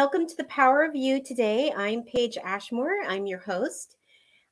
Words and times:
Welcome 0.00 0.26
to 0.28 0.36
the 0.36 0.44
Power 0.44 0.82
of 0.82 0.96
You 0.96 1.22
today. 1.22 1.74
I'm 1.76 2.04
Paige 2.04 2.38
Ashmore. 2.42 3.02
I'm 3.06 3.26
your 3.26 3.40
host. 3.40 3.96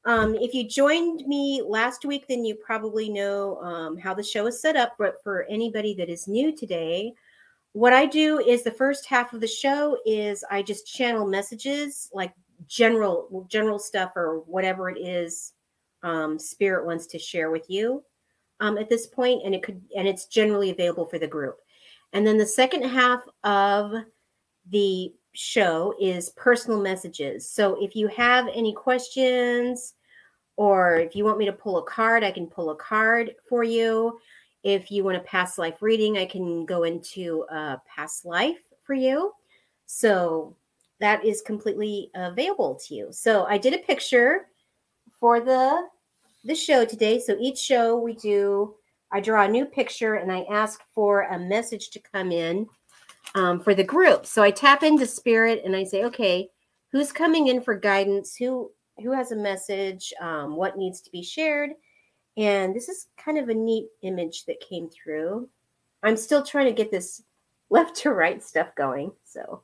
Um, 0.04 0.34
if 0.34 0.52
you 0.52 0.68
joined 0.68 1.26
me 1.26 1.62
last 1.66 2.04
week, 2.04 2.26
then 2.28 2.44
you 2.44 2.54
probably 2.54 3.08
know 3.08 3.56
um, 3.62 3.96
how 3.96 4.12
the 4.12 4.22
show 4.22 4.46
is 4.46 4.60
set 4.60 4.76
up. 4.76 4.96
But 4.98 5.22
for 5.24 5.44
anybody 5.44 5.94
that 5.94 6.10
is 6.10 6.28
new 6.28 6.54
today, 6.54 7.14
what 7.72 7.94
I 7.94 8.04
do 8.04 8.40
is 8.40 8.62
the 8.62 8.70
first 8.70 9.06
half 9.06 9.32
of 9.32 9.40
the 9.40 9.46
show 9.46 9.96
is 10.04 10.44
I 10.50 10.60
just 10.60 10.86
channel 10.86 11.26
messages 11.26 12.10
like 12.12 12.34
general 12.66 13.46
general 13.50 13.78
stuff 13.78 14.12
or 14.16 14.40
whatever 14.40 14.90
it 14.90 15.00
is 15.00 15.54
um, 16.02 16.38
spirit 16.38 16.84
wants 16.84 17.06
to 17.06 17.18
share 17.18 17.50
with 17.50 17.70
you 17.70 18.04
um, 18.60 18.76
at 18.76 18.90
this 18.90 19.06
point, 19.06 19.46
and 19.46 19.54
it 19.54 19.62
could 19.62 19.80
and 19.96 20.06
it's 20.06 20.26
generally 20.26 20.68
available 20.68 21.06
for 21.06 21.18
the 21.18 21.26
group. 21.26 21.56
And 22.12 22.26
then 22.26 22.36
the 22.36 22.46
second 22.46 22.82
half 22.82 23.22
of 23.44 23.94
the 24.70 25.14
show 25.38 25.94
is 26.00 26.30
personal 26.30 26.80
messages. 26.80 27.48
So 27.48 27.80
if 27.80 27.94
you 27.94 28.08
have 28.08 28.48
any 28.52 28.72
questions 28.72 29.94
or 30.56 30.96
if 30.96 31.14
you 31.14 31.24
want 31.24 31.38
me 31.38 31.46
to 31.46 31.52
pull 31.52 31.78
a 31.78 31.84
card, 31.84 32.24
I 32.24 32.32
can 32.32 32.48
pull 32.48 32.70
a 32.70 32.74
card 32.74 33.36
for 33.48 33.62
you. 33.62 34.18
If 34.64 34.90
you 34.90 35.04
want 35.04 35.16
a 35.16 35.20
past 35.20 35.56
life 35.56 35.80
reading, 35.80 36.18
I 36.18 36.26
can 36.26 36.66
go 36.66 36.82
into 36.82 37.46
a 37.50 37.80
past 37.86 38.24
life 38.24 38.58
for 38.82 38.94
you. 38.94 39.32
So 39.86 40.56
that 40.98 41.24
is 41.24 41.40
completely 41.42 42.10
available 42.16 42.74
to 42.86 42.94
you. 42.96 43.08
So 43.12 43.44
I 43.44 43.58
did 43.58 43.74
a 43.74 43.78
picture 43.78 44.48
for 45.20 45.38
the 45.38 45.86
the 46.44 46.54
show 46.56 46.84
today. 46.84 47.20
So 47.20 47.36
each 47.38 47.58
show 47.58 47.96
we 47.96 48.14
do 48.14 48.74
I 49.12 49.20
draw 49.20 49.44
a 49.44 49.48
new 49.48 49.66
picture 49.66 50.14
and 50.14 50.32
I 50.32 50.42
ask 50.50 50.80
for 50.96 51.22
a 51.22 51.38
message 51.38 51.90
to 51.90 52.00
come 52.00 52.32
in 52.32 52.66
um, 53.34 53.60
for 53.60 53.74
the 53.74 53.84
group. 53.84 54.26
So 54.26 54.42
I 54.42 54.50
tap 54.50 54.82
into 54.82 55.06
spirit 55.06 55.62
and 55.64 55.74
I 55.76 55.84
say, 55.84 56.04
okay, 56.04 56.48
who's 56.92 57.12
coming 57.12 57.48
in 57.48 57.60
for 57.60 57.74
guidance? 57.74 58.36
Who 58.36 58.70
who 59.02 59.12
has 59.12 59.30
a 59.30 59.36
message? 59.36 60.12
Um, 60.20 60.56
what 60.56 60.76
needs 60.76 61.00
to 61.02 61.10
be 61.10 61.22
shared? 61.22 61.70
And 62.36 62.74
this 62.74 62.88
is 62.88 63.06
kind 63.16 63.38
of 63.38 63.48
a 63.48 63.54
neat 63.54 63.88
image 64.02 64.44
that 64.46 64.60
came 64.60 64.88
through. 64.88 65.48
I'm 66.02 66.16
still 66.16 66.42
trying 66.42 66.66
to 66.66 66.72
get 66.72 66.90
this 66.90 67.22
left 67.70 67.96
to 67.96 68.10
right 68.10 68.42
stuff 68.42 68.74
going. 68.76 69.12
So 69.24 69.62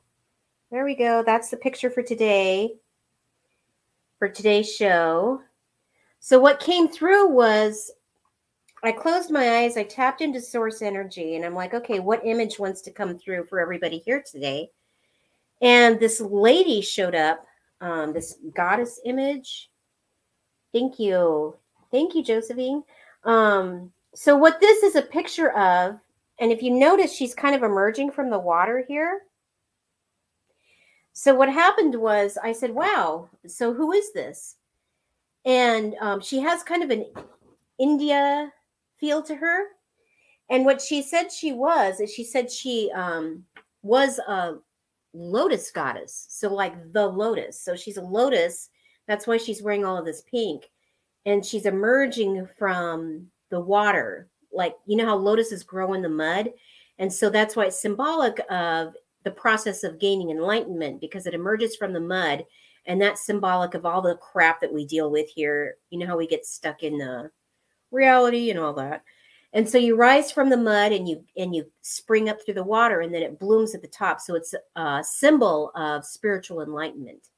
there 0.71 0.85
we 0.85 0.95
go. 0.95 1.23
That's 1.23 1.49
the 1.49 1.57
picture 1.57 1.89
for 1.89 2.03
today, 2.03 2.75
for 4.19 4.29
today's 4.29 4.73
show. 4.73 5.41
So 6.19 6.39
what 6.39 6.59
came 6.59 6.87
through 6.87 7.29
was 7.29 7.91
I 8.83 8.91
closed 8.91 9.31
my 9.31 9.59
eyes, 9.59 9.77
I 9.77 9.83
tapped 9.83 10.21
into 10.21 10.39
source 10.39 10.81
energy, 10.81 11.35
and 11.35 11.45
I'm 11.45 11.55
like, 11.55 11.73
okay, 11.73 11.99
what 11.99 12.25
image 12.25 12.59
wants 12.59 12.81
to 12.81 12.91
come 12.91 13.17
through 13.17 13.45
for 13.45 13.59
everybody 13.59 13.99
here 13.99 14.23
today? 14.29 14.69
And 15.61 15.99
this 15.99 16.19
lady 16.21 16.81
showed 16.81 17.15
up, 17.15 17.45
um, 17.81 18.13
this 18.13 18.35
goddess 18.53 18.99
image. 19.05 19.69
Thank 20.73 20.99
you. 20.99 21.55
Thank 21.91 22.15
you, 22.15 22.23
Josephine. 22.23 22.83
Um, 23.23 23.91
so, 24.13 24.35
what 24.35 24.59
this 24.59 24.83
is 24.83 24.95
a 24.95 25.01
picture 25.01 25.51
of, 25.51 25.99
and 26.39 26.51
if 26.51 26.61
you 26.61 26.71
notice, 26.71 27.13
she's 27.13 27.33
kind 27.33 27.55
of 27.55 27.63
emerging 27.63 28.11
from 28.11 28.29
the 28.29 28.39
water 28.39 28.83
here. 28.87 29.21
So, 31.13 31.33
what 31.33 31.49
happened 31.49 31.95
was 31.95 32.37
I 32.43 32.51
said, 32.51 32.71
wow, 32.71 33.29
so 33.47 33.73
who 33.73 33.93
is 33.93 34.13
this? 34.13 34.57
And 35.45 35.95
um, 36.01 36.19
she 36.21 36.39
has 36.39 36.61
kind 36.63 36.83
of 36.83 36.89
an 36.89 37.05
India 37.79 38.51
feel 39.05 39.21
to 39.21 39.35
her. 39.35 39.65
And 40.49 40.65
what 40.65 40.81
she 40.81 41.03
said 41.03 41.31
she 41.31 41.53
was 41.53 41.99
is 41.99 42.11
she 42.11 42.23
said 42.23 42.51
she 42.51 42.91
um, 42.95 43.43
was 43.83 44.17
a 44.19 44.55
lotus 45.13 45.71
goddess. 45.71 46.25
So, 46.29 46.51
like 46.53 46.91
the 46.91 47.05
lotus. 47.05 47.61
So, 47.61 47.75
she's 47.75 47.97
a 47.97 48.01
lotus. 48.01 48.69
That's 49.07 49.27
why 49.27 49.37
she's 49.37 49.61
wearing 49.61 49.85
all 49.85 49.97
of 49.97 50.05
this 50.05 50.23
pink. 50.29 50.69
And 51.25 51.45
she's 51.45 51.65
emerging 51.65 52.47
from 52.57 53.27
the 53.51 53.59
water. 53.59 54.27
Like, 54.51 54.75
you 54.85 54.97
know 54.97 55.05
how 55.05 55.17
lotuses 55.17 55.63
grow 55.63 55.93
in 55.93 56.01
the 56.01 56.09
mud? 56.09 56.51
And 56.97 57.11
so 57.11 57.29
that's 57.29 57.55
why 57.55 57.65
it's 57.65 57.81
symbolic 57.81 58.39
of 58.49 58.93
the 59.23 59.31
process 59.31 59.83
of 59.83 59.99
gaining 59.99 60.29
enlightenment 60.29 61.01
because 61.01 61.27
it 61.27 61.33
emerges 61.33 61.75
from 61.75 61.93
the 61.93 61.99
mud. 61.99 62.45
And 62.85 63.01
that's 63.01 63.25
symbolic 63.25 63.73
of 63.73 63.85
all 63.85 64.01
the 64.01 64.15
crap 64.15 64.61
that 64.61 64.73
we 64.73 64.85
deal 64.85 65.11
with 65.11 65.27
here. 65.27 65.75
You 65.89 65.99
know 65.99 66.07
how 66.07 66.17
we 66.17 66.27
get 66.27 66.45
stuck 66.45 66.83
in 66.83 66.99
the 66.99 67.31
reality 67.91 68.49
and 68.49 68.59
all 68.59 68.73
that. 68.73 69.03
And 69.53 69.67
so 69.67 69.77
you 69.77 69.95
rise 69.95 70.33
from 70.33 70.49
the 70.49 70.57
mud 70.57 70.91
and 70.91 71.07
you 71.07 71.23
and 71.37 71.55
you 71.55 71.65
spring 71.81 72.27
up 72.27 72.39
through 72.43 72.55
the 72.55 72.63
water 72.63 72.99
and 72.99 73.13
then 73.13 73.23
it 73.23 73.39
blooms 73.39 73.73
at 73.73 73.81
the 73.81 73.87
top. 73.87 74.19
So 74.19 74.35
it's 74.35 74.53
a 74.75 75.03
symbol 75.03 75.71
of 75.75 76.05
spiritual 76.05 76.61
enlightenment. 76.61 77.29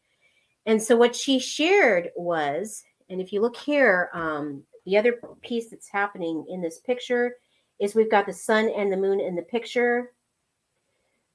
And 0.66 0.81
so 0.81 0.97
what 0.97 1.16
she 1.16 1.38
shared 1.38 2.09
was, 2.16 2.84
and 3.09 3.22
if 3.22 3.31
you 3.31 3.40
look 3.40 3.56
here, 3.56 4.09
um, 4.13 4.63
the 4.85 4.97
other 4.97 5.19
piece 5.41 5.69
that's 5.69 5.90
happening 5.90 6.46
in 6.50 6.62
this 6.62 6.79
picture 6.79 7.35
is 7.79 7.94
we've 7.94 8.12
got 8.12 8.25
the 8.25 8.34
sun 8.34 8.69
and 8.75 8.91
the 8.91 8.97
moon 8.97 9.19
in 9.19 9.35
the 9.35 9.44
picture. 9.44 10.12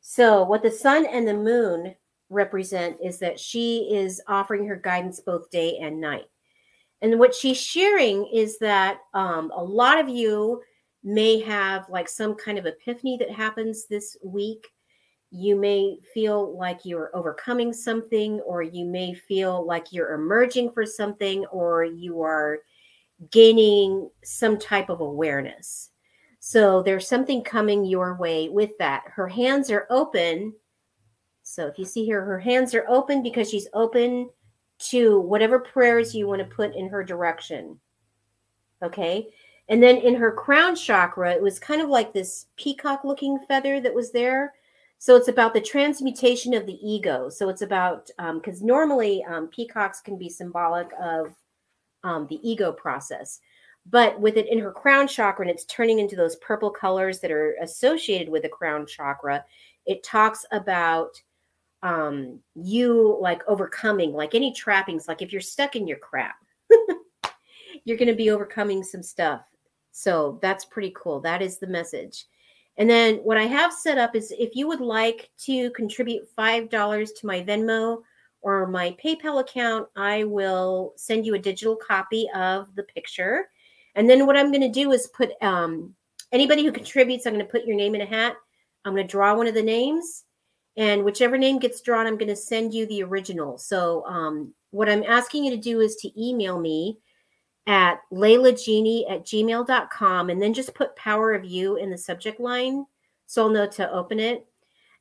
So 0.01 0.43
what 0.43 0.63
the 0.63 0.71
sun 0.71 1.07
and 1.07 1.29
the 1.29 1.35
moon 1.35 1.95
represent 2.29 2.97
is 3.01 3.19
that 3.19 3.39
she 3.39 3.89
is 3.95 4.21
offering 4.27 4.67
her 4.67 4.75
guidance 4.75 5.21
both 5.21 5.49
day 5.51 5.79
and 5.79 6.01
night. 6.01 6.27
And 7.03 7.19
what 7.19 7.35
she's 7.35 7.61
sharing 7.61 8.27
is 8.33 8.59
that 8.59 9.01
um, 9.13 9.51
a 9.55 9.63
lot 9.63 9.99
of 9.99 10.09
you 10.09 10.63
may 11.03 11.41
have 11.41 11.89
like 11.91 12.09
some 12.09 12.37
kind 12.37 12.59
of 12.59 12.67
epiphany 12.67 13.17
that 13.19 13.31
happens 13.31 13.87
this 13.87 14.17
week. 14.25 14.69
You 15.33 15.57
may 15.57 15.97
feel 16.15 16.57
like 16.57 16.85
you're 16.85 17.11
overcoming 17.13 17.73
something, 17.73 18.39
or 18.41 18.63
you 18.63 18.85
may 18.85 19.15
feel 19.15 19.67
like 19.67 19.93
you're 19.93 20.15
emerging 20.15 20.71
for 20.71 20.87
something, 20.87 21.45
or 21.47 21.85
you 21.85 22.23
are 22.23 22.61
gaining 23.31 24.09
some 24.23 24.59
type 24.59 24.89
of 24.89 25.01
awareness. 25.01 25.91
So 26.39 26.83
there's 26.83 27.09
something 27.09 27.43
coming 27.43 27.85
your 27.85 28.15
way 28.17 28.49
with 28.49 28.77
that. 28.79 29.05
Her 29.07 29.27
hands 29.27 29.71
are 29.71 29.87
open. 29.91 30.55
So 31.43 31.67
if 31.67 31.79
you 31.79 31.85
see 31.85 32.05
here, 32.05 32.25
her 32.25 32.39
hands 32.39 32.75
are 32.75 32.85
open 32.89 33.23
because 33.23 33.51
she's 33.51 33.69
open 33.75 34.29
to 34.91 35.21
whatever 35.21 35.59
prayers 35.59 36.15
you 36.15 36.27
want 36.27 36.41
to 36.41 36.57
put 36.57 36.75
in 36.75 36.89
her 36.89 37.05
direction. 37.05 37.79
Okay. 38.83 39.29
And 39.69 39.83
then 39.83 39.97
in 39.99 40.15
her 40.15 40.33
crown 40.33 40.75
chakra, 40.75 41.33
it 41.33 41.43
was 41.43 41.59
kind 41.59 41.81
of 41.81 41.89
like 41.89 42.13
this 42.13 42.47
peacock 42.57 43.05
looking 43.05 43.39
feather 43.47 43.81
that 43.81 43.95
was 43.95 44.11
there. 44.11 44.55
So 44.99 45.17
it's 45.17 45.29
about 45.29 45.55
the 45.55 45.61
transmutation 45.61 46.55
of 46.55 46.67
the 46.67 46.79
ego. 46.83 47.29
So 47.29 47.49
it's 47.49 47.63
about, 47.63 48.11
because 48.35 48.61
um, 48.61 48.67
normally 48.67 49.25
um, 49.25 49.49
peacocks 49.49 50.01
can 50.01 50.17
be 50.17 50.29
symbolic 50.29 50.91
of 51.01 51.35
um, 52.05 52.27
the 52.29 52.41
ego 52.49 52.73
process. 52.73 53.41
But 53.91 54.21
with 54.21 54.37
it 54.37 54.49
in 54.49 54.61
her 54.61 54.71
crown 54.71 55.09
chakra, 55.09 55.45
and 55.45 55.51
it's 55.51 55.65
turning 55.65 55.99
into 55.99 56.15
those 56.15 56.37
purple 56.37 56.71
colors 56.71 57.19
that 57.21 57.33
are 57.33 57.57
associated 57.61 58.29
with 58.29 58.43
the 58.43 58.49
crown 58.49 58.87
chakra, 58.87 59.45
it 59.87 60.05
talks 60.05 60.45
about 60.53 61.21
um 61.83 62.39
you 62.55 63.19
like 63.21 63.43
overcoming 63.49 64.13
like 64.13 64.35
any 64.35 64.53
trappings 64.53 65.09
like 65.09 65.21
if 65.21 65.33
you're 65.33 65.41
stuck 65.41 65.75
in 65.75 65.87
your 65.87 65.99
crap 65.99 66.37
you're 67.85 67.97
going 67.97 68.09
to 68.09 68.15
be 68.15 68.31
overcoming 68.31 68.83
some 68.83 69.03
stuff. 69.03 69.47
So 69.91 70.39
that's 70.43 70.65
pretty 70.65 70.93
cool. 70.97 71.21
That 71.21 71.43
is 71.43 71.59
the 71.59 71.67
message. 71.67 72.27
And 72.79 72.89
then 72.89 73.17
what 73.17 73.37
i 73.37 73.43
have 73.43 73.71
set 73.71 73.99
up 73.99 74.17
is 74.17 74.33
if 74.39 74.57
you 74.57 74.67
would 74.67 74.81
like 74.81 75.29
to 75.41 75.71
contribute 75.73 76.27
five 76.35 76.71
dollars 76.71 77.13
to 77.13 77.27
my 77.27 77.43
venmo 77.43 78.01
or 78.41 78.67
my 78.67 78.97
paypal 79.05 79.41
account 79.41 79.87
i 79.95 80.25
will 80.25 80.95
send 80.97 81.27
you 81.27 81.35
a 81.35 81.39
digital 81.39 81.77
copy 81.77 82.31
of 82.35 82.75
the 82.75 82.85
picture. 82.85 83.51
And 83.95 84.09
then 84.09 84.25
what 84.27 84.39
i'm 84.39 84.51
going 84.51 84.63
to 84.63 84.71
do 84.71 84.93
is 84.93 85.09
put 85.09 85.33
um 85.43 85.95
anybody 86.33 86.65
who 86.65 86.73
contributes 86.73 87.27
i'm 87.27 87.35
going 87.35 87.45
to 87.45 87.53
put 87.53 87.67
your 87.67 87.77
name 87.77 87.95
in 87.95 88.01
a 88.01 88.07
hat. 88.07 88.37
I'm 88.87 88.95
going 88.95 89.07
to 89.07 89.11
draw 89.11 89.37
one 89.37 89.47
of 89.47 89.55
the 89.55 89.63
names 89.63 90.25
and 90.77 91.05
whichever 91.05 91.37
name 91.37 91.59
gets 91.59 91.81
drawn, 91.81 92.07
I'm 92.07 92.17
going 92.17 92.29
to 92.29 92.37
send 92.37 92.73
you 92.73 92.87
the 92.87 93.03
original. 93.03 93.59
So, 93.59 94.05
um, 94.07 94.55
what 94.71 94.89
I'm 94.89 95.05
asking 95.05 95.45
you 95.45 95.51
to 95.51 95.59
do 95.59 95.81
is 95.81 95.97
to 95.97 96.21
email 96.21 96.59
me 96.59 96.99
at 97.67 98.01
leilagenie 98.11 99.11
at 99.11 99.25
gmail.com 99.25 100.31
and 100.31 100.43
then 100.43 100.55
just 100.55 100.75
put 100.75 100.97
power 100.97 101.33
of 101.33 101.45
you 101.45 101.77
in 101.77 101.91
the 101.91 101.99
subject 101.99 102.41
line 102.41 102.87
so 103.27 103.45
I'll 103.45 103.51
know 103.51 103.67
to 103.67 103.91
open 103.93 104.19
it. 104.19 104.47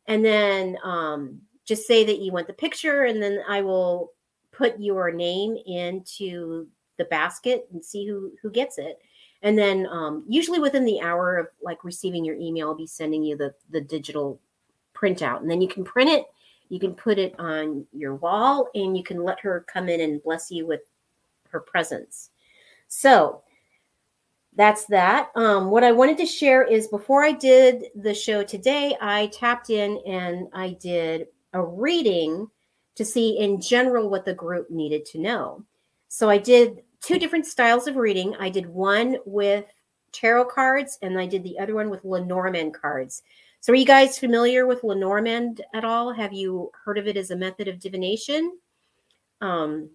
And 0.07 0.23
then 0.23 0.77
um, 0.83 1.41
just 1.65 1.87
say 1.87 2.03
that 2.05 2.19
you 2.19 2.31
want 2.31 2.47
the 2.47 2.53
picture, 2.53 3.03
and 3.03 3.21
then 3.21 3.41
I 3.47 3.61
will 3.61 4.13
put 4.51 4.79
your 4.79 5.11
name 5.11 5.57
into 5.65 6.67
the 6.97 7.05
basket 7.05 7.67
and 7.71 7.83
see 7.83 8.07
who 8.07 8.31
who 8.41 8.49
gets 8.49 8.77
it. 8.77 8.99
And 9.41 9.57
then 9.57 9.87
um, 9.87 10.23
usually 10.27 10.59
within 10.59 10.85
the 10.85 11.01
hour 11.01 11.37
of 11.37 11.47
like 11.61 11.83
receiving 11.83 12.23
your 12.23 12.35
email, 12.35 12.69
I'll 12.69 12.75
be 12.75 12.87
sending 12.87 13.23
you 13.23 13.37
the 13.37 13.53
the 13.69 13.81
digital 13.81 14.39
printout. 15.01 15.41
And 15.41 15.49
then 15.49 15.61
you 15.61 15.67
can 15.67 15.83
print 15.83 16.09
it, 16.09 16.25
you 16.69 16.79
can 16.79 16.93
put 16.93 17.17
it 17.17 17.33
on 17.39 17.85
your 17.91 18.15
wall, 18.15 18.69
and 18.75 18.97
you 18.97 19.03
can 19.03 19.23
let 19.23 19.39
her 19.39 19.65
come 19.71 19.89
in 19.89 20.01
and 20.01 20.23
bless 20.23 20.51
you 20.51 20.65
with 20.65 20.81
her 21.49 21.59
presence. 21.59 22.29
So, 22.87 23.43
that's 24.55 24.85
that. 24.85 25.29
Um, 25.35 25.69
what 25.71 25.83
I 25.83 25.91
wanted 25.91 26.17
to 26.17 26.25
share 26.25 26.63
is 26.63 26.87
before 26.87 27.23
I 27.23 27.31
did 27.31 27.85
the 27.95 28.13
show 28.13 28.43
today, 28.43 28.97
I 28.99 29.27
tapped 29.27 29.69
in 29.69 30.01
and 30.05 30.47
I 30.53 30.71
did 30.81 31.27
a 31.53 31.63
reading 31.63 32.49
to 32.95 33.05
see 33.05 33.39
in 33.39 33.61
general 33.61 34.09
what 34.09 34.25
the 34.25 34.33
group 34.33 34.69
needed 34.69 35.05
to 35.05 35.19
know. 35.19 35.63
So 36.09 36.29
I 36.29 36.37
did 36.37 36.83
two 37.01 37.17
different 37.17 37.45
styles 37.45 37.87
of 37.87 37.95
reading. 37.95 38.35
I 38.39 38.49
did 38.49 38.67
one 38.67 39.17
with 39.25 39.65
tarot 40.11 40.45
cards 40.45 40.97
and 41.01 41.17
I 41.17 41.25
did 41.25 41.43
the 41.43 41.57
other 41.57 41.75
one 41.75 41.89
with 41.89 42.03
Lenormand 42.03 42.73
cards. 42.73 43.23
So 43.61 43.71
are 43.71 43.75
you 43.75 43.85
guys 43.85 44.17
familiar 44.17 44.65
with 44.65 44.83
Lenormand 44.83 45.61
at 45.75 45.85
all? 45.85 46.11
Have 46.11 46.33
you 46.33 46.71
heard 46.83 46.97
of 46.97 47.07
it 47.07 47.15
as 47.15 47.29
a 47.29 47.35
method 47.35 47.67
of 47.67 47.79
divination? 47.79 48.57
Um, 49.39 49.91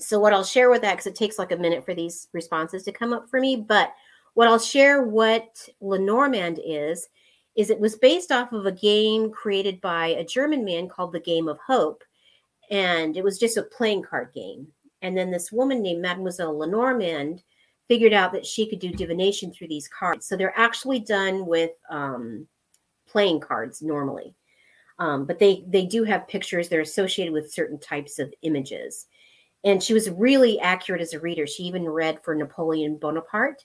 so 0.00 0.18
what 0.18 0.32
I'll 0.32 0.42
share 0.42 0.68
with 0.68 0.82
that, 0.82 0.94
because 0.94 1.06
it 1.06 1.14
takes 1.14 1.38
like 1.38 1.52
a 1.52 1.56
minute 1.56 1.84
for 1.84 1.94
these 1.94 2.26
responses 2.32 2.82
to 2.82 2.92
come 2.92 3.12
up 3.12 3.28
for 3.30 3.38
me, 3.38 3.54
but 3.54 3.92
what 4.34 4.48
I'll 4.48 4.58
share 4.58 5.04
what 5.04 5.68
Lenormand 5.80 6.58
is, 6.64 7.08
is 7.54 7.70
it 7.70 7.78
was 7.78 7.94
based 7.94 8.32
off 8.32 8.52
of 8.52 8.66
a 8.66 8.72
game 8.72 9.30
created 9.30 9.80
by 9.80 10.08
a 10.08 10.24
German 10.24 10.64
man 10.64 10.88
called 10.88 11.12
the 11.12 11.20
Game 11.20 11.46
of 11.46 11.58
Hope. 11.64 12.02
And 12.68 13.16
it 13.16 13.22
was 13.22 13.38
just 13.38 13.58
a 13.58 13.62
playing 13.62 14.02
card 14.02 14.32
game. 14.34 14.66
And 15.02 15.16
then 15.16 15.30
this 15.30 15.52
woman 15.52 15.82
named 15.82 16.02
Mademoiselle 16.02 16.58
Lenormand 16.58 17.44
figured 17.86 18.12
out 18.12 18.32
that 18.32 18.46
she 18.46 18.68
could 18.68 18.80
do 18.80 18.90
divination 18.90 19.52
through 19.52 19.68
these 19.68 19.86
cards. 19.86 20.26
So 20.26 20.36
they're 20.36 20.58
actually 20.58 20.98
done 20.98 21.46
with 21.46 21.72
um, 21.88 22.48
playing 23.12 23.40
cards 23.40 23.82
normally. 23.82 24.34
Um, 24.98 25.26
but 25.26 25.38
they 25.38 25.64
they 25.68 25.84
do 25.84 26.04
have 26.04 26.28
pictures. 26.28 26.68
They're 26.68 26.80
associated 26.80 27.32
with 27.32 27.52
certain 27.52 27.78
types 27.78 28.18
of 28.18 28.32
images. 28.42 29.06
And 29.64 29.82
she 29.82 29.94
was 29.94 30.10
really 30.10 30.58
accurate 30.60 31.02
as 31.02 31.12
a 31.12 31.20
reader. 31.20 31.46
She 31.46 31.62
even 31.64 31.88
read 31.88 32.22
for 32.22 32.34
Napoleon 32.34 32.96
Bonaparte. 32.96 33.64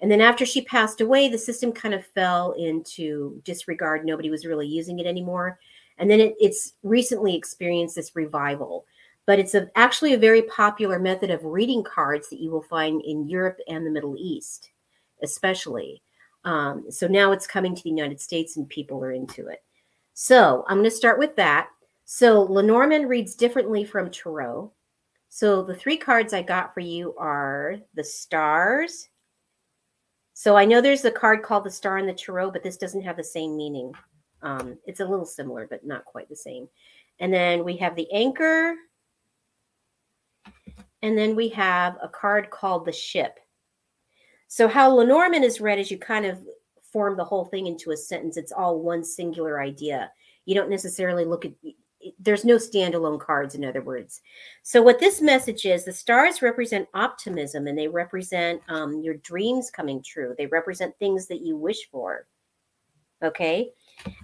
And 0.00 0.10
then 0.10 0.20
after 0.20 0.44
she 0.44 0.62
passed 0.62 1.00
away, 1.00 1.28
the 1.28 1.38
system 1.38 1.72
kind 1.72 1.94
of 1.94 2.04
fell 2.04 2.52
into 2.52 3.40
disregard. 3.44 4.04
Nobody 4.04 4.30
was 4.30 4.44
really 4.44 4.66
using 4.66 4.98
it 4.98 5.06
anymore. 5.06 5.58
And 5.98 6.10
then 6.10 6.20
it, 6.20 6.34
it's 6.40 6.74
recently 6.82 7.34
experienced 7.36 7.94
this 7.94 8.16
revival. 8.16 8.84
But 9.24 9.38
it's 9.38 9.54
a, 9.54 9.70
actually 9.76 10.14
a 10.14 10.18
very 10.18 10.42
popular 10.42 10.98
method 10.98 11.30
of 11.30 11.44
reading 11.44 11.84
cards 11.84 12.28
that 12.28 12.40
you 12.40 12.50
will 12.50 12.62
find 12.62 13.00
in 13.02 13.28
Europe 13.28 13.58
and 13.68 13.86
the 13.86 13.90
Middle 13.90 14.16
East, 14.18 14.70
especially. 15.22 16.02
Um, 16.44 16.86
so 16.90 17.06
now 17.06 17.32
it's 17.32 17.46
coming 17.46 17.74
to 17.74 17.82
the 17.82 17.90
United 17.90 18.20
States 18.20 18.56
and 18.56 18.68
people 18.68 19.02
are 19.02 19.12
into 19.12 19.46
it. 19.48 19.62
So 20.14 20.64
I'm 20.68 20.78
going 20.78 20.90
to 20.90 20.96
start 20.96 21.18
with 21.18 21.36
that. 21.36 21.68
So 22.04 22.42
Lenormand 22.42 23.08
reads 23.08 23.34
differently 23.34 23.84
from 23.84 24.10
Tarot. 24.10 24.72
So 25.28 25.62
the 25.62 25.74
three 25.74 25.96
cards 25.96 26.34
I 26.34 26.42
got 26.42 26.74
for 26.74 26.80
you 26.80 27.14
are 27.16 27.76
the 27.94 28.04
stars. 28.04 29.08
So 30.34 30.56
I 30.56 30.64
know 30.64 30.80
there's 30.80 31.04
a 31.04 31.10
card 31.10 31.42
called 31.42 31.64
the 31.64 31.70
star 31.70 31.98
in 31.98 32.06
the 32.06 32.12
tarot, 32.12 32.50
but 32.50 32.62
this 32.62 32.76
doesn't 32.76 33.02
have 33.02 33.16
the 33.16 33.24
same 33.24 33.56
meaning. 33.56 33.92
Um, 34.42 34.76
it's 34.86 35.00
a 35.00 35.06
little 35.06 35.24
similar, 35.24 35.66
but 35.68 35.86
not 35.86 36.04
quite 36.04 36.28
the 36.28 36.36
same. 36.36 36.68
And 37.18 37.32
then 37.32 37.64
we 37.64 37.76
have 37.76 37.96
the 37.96 38.12
anchor. 38.12 38.74
And 41.02 41.16
then 41.16 41.34
we 41.34 41.48
have 41.50 41.96
a 42.02 42.08
card 42.08 42.50
called 42.50 42.84
the 42.84 42.92
ship. 42.92 43.38
So 44.52 44.68
how 44.68 44.94
Lenormand 44.94 45.46
is 45.46 45.62
read 45.62 45.78
is 45.78 45.90
you 45.90 45.96
kind 45.96 46.26
of 46.26 46.38
form 46.82 47.16
the 47.16 47.24
whole 47.24 47.46
thing 47.46 47.68
into 47.68 47.92
a 47.92 47.96
sentence. 47.96 48.36
It's 48.36 48.52
all 48.52 48.80
one 48.80 49.02
singular 49.02 49.62
idea. 49.62 50.12
You 50.44 50.54
don't 50.54 50.68
necessarily 50.68 51.24
look 51.24 51.46
at 51.46 51.52
there's 52.18 52.44
no 52.44 52.56
standalone 52.56 53.18
cards 53.18 53.54
in 53.54 53.64
other 53.64 53.80
words. 53.80 54.20
So 54.62 54.82
what 54.82 55.00
this 55.00 55.22
message 55.22 55.64
is 55.64 55.86
the 55.86 55.92
stars 55.94 56.42
represent 56.42 56.86
optimism 56.92 57.66
and 57.66 57.78
they 57.78 57.88
represent 57.88 58.60
um, 58.68 59.00
your 59.00 59.14
dreams 59.14 59.70
coming 59.70 60.02
true. 60.02 60.34
They 60.36 60.48
represent 60.48 60.98
things 60.98 61.28
that 61.28 61.40
you 61.40 61.56
wish 61.56 61.88
for. 61.90 62.26
Okay? 63.22 63.70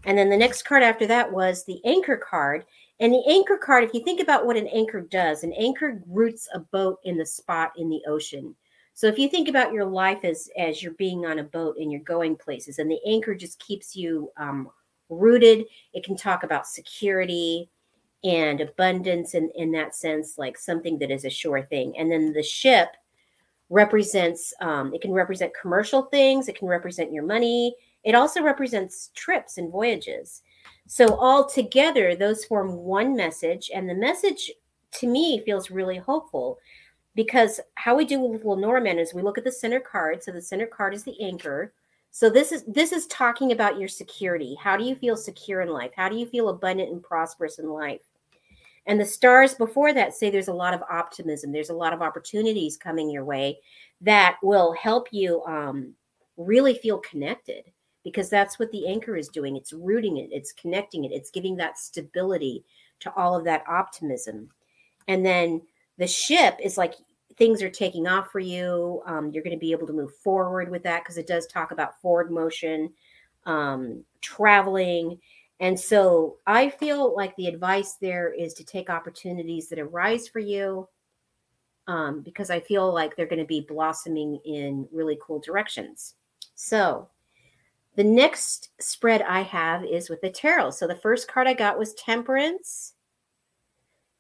And 0.05 0.19
then 0.19 0.29
the 0.29 0.37
next 0.37 0.67
card 0.67 0.83
after 0.83 1.07
that 1.07 1.33
was 1.33 1.65
the 1.65 1.81
anchor 1.87 2.19
card. 2.19 2.67
And 3.01 3.15
the 3.15 3.25
anchor 3.27 3.57
card 3.57 3.83
if 3.83 3.95
you 3.95 4.05
think 4.05 4.21
about 4.21 4.45
what 4.45 4.59
an 4.59 4.67
anchor 4.67 5.01
does 5.01 5.43
an 5.43 5.55
anchor 5.55 6.03
roots 6.07 6.51
a 6.53 6.59
boat 6.59 6.99
in 7.05 7.17
the 7.17 7.25
spot 7.25 7.73
in 7.79 7.89
the 7.89 8.03
ocean 8.07 8.55
so 8.99 9.06
if 9.06 9.17
you 9.17 9.29
think 9.29 9.47
about 9.47 9.73
your 9.73 9.85
life 9.85 10.25
as 10.25 10.50
as 10.59 10.83
you're 10.83 10.93
being 10.95 11.25
on 11.25 11.39
a 11.39 11.45
boat 11.45 11.77
and 11.79 11.93
you're 11.93 12.00
going 12.00 12.35
places 12.35 12.81
and 12.81 12.91
the 12.91 12.99
anchor 13.06 13.37
just 13.37 13.61
keeps 13.61 13.95
you 13.95 14.31
um, 14.37 14.69
rooted. 15.09 15.67
It 15.95 16.05
can 16.05 16.17
talk 16.17 16.43
about 16.43 16.67
security 16.67 17.71
and 18.25 18.61
abundance 18.61 19.35
in, 19.35 19.50
in 19.55 19.71
that 19.73 19.95
sense, 19.95 20.39
like 20.39 20.59
something 20.59 20.99
that 20.99 21.11
is 21.11 21.25
a 21.25 21.31
sure 21.31 21.62
thing. 21.62 21.97
And 21.99 22.11
then 22.11 22.33
the 22.33 22.43
ship 22.43 22.89
represents, 23.71 24.53
um, 24.61 24.93
it 24.95 25.00
can 25.00 25.12
represent 25.12 25.53
commercial 25.61 26.03
things, 26.03 26.49
it 26.49 26.59
can 26.59 26.69
represent 26.69 27.12
your 27.12 27.25
money. 27.25 27.75
It 28.05 28.15
also 28.15 28.43
represents 28.43 29.11
trips 29.15 29.59
and 29.59 29.71
voyages. 29.71 30.43
So, 30.87 31.17
all 31.17 31.47
together, 31.47 32.15
those 32.15 32.45
form 32.45 32.75
one 32.77 33.15
message. 33.15 33.71
And 33.75 33.89
the 33.89 33.95
message 33.95 34.50
to 34.93 35.06
me 35.06 35.43
feels 35.45 35.71
really 35.71 35.99
hopeful 35.99 36.59
because 37.19 37.59
how 37.75 37.97
we 37.97 38.05
do 38.05 38.20
with 38.20 38.44
Lenormand 38.44 39.00
is 39.00 39.12
we 39.12 39.23
look 39.23 39.38
at 39.38 39.43
the 39.43 39.50
center 39.50 39.81
card. 39.81 40.23
So, 40.23 40.31
the 40.31 40.41
center 40.41 40.69
card 40.69 40.94
is 40.94 41.03
the 41.03 41.20
anchor. 41.20 41.73
So 42.12 42.31
this 42.31 42.53
is 42.53 42.62
this 42.62 42.93
is 42.93 43.09
talking 43.09 43.50
about 43.50 43.76
your 43.76 43.88
security. 43.88 44.56
How 44.62 44.76
do 44.76 44.85
you 44.85 44.94
feel 44.94 45.17
secure 45.17 45.61
in 45.62 45.69
life? 45.69 45.91
How 45.97 46.09
do 46.09 46.15
you 46.15 46.26
feel 46.26 46.49
abundant 46.49 46.93
and 46.93 47.03
prosperous 47.03 47.59
in 47.59 47.69
life? 47.69 48.03
And 48.87 49.00
the 49.00 49.05
stars 49.05 49.55
before 49.55 49.93
that 49.94 50.15
say 50.15 50.31
there's 50.31 50.47
a 50.47 50.53
lot 50.53 50.75
of 50.75 50.82
optimism. 50.88 51.50
There's 51.50 51.70
a 51.70 51.75
lot 51.75 51.93
of 51.93 52.03
opportunities 52.03 52.76
coming 52.76 53.11
your 53.11 53.25
way 53.25 53.59
that 54.00 54.37
will 54.40 54.73
help 54.75 55.09
you 55.11 55.43
um, 55.43 55.95
really 56.37 56.75
feel 56.75 56.99
connected 56.99 57.64
because 58.04 58.31
that's 58.31 58.61
what 58.61 58.71
the 58.71 58.87
anchor 58.87 59.16
is 59.16 59.28
doing. 59.28 59.57
It's 59.57 59.73
rooting 59.73 60.19
it, 60.19 60.31
it's 60.31 60.52
connecting 60.52 61.04
it, 61.04 61.11
it's 61.11 61.33
giving 61.33 61.57
that 61.57 61.78
stability 61.78 62.64
to 63.00 63.12
all 63.16 63.35
of 63.35 63.45
that 63.45 63.64
optimism. 63.69 64.50
And 65.09 65.26
then 65.26 65.62
the 65.99 66.07
ship 66.07 66.57
is 66.62 66.78
like 66.78 66.95
things 67.38 67.62
are 67.62 67.71
taking 67.71 68.07
off 68.07 68.30
for 68.30 68.40
you. 68.40 69.02
Um, 69.07 69.30
you're 69.30 69.45
going 69.45 69.57
to 69.57 69.61
be 69.61 69.73
able 69.73 69.87
to 69.87 69.92
move 69.92 70.14
forward 70.16 70.71
with 70.71 70.83
that 70.83 71.04
because 71.04 71.16
it 71.16 71.26
does 71.26 71.47
talk 71.47 71.71
about 71.71 72.00
forward 72.02 72.30
motion, 72.30 72.92
um, 73.47 74.04
traveling. 74.21 75.18
And 75.61 75.78
so 75.78 76.37
I 76.47 76.68
feel 76.68 77.14
like 77.16 77.35
the 77.37 77.47
advice 77.47 77.95
there 78.00 78.33
is 78.33 78.54
to 78.54 78.64
take 78.64 78.90
opportunities 78.90 79.68
that 79.68 79.78
arise 79.78 80.28
for 80.28 80.40
you 80.40 80.88
um, 81.87 82.21
because 82.21 82.50
I 82.50 82.61
feel 82.61 82.92
like 82.92 83.16
they're 83.16 83.26
going 83.26 83.38
to 83.38 83.47
be 83.47 83.66
blossoming 83.66 84.40
in 84.45 84.87
really 84.92 85.18
cool 85.23 85.38
directions. 85.40 86.14
So 86.54 87.09
the 87.97 88.04
next 88.04 88.71
spread 88.80 89.23
I 89.23 89.40
have 89.42 89.85
is 89.85 90.11
with 90.11 90.21
the 90.21 90.30
tarot. 90.30 90.71
So 90.71 90.87
the 90.87 90.95
first 90.95 91.28
card 91.28 91.47
I 91.47 91.54
got 91.54 91.78
was 91.78 91.95
Temperance. 91.95 92.95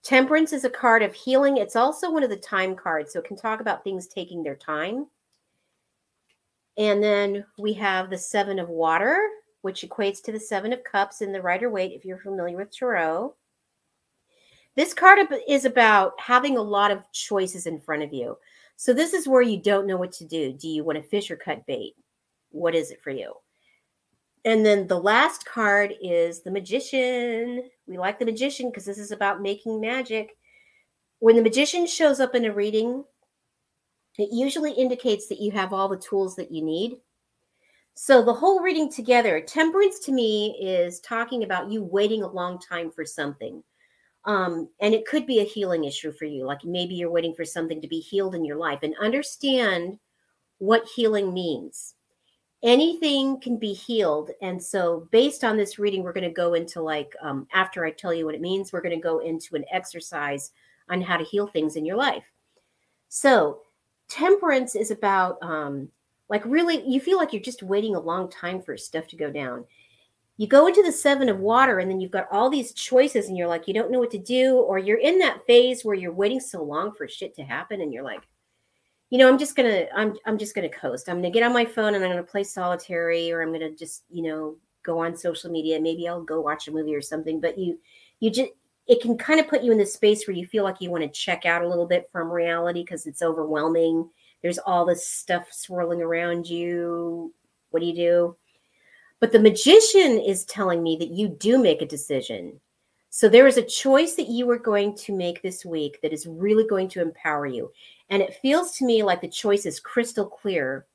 Temperance 0.08 0.54
is 0.54 0.64
a 0.64 0.70
card 0.70 1.02
of 1.02 1.12
healing. 1.12 1.58
It's 1.58 1.76
also 1.76 2.10
one 2.10 2.22
of 2.22 2.30
the 2.30 2.36
time 2.36 2.74
cards, 2.74 3.12
so 3.12 3.18
it 3.18 3.26
can 3.26 3.36
talk 3.36 3.60
about 3.60 3.84
things 3.84 4.06
taking 4.06 4.42
their 4.42 4.56
time. 4.56 5.06
And 6.78 7.02
then 7.02 7.44
we 7.58 7.74
have 7.74 8.08
the 8.08 8.16
Seven 8.16 8.58
of 8.58 8.70
Water, 8.70 9.28
which 9.60 9.82
equates 9.86 10.22
to 10.22 10.32
the 10.32 10.40
Seven 10.40 10.72
of 10.72 10.82
Cups 10.82 11.20
in 11.20 11.30
the 11.30 11.42
Rider 11.42 11.68
Waite, 11.68 11.92
if 11.92 12.06
you're 12.06 12.16
familiar 12.16 12.56
with 12.56 12.74
Tarot. 12.74 13.34
This 14.76 14.94
card 14.94 15.18
is 15.46 15.66
about 15.66 16.18
having 16.18 16.56
a 16.56 16.62
lot 16.62 16.90
of 16.90 17.04
choices 17.12 17.66
in 17.66 17.78
front 17.78 18.02
of 18.02 18.10
you. 18.10 18.38
So 18.76 18.94
this 18.94 19.12
is 19.12 19.28
where 19.28 19.42
you 19.42 19.60
don't 19.60 19.86
know 19.86 19.98
what 19.98 20.12
to 20.12 20.24
do. 20.24 20.54
Do 20.54 20.68
you 20.68 20.84
want 20.84 20.96
to 20.96 21.06
fish 21.06 21.30
or 21.30 21.36
cut 21.36 21.66
bait? 21.66 21.92
What 22.48 22.74
is 22.74 22.90
it 22.92 23.02
for 23.02 23.10
you? 23.10 23.34
And 24.44 24.64
then 24.64 24.86
the 24.86 24.98
last 24.98 25.44
card 25.44 25.94
is 26.00 26.42
the 26.42 26.50
magician. 26.50 27.68
We 27.86 27.98
like 27.98 28.18
the 28.18 28.24
magician 28.24 28.70
because 28.70 28.84
this 28.84 28.98
is 28.98 29.10
about 29.10 29.42
making 29.42 29.80
magic. 29.80 30.36
When 31.18 31.36
the 31.36 31.42
magician 31.42 31.86
shows 31.86 32.20
up 32.20 32.34
in 32.34 32.44
a 32.44 32.52
reading, 32.52 33.04
it 34.18 34.30
usually 34.32 34.72
indicates 34.72 35.28
that 35.28 35.40
you 35.40 35.50
have 35.52 35.72
all 35.72 35.88
the 35.88 35.96
tools 35.96 36.36
that 36.36 36.52
you 36.52 36.62
need. 36.62 36.96
So 37.94 38.24
the 38.24 38.32
whole 38.32 38.60
reading 38.60 38.90
together, 38.90 39.40
temperance 39.40 39.98
to 40.00 40.12
me 40.12 40.56
is 40.60 41.00
talking 41.00 41.42
about 41.42 41.70
you 41.70 41.82
waiting 41.82 42.22
a 42.22 42.30
long 42.30 42.60
time 42.60 42.92
for 42.92 43.04
something. 43.04 43.62
Um, 44.24 44.68
and 44.80 44.94
it 44.94 45.06
could 45.06 45.26
be 45.26 45.40
a 45.40 45.44
healing 45.44 45.84
issue 45.84 46.12
for 46.12 46.24
you. 46.24 46.44
Like 46.44 46.64
maybe 46.64 46.94
you're 46.94 47.10
waiting 47.10 47.34
for 47.34 47.44
something 47.44 47.80
to 47.80 47.88
be 47.88 47.98
healed 47.98 48.34
in 48.36 48.44
your 48.44 48.56
life 48.56 48.80
and 48.82 48.94
understand 49.00 49.98
what 50.58 50.86
healing 50.94 51.32
means 51.34 51.94
anything 52.62 53.40
can 53.40 53.56
be 53.56 53.72
healed. 53.72 54.30
And 54.42 54.62
so 54.62 55.08
based 55.10 55.44
on 55.44 55.56
this 55.56 55.78
reading 55.78 56.02
we're 56.02 56.12
going 56.12 56.24
to 56.24 56.30
go 56.30 56.54
into 56.54 56.80
like 56.82 57.14
um, 57.22 57.46
after 57.52 57.84
i 57.84 57.90
tell 57.90 58.12
you 58.12 58.24
what 58.24 58.34
it 58.34 58.40
means 58.40 58.72
we're 58.72 58.80
going 58.80 58.94
to 58.94 59.00
go 59.00 59.20
into 59.20 59.56
an 59.56 59.64
exercise 59.70 60.52
on 60.90 61.00
how 61.00 61.16
to 61.16 61.24
heal 61.24 61.46
things 61.46 61.76
in 61.76 61.84
your 61.84 61.96
life. 61.96 62.24
So 63.08 63.60
temperance 64.08 64.74
is 64.74 64.90
about 64.90 65.38
um, 65.42 65.88
like 66.28 66.44
really 66.44 66.86
you 66.86 67.00
feel 67.00 67.18
like 67.18 67.32
you're 67.32 67.42
just 67.42 67.62
waiting 67.62 67.94
a 67.94 68.00
long 68.00 68.30
time 68.30 68.62
for 68.62 68.76
stuff 68.76 69.06
to 69.08 69.16
go 69.16 69.30
down. 69.30 69.64
You 70.36 70.46
go 70.46 70.68
into 70.68 70.82
the 70.82 70.92
seven 70.92 71.28
of 71.28 71.40
water 71.40 71.80
and 71.80 71.90
then 71.90 72.00
you've 72.00 72.12
got 72.12 72.28
all 72.30 72.48
these 72.48 72.72
choices 72.72 73.28
and 73.28 73.36
you're 73.36 73.48
like 73.48 73.66
you 73.66 73.74
don't 73.74 73.90
know 73.90 73.98
what 73.98 74.10
to 74.12 74.18
do 74.18 74.56
or 74.56 74.78
you're 74.78 74.98
in 74.98 75.18
that 75.18 75.44
phase 75.46 75.84
where 75.84 75.96
you're 75.96 76.12
waiting 76.12 76.40
so 76.40 76.62
long 76.62 76.92
for 76.92 77.08
shit 77.08 77.34
to 77.36 77.42
happen 77.42 77.80
and 77.80 77.92
you're 77.92 78.04
like 78.04 78.22
you 79.10 79.18
know, 79.18 79.28
I'm 79.28 79.38
just 79.38 79.56
gonna 79.56 79.86
I'm 79.94 80.16
I'm 80.26 80.38
just 80.38 80.54
gonna 80.54 80.68
coast. 80.68 81.08
I'm 81.08 81.16
gonna 81.16 81.30
get 81.30 81.42
on 81.42 81.52
my 81.52 81.64
phone 81.64 81.94
and 81.94 82.04
I'm 82.04 82.10
gonna 82.10 82.22
play 82.22 82.44
solitary, 82.44 83.32
or 83.32 83.42
I'm 83.42 83.52
gonna 83.52 83.72
just 83.72 84.04
you 84.10 84.22
know 84.22 84.56
go 84.82 84.98
on 84.98 85.16
social 85.16 85.50
media. 85.50 85.80
Maybe 85.80 86.08
I'll 86.08 86.22
go 86.22 86.40
watch 86.40 86.68
a 86.68 86.72
movie 86.72 86.94
or 86.94 87.02
something. 87.02 87.40
But 87.40 87.58
you 87.58 87.78
you 88.20 88.30
just 88.30 88.50
it 88.86 89.00
can 89.00 89.16
kind 89.16 89.38
of 89.40 89.48
put 89.48 89.62
you 89.62 89.72
in 89.72 89.78
this 89.78 89.94
space 89.94 90.26
where 90.26 90.36
you 90.36 90.46
feel 90.46 90.64
like 90.64 90.80
you 90.80 90.90
want 90.90 91.04
to 91.04 91.08
check 91.08 91.44
out 91.44 91.62
a 91.62 91.68
little 91.68 91.86
bit 91.86 92.08
from 92.10 92.30
reality 92.30 92.82
because 92.82 93.06
it's 93.06 93.22
overwhelming. 93.22 94.08
There's 94.42 94.58
all 94.58 94.86
this 94.86 95.08
stuff 95.08 95.48
swirling 95.50 96.00
around 96.00 96.48
you. 96.48 97.34
What 97.70 97.80
do 97.80 97.86
you 97.86 97.94
do? 97.94 98.36
But 99.20 99.32
the 99.32 99.40
magician 99.40 100.18
is 100.18 100.44
telling 100.44 100.82
me 100.82 100.96
that 100.96 101.10
you 101.10 101.28
do 101.28 101.58
make 101.58 101.82
a 101.82 101.86
decision. 101.86 102.60
So 103.10 103.28
there 103.28 103.46
is 103.46 103.56
a 103.56 103.62
choice 103.62 104.14
that 104.16 104.28
you 104.28 104.48
are 104.50 104.58
going 104.58 104.94
to 104.96 105.16
make 105.16 105.42
this 105.42 105.64
week 105.64 105.98
that 106.02 106.12
is 106.12 106.26
really 106.26 106.66
going 106.66 106.88
to 106.90 107.00
empower 107.00 107.46
you. 107.46 107.72
And 108.10 108.22
it 108.22 108.38
feels 108.40 108.76
to 108.76 108.84
me 108.84 109.02
like 109.02 109.20
the 109.20 109.28
choice 109.28 109.66
is 109.66 109.80
crystal 109.80 110.26
clear. 110.26 110.86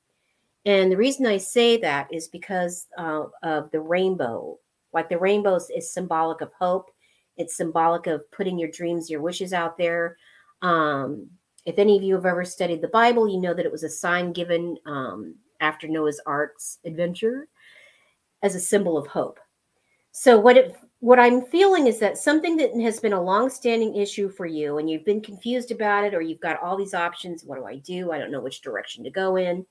And 0.66 0.92
the 0.92 0.98
reason 0.98 1.26
I 1.26 1.38
say 1.38 1.78
that 1.78 2.08
is 2.14 2.28
because 2.28 2.88
uh, 2.98 3.26
of 3.42 3.72
the 3.72 3.80
rainbow. 3.80 4.58
Like 4.94 5.10
the 5.10 5.18
rainbow 5.18 5.56
is 5.76 5.92
symbolic 5.92 6.42
of 6.42 6.54
hope, 6.54 6.92
it's 7.36 7.58
symbolic 7.58 8.06
of 8.06 8.30
putting 8.32 8.60
your 8.60 8.70
dreams, 8.70 9.10
your 9.10 9.22
wishes 9.22 9.52
out 9.52 9.76
there. 9.78 10.18
Um, 10.62 11.28
if 11.66 11.80
any 11.80 11.98
of 11.98 12.04
you 12.04 12.14
have 12.14 12.28
ever 12.28 12.46
studied 12.46 12.82
the 12.82 12.90
Bible, 12.90 13.28
you 13.28 13.40
know 13.40 13.56
that 13.56 13.66
it 13.66 13.72
was 13.72 13.84
a 13.84 13.90
sign 13.90 14.34
given 14.34 14.78
um, 14.86 15.36
after 15.60 15.88
Noah's 15.88 16.22
Ark's 16.28 16.78
adventure 16.86 17.48
as 18.44 18.54
a 18.54 18.60
symbol 18.60 18.98
of 18.98 19.08
hope. 19.08 19.40
So 20.12 20.40
what 20.40 20.58
it 20.58 20.76
what 21.04 21.20
I'm 21.20 21.42
feeling 21.42 21.88
is 21.88 22.00
that 22.00 22.18
something 22.18 22.56
that 22.56 22.80
has 22.80 23.02
been 23.02 23.12
a 23.12 23.22
long-standing 23.22 23.94
issue 23.94 24.30
for 24.30 24.46
you 24.46 24.78
and 24.78 24.90
you've 24.90 25.04
been 25.04 25.20
confused 25.20 25.70
about 25.70 26.06
it 26.06 26.14
or 26.14 26.22
you've 26.22 26.40
got 26.40 26.62
all 26.62 26.78
these 26.78 26.94
options, 26.94 27.44
what 27.44 27.58
do 27.58 27.66
I 27.66 27.76
do? 27.76 28.14
I 28.14 28.18
don't 28.18 28.32
know 28.32 28.40
which 28.40 28.62
direction 28.62 29.04
to 29.04 29.10
go 29.10 29.36
in. 29.36 29.66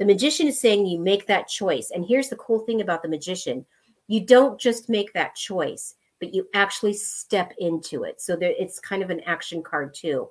The 0.00 0.04
magician 0.04 0.48
is 0.48 0.60
saying 0.60 0.84
you 0.84 0.98
make 0.98 1.28
that 1.28 1.46
choice. 1.46 1.92
And 1.94 2.04
here's 2.04 2.30
the 2.30 2.34
cool 2.34 2.66
thing 2.66 2.80
about 2.80 3.00
the 3.00 3.08
magician. 3.08 3.64
You 4.08 4.26
don't 4.26 4.58
just 4.58 4.88
make 4.88 5.12
that 5.12 5.36
choice, 5.36 5.94
but 6.18 6.34
you 6.34 6.48
actually 6.52 6.94
step 6.94 7.54
into 7.58 8.02
it. 8.02 8.20
So 8.20 8.34
there, 8.34 8.52
it's 8.58 8.80
kind 8.80 9.04
of 9.04 9.10
an 9.10 9.20
action 9.20 9.62
card 9.62 9.94
too. 9.94 10.30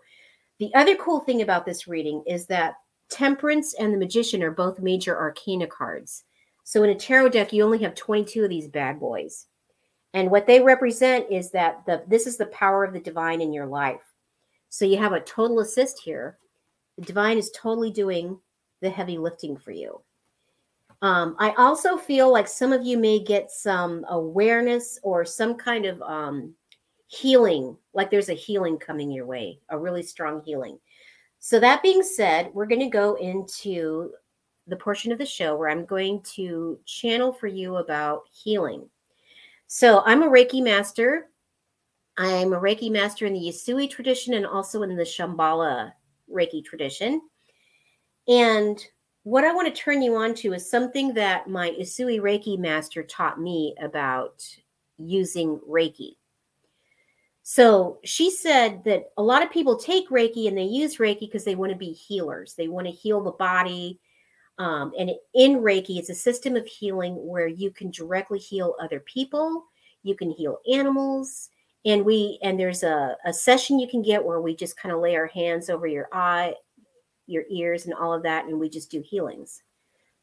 The 0.60 0.76
other 0.76 0.98
cool 0.98 1.22
thing 1.22 1.44
about 1.44 1.66
this 1.66 1.88
reading 1.88 2.24
is 2.28 2.46
that 2.48 2.74
temperance 3.10 3.74
and 3.76 3.94
the 3.94 3.98
magician 3.98 4.44
are 4.44 4.52
both 4.52 4.82
major 4.82 5.18
arcana 5.18 5.68
cards. 5.68 6.26
So 6.66 6.84
in 6.84 6.90
a 6.90 6.96
tarot 6.96 7.30
deck, 7.30 7.54
you 7.54 7.64
only 7.64 7.80
have 7.84 7.96
22 7.96 8.44
of 8.44 8.50
these 8.50 8.68
bad 8.68 9.00
boys. 9.00 9.48
And 10.14 10.30
what 10.30 10.46
they 10.46 10.62
represent 10.62 11.32
is 11.32 11.52
that 11.52 11.86
the 11.86 12.04
this 12.08 12.28
is 12.28 12.38
the 12.38 12.48
power 12.48 12.84
of 12.84 12.94
the 12.94 13.00
divine 13.00 13.42
in 13.42 13.54
your 13.54 13.66
life. 13.66 14.02
So 14.70 14.86
you 14.86 14.98
have 14.98 15.14
a 15.14 15.22
total 15.22 15.60
assist 15.60 16.02
here. 16.02 16.38
The 16.98 17.06
divine 17.06 17.38
is 17.38 17.52
totally 17.52 17.92
doing 17.92 18.40
the 18.82 18.90
heavy 18.90 19.18
lifting 19.18 19.58
for 19.58 19.72
you. 19.72 20.02
Um, 21.02 21.36
I 21.40 21.52
also 21.52 21.98
feel 21.98 22.32
like 22.32 22.48
some 22.48 22.72
of 22.72 22.86
you 22.86 22.98
may 22.98 23.20
get 23.20 23.50
some 23.50 24.06
awareness 24.10 25.00
or 25.02 25.26
some 25.26 25.56
kind 25.56 25.86
of 25.86 26.02
um, 26.04 26.54
healing, 27.08 27.76
like 27.94 28.12
there's 28.12 28.30
a 28.30 28.34
healing 28.34 28.78
coming 28.78 29.12
your 29.12 29.26
way, 29.26 29.60
a 29.70 29.78
really 29.78 30.04
strong 30.04 30.42
healing. 30.44 30.80
So, 31.40 31.60
that 31.60 31.82
being 31.82 32.04
said, 32.04 32.52
we're 32.54 32.68
going 32.68 32.82
to 32.82 32.88
go 32.88 33.16
into 33.16 34.12
the 34.68 34.76
portion 34.76 35.12
of 35.12 35.18
the 35.18 35.26
show 35.26 35.56
where 35.56 35.70
I'm 35.70 35.86
going 35.86 36.22
to 36.36 36.80
channel 36.86 37.34
for 37.34 37.48
you 37.48 37.78
about 37.78 38.22
healing. 38.32 38.88
So 39.74 40.04
I'm 40.06 40.22
a 40.22 40.28
Reiki 40.28 40.62
master. 40.62 41.30
I'm 42.18 42.52
a 42.52 42.60
Reiki 42.60 42.92
master 42.92 43.26
in 43.26 43.32
the 43.32 43.40
Usui 43.40 43.90
tradition 43.90 44.34
and 44.34 44.46
also 44.46 44.84
in 44.84 44.98
the 44.98 45.04
Shambhala 45.04 45.94
Reiki 46.30 46.62
tradition. 46.62 47.22
And 48.28 48.84
what 49.24 49.46
I 49.46 49.54
want 49.54 49.74
to 49.74 49.82
turn 49.82 50.02
you 50.02 50.18
on 50.18 50.36
to 50.36 50.52
is 50.52 50.70
something 50.70 51.14
that 51.14 51.50
my 51.50 51.70
Usui 51.80 52.20
Reiki 52.20 52.60
master 52.60 53.02
taught 53.02 53.40
me 53.40 53.74
about 53.82 54.44
using 54.98 55.58
Reiki. 55.60 56.18
So 57.42 58.00
she 58.04 58.30
said 58.30 58.84
that 58.84 59.12
a 59.16 59.24
lot 59.24 59.42
of 59.42 59.52
people 59.52 59.78
take 59.78 60.10
Reiki 60.10 60.50
and 60.50 60.58
they 60.58 60.64
use 60.64 60.98
Reiki 60.98 61.22
because 61.22 61.46
they 61.46 61.56
want 61.56 61.72
to 61.72 61.78
be 61.78 61.94
healers. 61.94 62.56
They 62.56 62.68
want 62.68 62.88
to 62.88 62.92
heal 62.92 63.22
the 63.22 63.32
body, 63.32 64.02
um, 64.62 64.94
and 64.96 65.10
in 65.34 65.56
Reiki, 65.56 65.98
it's 65.98 66.12
a 66.12 66.16
system 66.16 66.56
of 66.56 66.68
healing 66.68 67.16
where 67.16 67.48
you 67.48 67.72
can 67.72 67.90
directly 67.90 68.38
heal 68.38 68.76
other 68.80 69.00
people, 69.00 69.66
you 70.04 70.16
can 70.16 70.30
heal 70.30 70.60
animals, 70.72 71.50
and 71.84 72.06
we 72.06 72.38
and 72.44 72.60
there's 72.60 72.84
a, 72.84 73.18
a 73.26 73.34
session 73.34 73.80
you 73.80 73.88
can 73.88 74.04
get 74.04 74.24
where 74.24 74.40
we 74.40 74.56
just 74.56 74.78
kind 74.78 74.94
of 74.94 75.02
lay 75.02 75.16
our 75.16 75.26
hands 75.26 75.72
over 75.72 75.88
your 75.88 76.10
eye, 76.14 76.54
your 77.26 77.44
ears, 77.50 77.86
and 77.86 77.96
all 77.96 78.14
of 78.14 78.22
that, 78.22 78.46
and 78.46 78.60
we 78.60 78.70
just 78.70 78.92
do 78.92 79.02
healings. 79.02 79.64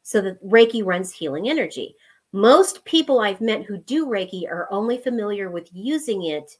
So 0.03 0.21
the 0.21 0.39
Reiki 0.45 0.85
runs 0.85 1.11
healing 1.11 1.49
energy. 1.49 1.97
Most 2.31 2.85
people 2.85 3.19
I've 3.19 3.41
met 3.41 3.65
who 3.65 3.77
do 3.79 4.05
Reiki 4.05 4.47
are 4.47 4.71
only 4.71 4.99
familiar 4.99 5.49
with 5.49 5.67
using 5.73 6.27
it 6.27 6.55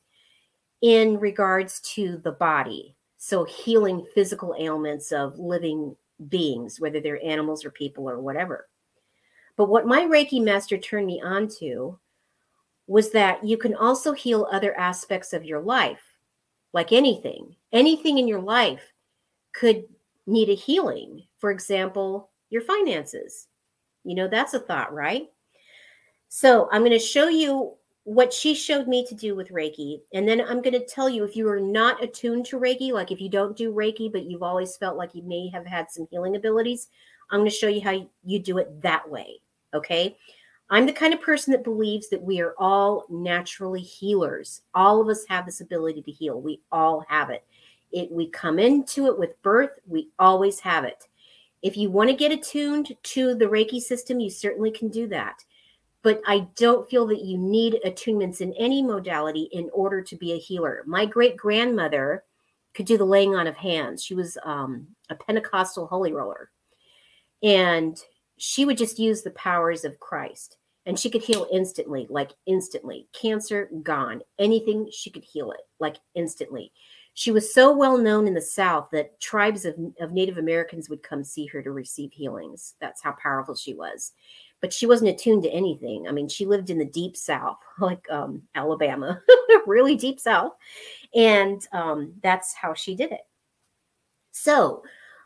in 0.81 1.17
regards 1.17 1.79
to 1.93 2.17
the 2.25 2.33
body. 2.33 2.98
So 3.15 3.45
healing 3.45 4.05
physical 4.13 4.53
ailments 4.59 5.13
of 5.13 5.39
living 5.39 5.95
beings, 6.28 6.80
whether 6.80 7.00
they're 7.00 7.24
animals 7.24 7.64
or 7.64 7.72
people 7.72 8.10
or 8.10 8.20
whatever. 8.20 8.68
But 9.56 9.70
what 9.70 9.88
my 9.88 10.02
Reiki 10.02 10.44
master 10.44 10.78
turned 10.78 11.08
me 11.08 11.22
on 11.22 11.48
to 11.60 11.98
was 12.88 13.12
that 13.12 13.44
you 13.46 13.58
can 13.58 13.76
also 13.76 14.14
heal 14.14 14.48
other 14.52 14.78
aspects 14.78 15.34
of 15.34 15.46
your 15.46 15.62
life, 15.62 16.02
like 16.74 16.92
anything. 16.92 17.56
Anything 17.72 18.18
in 18.18 18.28
your 18.28 18.42
life 18.42 18.82
could 19.54 19.84
need 20.26 20.50
a 20.50 20.56
healing. 20.56 21.24
For 21.38 21.52
example, 21.52 22.30
your 22.50 22.62
finances. 22.62 23.48
You 24.04 24.16
know, 24.16 24.28
that's 24.28 24.54
a 24.54 24.60
thought, 24.60 24.94
right? 24.94 25.28
So 26.30 26.70
I'm 26.72 26.82
going 26.82 26.92
to 26.92 27.00
show 27.00 27.28
you 27.28 27.74
what 28.10 28.34
she 28.34 28.56
showed 28.56 28.88
me 28.88 29.06
to 29.06 29.13
do 29.13 29.36
with 29.36 29.51
Reiki. 29.51 30.01
And 30.16 30.28
then 30.28 30.42
I'm 30.42 30.63
going 30.63 30.74
to 30.74 30.84
tell 30.84 31.08
you 31.08 31.24
if 31.24 31.36
you 31.36 31.48
are 31.48 31.60
not 31.60 32.04
attuned 32.04 32.44
to 32.48 32.60
Reiki, 32.60 32.92
like 32.92 33.12
if 33.12 33.22
you 33.22 33.30
don't 33.30 33.56
do 33.56 33.72
Reiki, 33.72 34.12
but 34.12 34.24
you've 34.24 34.42
always 34.42 34.75
felt 34.78 34.98
like 34.98 35.13
you 35.13 35.22
may 35.22 35.48
have 35.50 35.63
had 35.63 35.92
some 35.92 36.08
healing 36.10 36.36
abilities, 36.36 36.88
I'm 37.30 37.42
going 37.42 37.51
to 37.51 37.56
show 37.56 37.68
you 37.68 37.82
how 37.82 38.10
you 38.25 38.39
do 38.39 38.58
it 38.58 38.82
that 38.82 39.08
way. 39.08 39.36
Okay. 39.75 40.18
I'm 40.72 40.88
the 40.88 40.92
kind 40.92 41.13
of 41.13 41.22
person 41.22 41.51
that 41.51 41.63
believes 41.63 42.10
that 42.10 42.22
we 42.22 42.42
are 42.42 42.56
all 42.58 43.06
naturally 43.12 43.82
healers. 43.82 44.63
All 44.74 45.00
of 45.00 45.08
us 45.08 45.24
have 45.30 45.46
this 45.46 45.62
ability 45.62 46.01
to 46.01 46.12
heal. 46.12 46.42
We 46.42 46.62
all 46.72 47.06
have 47.10 47.30
it. 47.30 47.46
It 47.92 48.12
we 48.12 48.28
come 48.32 48.58
into 48.58 49.06
it 49.06 49.20
with 49.20 49.39
birth, 49.44 49.74
we 49.86 50.10
always 50.18 50.60
have 50.62 50.84
it. 50.84 51.08
If 51.62 51.78
you 51.78 51.92
want 51.92 52.10
to 52.10 52.16
get 52.16 52.32
attuned 52.32 52.92
to 53.04 53.36
the 53.36 53.46
Reiki 53.46 53.80
system, 53.80 54.20
you 54.20 54.32
certainly 54.32 54.72
can 54.72 54.88
do 54.89 55.08
that 55.10 55.44
but 56.01 56.22
I 56.25 56.48
don't 56.56 56.89
feel 56.89 57.06
that 57.08 57.24
you 57.24 57.38
need 57.38 57.79
attunements 57.86 58.41
in 58.41 58.53
any 58.53 58.82
modality 58.82 59.50
in 59.51 59.70
order 59.74 60.01
to 60.01 60.15
be 60.15 60.34
a 60.34 60.38
healer. 60.38 60.84
My 60.86 61.06
great 61.06 61.36
grandmother 61.36 62.24
could 62.74 62.86
do 62.86 62.98
the 62.98 63.06
laying 63.06 63.36
on 63.36 63.48
of 63.48 63.58
hands. 63.58 64.03
She 64.03 64.15
was 64.15 64.38
um, 64.44 64.88
a 65.10 65.15
Pentecostal 65.15 65.88
holy 65.88 66.13
roller, 66.13 66.51
and 67.44 68.00
she 68.38 68.65
would 68.65 68.77
just 68.77 69.00
use 69.00 69.22
the 69.22 69.32
powers 69.32 69.84
of 69.84 70.00
Christ, 70.00 70.58
and 70.86 70.98
she 70.98 71.10
could 71.10 71.24
heal 71.24 71.48
instantly, 71.51 72.08
like 72.10 72.32
instantly. 72.46 73.08
Cancer 73.12 73.70
gone, 73.84 74.22
anything 74.38 74.89
she 74.91 75.10
could 75.10 75.25
heal 75.25 75.51
it, 75.51 75.62
like 75.79 75.98
instantly. 76.15 76.72
She 77.15 77.32
was 77.32 77.53
so 77.53 77.75
well 77.75 77.98
known 77.98 78.27
in 78.27 78.34
the 78.34 78.41
South 78.41 78.88
that 78.94 79.20
tribes 79.20 79.65
of, 79.65 79.75
of 80.00 80.13
Native 80.13 80.38
Americans 80.38 80.89
would 80.89 81.03
come 81.03 81.22
see 81.25 81.48
her 81.48 81.62
to 81.62 81.72
receive 81.72 82.13
healings. 82.13 82.75
That's 82.79 83.01
how 83.01 83.13
powerful 83.22 83.56
she 83.56 83.74
was 83.74 84.13
but 84.62 84.74
she 84.74 84.86
wasn't 84.86 85.10
attuned 85.10 85.44
to 85.44 85.50
anything. 85.50 86.08
I 86.08 86.12
mean, 86.12 86.28
she 86.28 86.46
lived 86.46 86.70
in 86.70 86.78
the 86.78 86.86
deep 86.86 87.16
South, 87.16 87.58
like 87.80 88.06
um, 88.10 88.42
Alabama, 88.56 89.22
really 89.68 89.96
deep 89.96 90.20
South. 90.20 90.54
And 91.16 91.66
um, 91.72 92.13
that's 92.22 92.54
how 92.54 92.74
she 92.74 92.96
did 92.96 93.12
it. 93.12 93.22
So, 94.32 94.84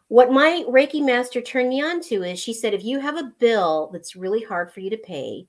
what 0.08 0.32
my 0.32 0.64
Reiki 0.70 1.04
master 1.04 1.42
turned 1.42 1.70
me 1.70 1.82
on 1.82 2.02
to 2.02 2.24
is 2.24 2.40
she 2.40 2.54
said, 2.54 2.74
if 2.74 2.84
you 2.84 3.00
have 3.00 3.18
a 3.18 3.32
bill 3.40 3.90
that's 3.92 4.16
really 4.16 4.44
hard 4.44 4.72
for 4.72 4.80
you 4.80 4.90
to 4.92 4.98
pay, 4.98 5.48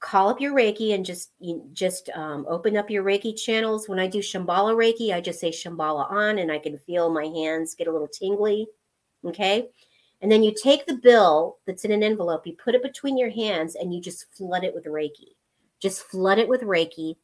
call 0.00 0.28
up 0.28 0.40
your 0.40 0.52
Reiki 0.52 0.94
and 0.94 1.06
just 1.06 1.30
just 1.72 2.10
um, 2.10 2.44
open 2.48 2.76
up 2.76 2.90
your 2.90 3.04
Reiki 3.04 3.40
channels. 3.40 3.88
When 3.88 4.00
I 4.00 4.06
do 4.06 4.18
Shambhala 4.18 4.74
Reiki, 4.74 5.14
I 5.14 5.20
just 5.20 5.40
say 5.40 5.50
Shambhala 5.50 6.10
on, 6.10 6.38
and 6.38 6.52
I 6.52 6.58
can 6.58 6.76
feel 6.76 7.08
my 7.08 7.24
hands 7.24 7.74
get 7.74 7.86
a 7.86 7.92
little 7.92 8.08
tingly. 8.08 8.66
Okay, 9.24 9.68
and 10.22 10.30
then 10.30 10.44
you 10.44 10.54
take 10.54 10.86
the 10.86 10.94
bill 10.94 11.58
that's 11.66 11.84
in 11.84 11.90
an 11.90 12.04
envelope, 12.04 12.46
you 12.46 12.54
put 12.54 12.76
it 12.76 12.82
between 12.82 13.18
your 13.18 13.30
hands, 13.30 13.74
and 13.74 13.92
you 13.92 14.00
just 14.00 14.32
flood 14.36 14.62
it 14.62 14.72
with 14.72 14.84
Reiki. 14.84 15.34
Just 15.80 16.04
flood 16.04 16.38
it 16.38 16.48
with 16.48 16.62
Reiki 16.62 17.16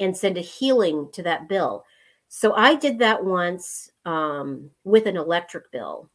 and 0.00 0.16
send 0.16 0.36
a 0.36 0.40
healing 0.40 1.08
to 1.12 1.22
that 1.22 1.48
bill. 1.48 1.84
So 2.28 2.52
I 2.54 2.74
did 2.74 2.98
that 2.98 3.24
once 3.24 3.90
um, 4.04 4.70
with 4.82 5.06
an 5.06 5.16
electric 5.16 5.70
bill, 5.70 6.10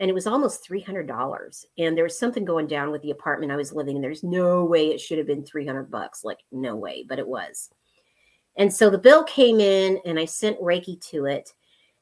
and 0.00 0.10
it 0.10 0.14
was 0.14 0.26
almost 0.26 0.68
$300. 0.68 1.64
And 1.78 1.96
there 1.96 2.02
was 2.02 2.18
something 2.18 2.44
going 2.44 2.66
down 2.66 2.90
with 2.90 3.02
the 3.02 3.12
apartment 3.12 3.52
I 3.52 3.56
was 3.56 3.72
living 3.72 3.94
in. 3.94 4.02
There's 4.02 4.24
no 4.24 4.64
way 4.64 4.88
it 4.88 5.00
should 5.00 5.18
have 5.18 5.26
been 5.28 5.44
300 5.44 5.88
bucks. 5.88 6.24
Like, 6.24 6.40
no 6.50 6.74
way, 6.74 7.04
but 7.08 7.20
it 7.20 7.28
was. 7.28 7.70
And 8.56 8.72
so 8.72 8.90
the 8.90 8.98
bill 8.98 9.22
came 9.22 9.60
in, 9.60 10.00
and 10.04 10.18
I 10.18 10.24
sent 10.24 10.60
Reiki 10.60 11.00
to 11.10 11.26
it 11.26 11.52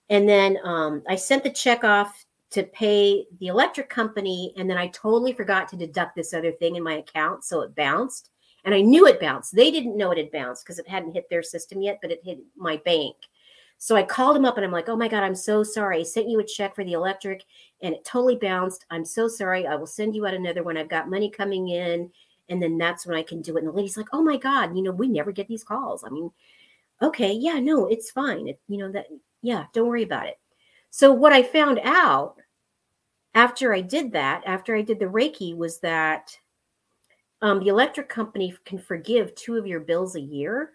And 0.08 0.26
then 0.26 0.56
um, 0.64 1.02
I 1.06 1.16
sent 1.16 1.42
the 1.42 1.50
check 1.50 1.84
off 1.84 2.24
to 2.52 2.62
pay 2.64 3.26
the 3.40 3.48
electric 3.48 3.88
company. 3.88 4.52
And 4.56 4.68
then 4.68 4.78
I 4.78 4.88
totally 4.88 5.32
forgot 5.32 5.68
to 5.68 5.76
deduct 5.76 6.14
this 6.14 6.34
other 6.34 6.52
thing 6.52 6.76
in 6.76 6.82
my 6.82 6.94
account. 6.94 7.44
So 7.44 7.62
it 7.62 7.74
bounced. 7.74 8.30
And 8.64 8.74
I 8.74 8.80
knew 8.80 9.06
it 9.06 9.20
bounced. 9.20 9.56
They 9.56 9.70
didn't 9.70 9.96
know 9.96 10.12
it 10.12 10.18
had 10.18 10.30
bounced 10.30 10.64
because 10.64 10.78
it 10.78 10.88
hadn't 10.88 11.14
hit 11.14 11.28
their 11.28 11.42
system 11.42 11.82
yet, 11.82 11.98
but 12.00 12.12
it 12.12 12.20
hit 12.24 12.38
my 12.56 12.76
bank. 12.84 13.16
So 13.78 13.96
I 13.96 14.04
called 14.04 14.36
him 14.36 14.44
up 14.44 14.56
and 14.56 14.64
I'm 14.64 14.70
like, 14.70 14.88
oh 14.88 14.94
my 14.94 15.08
God, 15.08 15.24
I'm 15.24 15.34
so 15.34 15.64
sorry. 15.64 15.98
I 15.98 16.02
sent 16.04 16.28
you 16.28 16.38
a 16.38 16.44
check 16.44 16.74
for 16.74 16.84
the 16.84 16.92
electric 16.92 17.42
and 17.82 17.92
it 17.92 18.04
totally 18.04 18.36
bounced. 18.36 18.86
I'm 18.90 19.04
so 19.04 19.26
sorry. 19.26 19.66
I 19.66 19.74
will 19.74 19.88
send 19.88 20.14
you 20.14 20.24
out 20.24 20.34
another 20.34 20.62
one. 20.62 20.76
I've 20.76 20.88
got 20.88 21.10
money 21.10 21.28
coming 21.28 21.70
in. 21.70 22.08
And 22.48 22.62
then 22.62 22.76
that's 22.76 23.06
when 23.06 23.16
I 23.16 23.22
can 23.22 23.40
do 23.40 23.56
it. 23.56 23.60
And 23.60 23.68
the 23.68 23.72
lady's 23.72 23.96
like, 23.96 24.08
oh 24.12 24.22
my 24.22 24.36
God, 24.36 24.76
you 24.76 24.82
know, 24.82 24.92
we 24.92 25.08
never 25.08 25.32
get 25.32 25.48
these 25.48 25.64
calls. 25.64 26.04
I 26.04 26.10
mean, 26.10 26.30
okay, 27.00 27.32
yeah, 27.32 27.58
no, 27.58 27.86
it's 27.86 28.10
fine. 28.10 28.46
It, 28.46 28.60
you 28.68 28.78
know, 28.78 28.92
that, 28.92 29.06
yeah, 29.40 29.64
don't 29.72 29.88
worry 29.88 30.02
about 30.02 30.26
it. 30.26 30.38
So 30.94 31.10
what 31.10 31.32
I 31.32 31.42
found 31.42 31.80
out 31.84 32.36
after 33.34 33.72
I 33.72 33.80
did 33.80 34.12
that, 34.12 34.42
after 34.44 34.76
I 34.76 34.82
did 34.82 34.98
the 34.98 35.06
Reiki, 35.06 35.56
was 35.56 35.78
that 35.80 36.36
um, 37.40 37.60
the 37.60 37.68
electric 37.68 38.10
company 38.10 38.54
can 38.66 38.78
forgive 38.78 39.34
two 39.34 39.56
of 39.56 39.66
your 39.66 39.80
bills 39.80 40.16
a 40.16 40.20
year. 40.20 40.72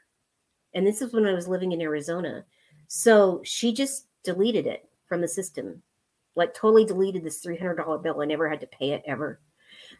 And 0.73 0.85
this 0.85 1.03
is 1.03 1.13
when 1.13 1.27
I 1.27 1.33
was 1.33 1.47
living 1.47 1.71
in 1.71 1.81
Arizona. 1.81 2.43
So 2.87 3.41
she 3.43 3.71
just 3.71 4.07
deleted 4.23 4.65
it 4.65 4.89
from 5.05 5.21
the 5.21 5.27
system, 5.27 5.83
like 6.35 6.51
totally 6.55 6.83
deleted 6.83 7.23
this 7.23 7.45
$300 7.45 8.01
bill. 8.01 8.19
I 8.19 8.25
never 8.25 8.49
had 8.49 8.59
to 8.61 8.67
pay 8.67 8.93
it 8.93 9.03
ever. 9.05 9.39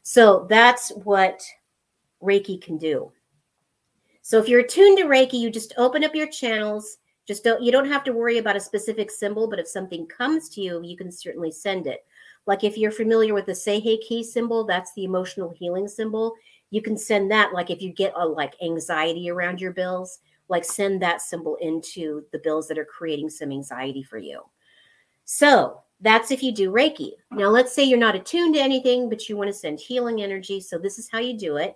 So 0.01 0.47
that's 0.49 0.89
what 1.03 1.43
Reiki 2.23 2.59
can 2.59 2.79
do. 2.79 3.11
So 4.23 4.39
if 4.39 4.49
you're 4.49 4.61
attuned 4.61 4.97
to 4.97 5.03
Reiki, 5.03 5.33
you 5.33 5.51
just 5.51 5.75
open 5.77 6.03
up 6.03 6.15
your 6.15 6.27
channels. 6.27 6.97
Just 7.27 7.43
don't 7.43 7.61
you 7.61 7.71
don't 7.71 7.89
have 7.89 8.03
to 8.05 8.13
worry 8.13 8.37
about 8.37 8.55
a 8.55 8.59
specific 8.61 9.11
symbol, 9.11 9.49
but 9.49 9.59
if 9.59 9.67
something 9.67 10.07
comes 10.07 10.49
to 10.49 10.61
you, 10.61 10.81
you 10.83 10.95
can 10.95 11.11
certainly 11.11 11.51
send 11.51 11.85
it. 11.85 12.05
Like 12.45 12.63
if 12.63 12.77
you're 12.77 12.91
familiar 12.91 13.33
with 13.33 13.45
the 13.45 13.55
Sei 13.55 13.79
He 13.79 13.97
Ki 13.97 14.23
symbol, 14.23 14.63
that's 14.63 14.93
the 14.93 15.03
emotional 15.03 15.49
healing 15.49 15.87
symbol. 15.87 16.33
You 16.69 16.81
can 16.81 16.97
send 16.97 17.29
that 17.31 17.53
like 17.53 17.69
if 17.69 17.81
you 17.81 17.91
get 17.91 18.13
a 18.15 18.25
like 18.25 18.55
anxiety 18.61 19.29
around 19.29 19.59
your 19.59 19.73
bills 19.73 20.19
like 20.49 20.63
send 20.63 21.01
that 21.01 21.21
symbol 21.21 21.57
into 21.61 22.23
the 22.31 22.39
bills 22.39 22.67
that 22.67 22.77
are 22.77 22.85
creating 22.85 23.29
some 23.29 23.51
anxiety 23.51 24.03
for 24.03 24.17
you. 24.17 24.41
So 25.25 25.81
that's 26.01 26.31
if 26.31 26.41
you 26.41 26.53
do 26.53 26.71
reiki. 26.71 27.11
Now 27.31 27.49
let's 27.49 27.73
say 27.73 27.83
you're 27.83 27.97
not 27.97 28.15
attuned 28.15 28.55
to 28.55 28.61
anything 28.61 29.09
but 29.09 29.27
you 29.27 29.35
want 29.35 29.49
to 29.49 29.53
send 29.53 29.79
healing 29.79 30.21
energy 30.21 30.61
so 30.61 30.77
this 30.77 30.97
is 30.97 31.09
how 31.09 31.19
you 31.19 31.37
do 31.37 31.57
it. 31.57 31.75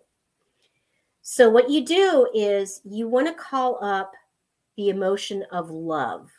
So 1.22 1.50
what 1.50 1.70
you 1.70 1.86
do 1.86 2.30
is 2.34 2.82
you 2.84 3.08
want 3.08 3.28
to 3.28 3.34
call 3.34 3.84
up 3.84 4.12
the 4.78 4.90
emotion 4.90 5.44
of 5.52 5.70
love 5.70 6.30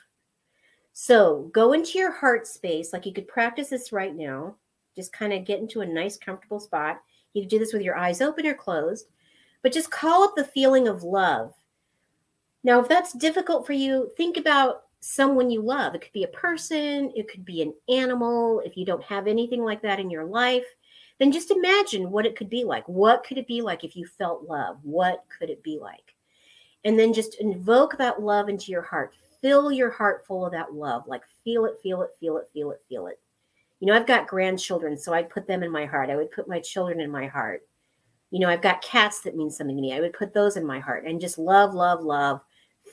so 0.93 1.51
go 1.53 1.73
into 1.73 1.99
your 1.99 2.13
heart 2.13 2.47
space 2.47 2.93
like 2.93 3.07
you 3.07 3.13
could 3.13 3.29
practice 3.29 3.69
this 3.69 3.93
right 3.93 4.15
now 4.15 4.55
just 4.95 5.13
kind 5.13 5.33
of 5.33 5.45
get 5.45 5.61
into 5.61 5.81
a 5.81 5.87
nice 5.87 6.17
comfortable 6.17 6.61
spot 6.61 7.01
you 7.35 7.43
can 7.43 7.49
do 7.49 7.59
this 7.59 7.73
with 7.73 7.83
your 7.83 7.97
eyes 7.97 8.21
open 8.21 8.47
or 8.47 8.55
closed, 8.55 9.07
but 9.63 9.73
just 9.73 9.91
call 9.91 10.25
up 10.25 10.35
the 10.37 10.45
feeling 10.45 10.89
of 10.89 11.03
love. 11.03 11.55
Now, 12.65 12.81
if 12.81 12.89
that's 12.89 13.13
difficult 13.13 13.67
for 13.67 13.73
you, 13.73 14.11
think 14.17 14.37
about 14.37 14.83
someone 15.01 15.51
you 15.51 15.63
love. 15.63 15.95
It 15.95 16.01
could 16.01 16.13
be 16.13 16.25
a 16.25 16.29
person, 16.29 17.13
it 17.17 17.29
could 17.29 17.45
be 17.45 17.63
an 17.63 17.75
animal. 17.89 18.61
If 18.65 18.77
you 18.77 18.85
don't 18.85 19.03
have 19.05 19.27
anything 19.27 19.65
like 19.65 19.83
that 19.83 19.99
in 19.99 20.11
your 20.11 20.25
life, 20.25 20.67
then 21.19 21.33
just 21.33 21.51
imagine 21.51 22.11
what 22.11 22.27
it 22.27 22.37
could 22.37 22.51
be 22.51 22.65
like. 22.65 22.87
What 22.87 23.25
could 23.25 23.39
it 23.39 23.47
be 23.47 23.63
like 23.63 23.83
if 23.85 23.97
you 23.97 24.07
felt 24.07 24.45
love? 24.45 24.79
What 24.83 25.25
could 25.37 25.51
it 25.51 25.63
be 25.63 25.79
like? 25.81 26.12
And 26.85 26.99
then 26.99 27.13
just 27.13 27.37
invoke 27.41 27.97
that 27.99 28.21
love 28.21 28.49
into 28.49 28.73
your 28.73 28.83
heart. 28.83 29.15
Fill 29.41 29.71
your 29.71 29.91
heart 29.91 30.27
full 30.27 30.45
of 30.45 30.53
that 30.53 30.73
love. 30.75 31.07
Like 31.07 31.23
feel 31.45 31.65
it, 31.65 31.75
feel 31.83 32.03
it, 32.03 32.11
feel 32.19 32.37
it, 32.39 32.49
feel 32.53 32.71
it, 32.73 32.81
feel 32.89 33.07
it 33.07 33.19
you 33.83 33.87
know, 33.87 33.95
I've 33.95 34.07
got 34.07 34.29
grandchildren, 34.29 34.97
so 34.97 35.13
I 35.13 35.25
put 35.25 35.49
them 35.49 35.65
in 35.65 35.73
my 35.73 35.87
heart. 35.87 36.09
I 36.09 36.15
would 36.15 36.31
put 36.31 36.47
my 36.47 36.61
children 36.61 37.01
in 37.01 37.11
my 37.11 37.27
heart. 37.27 37.67
You 38.31 38.39
know, 38.39 38.49
I've 38.49 38.63
got 38.63 38.81
cats 38.81 39.23
that 39.23 39.35
mean 39.35 39.51
something 39.51 39.75
to 39.75 39.83
me. 39.83 39.93
I 39.93 39.99
would 39.99 40.13
put 40.13 40.33
those 40.33 40.57
in 40.57 40.65
my 40.65 40.79
heart 40.79 41.05
and 41.05 41.21
just 41.21 41.37
love, 41.37 41.75
love, 41.75 42.01
love, 42.01 42.43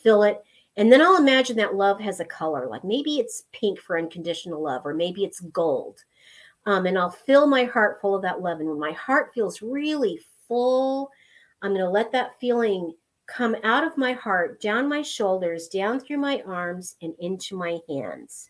fill 0.01 0.23
it. 0.23 0.41
And 0.77 0.91
then 0.91 0.99
I'll 0.99 1.17
imagine 1.17 1.55
that 1.57 1.75
love 1.75 1.99
has 2.01 2.21
a 2.21 2.25
color, 2.25 2.67
like 2.67 2.83
maybe 2.83 3.19
it's 3.19 3.43
pink 3.51 3.79
for 3.79 3.99
unconditional 3.99 4.63
love, 4.63 4.81
or 4.83 4.95
maybe 4.95 5.23
it's 5.23 5.41
gold. 5.41 6.03
Um, 6.65 6.87
and 6.87 6.97
I'll 6.97 7.11
fill 7.11 7.45
my 7.45 7.65
heart 7.65 8.01
full 8.01 8.15
of 8.15 8.23
that 8.23 8.41
love. 8.41 8.59
And 8.59 8.67
when 8.67 8.79
my 8.79 8.93
heart 8.93 9.29
feels 9.31 9.61
really 9.61 10.19
full, 10.47 11.11
I'm 11.61 11.69
going 11.69 11.85
to 11.85 11.89
let 11.91 12.11
that 12.13 12.31
feeling 12.41 12.95
come 13.29 13.55
out 13.63 13.83
of 13.83 13.97
my 13.97 14.13
heart, 14.13 14.61
down 14.61 14.89
my 14.89 15.01
shoulders, 15.01 15.67
down 15.67 15.99
through 15.99 16.17
my 16.17 16.41
arms, 16.45 16.95
and 17.01 17.13
into 17.19 17.55
my 17.55 17.79
hands. 17.87 18.49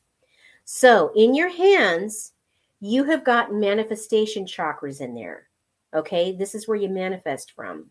So 0.66 1.12
in 1.16 1.36
your 1.36 1.50
hands, 1.50 2.34
you 2.80 3.04
have 3.04 3.26
got 3.26 3.54
manifestation 3.54 4.46
chakras 4.46 5.02
in 5.02 5.14
there. 5.14 5.48
Okay. 5.94 6.32
This 6.32 6.56
is 6.56 6.68
where 6.68 6.78
you 6.78 6.90
manifest 6.90 7.52
from. 7.52 7.88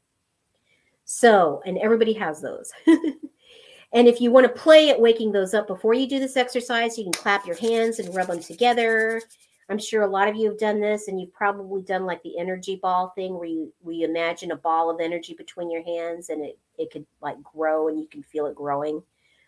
So, 1.05 1.62
and 1.66 1.79
everybody 1.79 2.12
has 2.14 2.40
those. 2.40 2.70
and 2.87 4.07
if 4.07 4.20
you 4.20 4.31
want 4.31 4.46
to 4.46 4.61
play 4.61 4.90
at 4.90 5.01
waking 5.01 5.33
those 5.33 5.55
up 5.55 5.66
before 5.66 5.94
you 5.94 6.07
do 6.07 6.18
this 6.18 6.37
exercise, 6.37 6.96
you 6.96 7.05
can 7.05 7.12
clap 7.12 7.46
your 7.46 7.57
hands 7.57 7.98
and 7.98 8.14
rub 8.14 8.29
them 8.29 8.40
together. 8.40 9.22
I'm 9.70 9.79
sure 9.79 10.03
a 10.03 10.07
lot 10.07 10.29
of 10.29 10.37
you 10.37 10.48
have 10.48 10.59
done 10.59 10.81
this, 10.81 11.09
and 11.09 11.20
you've 11.20 11.33
probably 11.33 11.83
done 11.83 12.07
like 12.07 12.22
the 12.22 12.38
energy 12.38 12.77
ball 12.77 13.12
thing 13.14 13.35
where 13.35 13.48
you 13.48 13.72
where 13.81 13.94
you 13.94 14.07
imagine 14.07 14.53
a 14.53 14.57
ball 14.57 14.90
of 14.90 15.01
energy 15.01 15.35
between 15.35 15.70
your 15.70 15.83
hands 15.83 16.29
and 16.31 16.44
it 16.44 16.59
it 16.78 16.90
could 16.90 17.06
like 17.20 17.42
grow 17.42 17.88
and 17.88 18.00
you 18.00 18.06
can 18.06 18.22
feel 18.22 18.46
it 18.46 18.54
growing. 18.54 19.02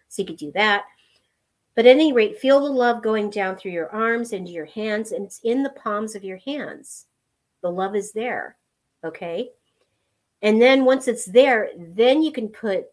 So 0.09 0.23
you 0.23 0.27
could 0.27 0.37
do 0.37 0.53
that. 0.53 0.85
But 1.77 1.87
at 1.87 1.93
any 1.93 2.13
rate, 2.13 2.39
feel 2.39 2.61
the 2.61 2.71
love 2.71 3.03
going 3.03 3.31
down 3.31 3.57
through 3.57 3.71
your 3.71 3.91
arms 3.91 4.33
into 4.33 4.51
your 4.51 4.67
hands, 4.67 5.13
and 5.13 5.25
it's 5.25 5.41
in 5.45 5.63
the 5.63 5.71
palms 5.71 6.15
of 6.15 6.25
your 6.25 6.39
hands. 6.39 7.07
The 7.63 7.71
love 7.71 7.95
is 7.95 8.13
there. 8.13 8.57
Okay. 9.05 9.51
And 10.43 10.61
then 10.61 10.85
once 10.85 11.07
it's 11.07 11.27
there, 11.27 11.71
then 11.79 12.23
you 12.23 12.33
can 12.33 12.49
put 12.49 12.87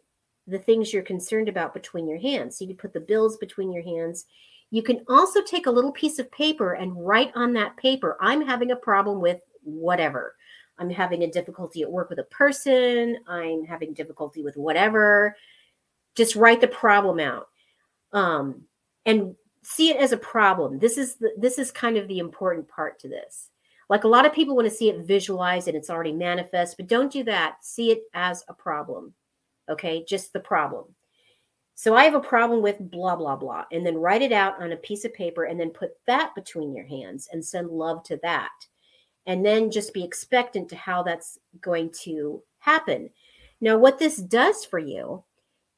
the 0.47 0.59
things 0.59 0.93
you're 0.93 1.03
concerned 1.03 1.49
about 1.49 1.73
between 1.73 2.07
your 2.07 2.19
hands. 2.19 2.57
So 2.57 2.63
you 2.63 2.69
can 2.69 2.77
put 2.77 2.93
the 2.93 2.99
bills 2.99 3.37
between 3.37 3.71
your 3.71 3.83
hands. 3.83 4.25
You 4.69 4.83
can 4.83 5.03
also 5.07 5.41
take 5.41 5.65
a 5.65 5.71
little 5.71 5.91
piece 5.91 6.19
of 6.19 6.31
paper 6.31 6.73
and 6.73 7.05
write 7.05 7.31
on 7.35 7.53
that 7.53 7.77
paper, 7.77 8.17
I'm 8.21 8.45
having 8.45 8.71
a 8.71 8.75
problem 8.75 9.21
with 9.21 9.41
whatever. 9.63 10.35
I'm 10.79 10.89
having 10.89 11.23
a 11.23 11.31
difficulty 11.31 11.81
at 11.81 11.91
work 11.91 12.09
with 12.09 12.19
a 12.19 12.23
person. 12.23 13.17
I'm 13.27 13.63
having 13.65 13.93
difficulty 13.93 14.43
with 14.43 14.57
whatever. 14.57 15.35
Just 16.15 16.35
write 16.35 16.61
the 16.61 16.67
problem 16.67 17.19
out 17.19 17.47
um, 18.13 18.63
and 19.05 19.35
see 19.63 19.89
it 19.89 19.97
as 19.97 20.11
a 20.11 20.17
problem. 20.17 20.79
This 20.79 20.97
is 20.97 21.15
the, 21.15 21.31
this 21.37 21.57
is 21.57 21.71
kind 21.71 21.97
of 21.97 22.07
the 22.07 22.19
important 22.19 22.67
part 22.67 22.99
to 22.99 23.07
this. 23.07 23.49
Like 23.89 24.03
a 24.03 24.09
lot 24.09 24.25
of 24.25 24.33
people 24.33 24.55
want 24.55 24.67
to 24.67 24.73
see 24.73 24.89
it 24.89 25.05
visualized 25.05 25.67
and 25.67 25.77
it's 25.77 25.89
already 25.89 26.11
manifest, 26.11 26.77
but 26.77 26.87
don't 26.87 27.11
do 27.11 27.23
that. 27.23 27.57
See 27.61 27.91
it 27.91 28.03
as 28.13 28.43
a 28.49 28.53
problem. 28.53 29.13
Okay, 29.69 30.03
just 30.07 30.33
the 30.33 30.39
problem. 30.39 30.85
So 31.75 31.95
I 31.95 32.05
have 32.05 32.15
a 32.15 32.19
problem 32.19 32.63
with 32.63 32.79
blah 32.79 33.15
blah 33.15 33.35
blah, 33.35 33.65
and 33.71 33.85
then 33.85 33.97
write 33.97 34.23
it 34.23 34.31
out 34.31 34.59
on 34.59 34.71
a 34.71 34.77
piece 34.77 35.05
of 35.05 35.13
paper, 35.13 35.43
and 35.43 35.59
then 35.59 35.69
put 35.69 35.91
that 36.07 36.33
between 36.33 36.73
your 36.73 36.85
hands 36.87 37.29
and 37.31 37.45
send 37.45 37.69
love 37.69 38.01
to 38.05 38.17
that, 38.23 38.49
and 39.27 39.45
then 39.45 39.69
just 39.69 39.93
be 39.93 40.03
expectant 40.03 40.69
to 40.69 40.75
how 40.75 41.03
that's 41.03 41.37
going 41.61 41.91
to 41.91 42.41
happen. 42.59 43.09
Now, 43.61 43.77
what 43.77 43.99
this 43.99 44.17
does 44.17 44.65
for 44.65 44.79
you 44.79 45.23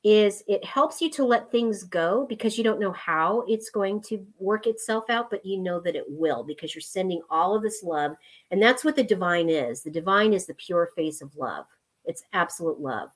is 0.03 0.43
it 0.47 0.63
helps 0.63 1.01
you 1.01 1.09
to 1.09 1.25
let 1.25 1.51
things 1.51 1.83
go 1.83 2.25
because 2.29 2.57
you 2.57 2.63
don't 2.63 2.79
know 2.79 2.93
how 2.93 3.43
it's 3.49 3.69
going 3.69 4.01
to 4.01 4.25
work 4.37 4.65
itself 4.65 5.09
out, 5.09 5.29
but 5.29 5.45
you 5.45 5.57
know 5.57 5.79
that 5.81 5.95
it 5.95 6.05
will 6.07 6.43
because 6.43 6.73
you're 6.73 6.81
sending 6.81 7.21
all 7.29 7.53
of 7.53 7.61
this 7.61 7.83
love. 7.83 8.15
And 8.51 8.61
that's 8.61 8.85
what 8.85 8.95
the 8.95 9.03
divine 9.03 9.49
is. 9.49 9.83
The 9.83 9.91
divine 9.91 10.31
is 10.31 10.45
the 10.45 10.53
pure 10.53 10.91
face 10.95 11.21
of 11.21 11.35
love, 11.35 11.65
it's 12.05 12.23
absolute 12.31 12.79
love. 12.79 13.09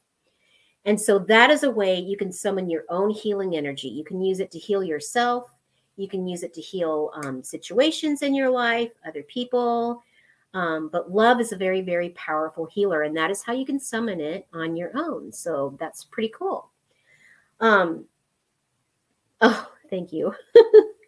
And 0.85 0.99
so 0.99 1.17
that 1.19 1.49
is 1.49 1.63
a 1.63 1.71
way 1.71 1.97
you 1.97 2.17
can 2.17 2.33
summon 2.33 2.69
your 2.69 2.83
own 2.89 3.09
healing 3.09 3.55
energy. 3.55 3.87
You 3.87 4.03
can 4.03 4.21
use 4.21 4.41
it 4.41 4.51
to 4.51 4.59
heal 4.59 4.83
yourself. 4.83 5.49
You 5.95 6.09
can 6.09 6.27
use 6.27 6.43
it 6.43 6.53
to 6.55 6.61
heal 6.61 7.11
um, 7.23 7.41
situations 7.41 8.21
in 8.21 8.35
your 8.35 8.49
life, 8.49 8.91
other 9.07 9.23
people. 9.23 10.03
Um, 10.53 10.89
but 10.89 11.11
love 11.11 11.41
is 11.41 11.51
a 11.51 11.57
very, 11.57 11.81
very 11.81 12.09
powerful 12.09 12.65
healer, 12.65 13.03
and 13.03 13.17
that 13.17 13.31
is 13.31 13.41
how 13.41 13.53
you 13.53 13.65
can 13.65 13.79
summon 13.79 14.21
it 14.21 14.47
on 14.53 14.75
your 14.75 14.91
own. 14.95 15.31
So 15.31 15.75
that's 15.79 16.03
pretty 16.03 16.29
cool. 16.29 16.69
Um, 17.59 18.05
oh, 19.41 19.71
thank 19.89 20.13
you. 20.13 20.33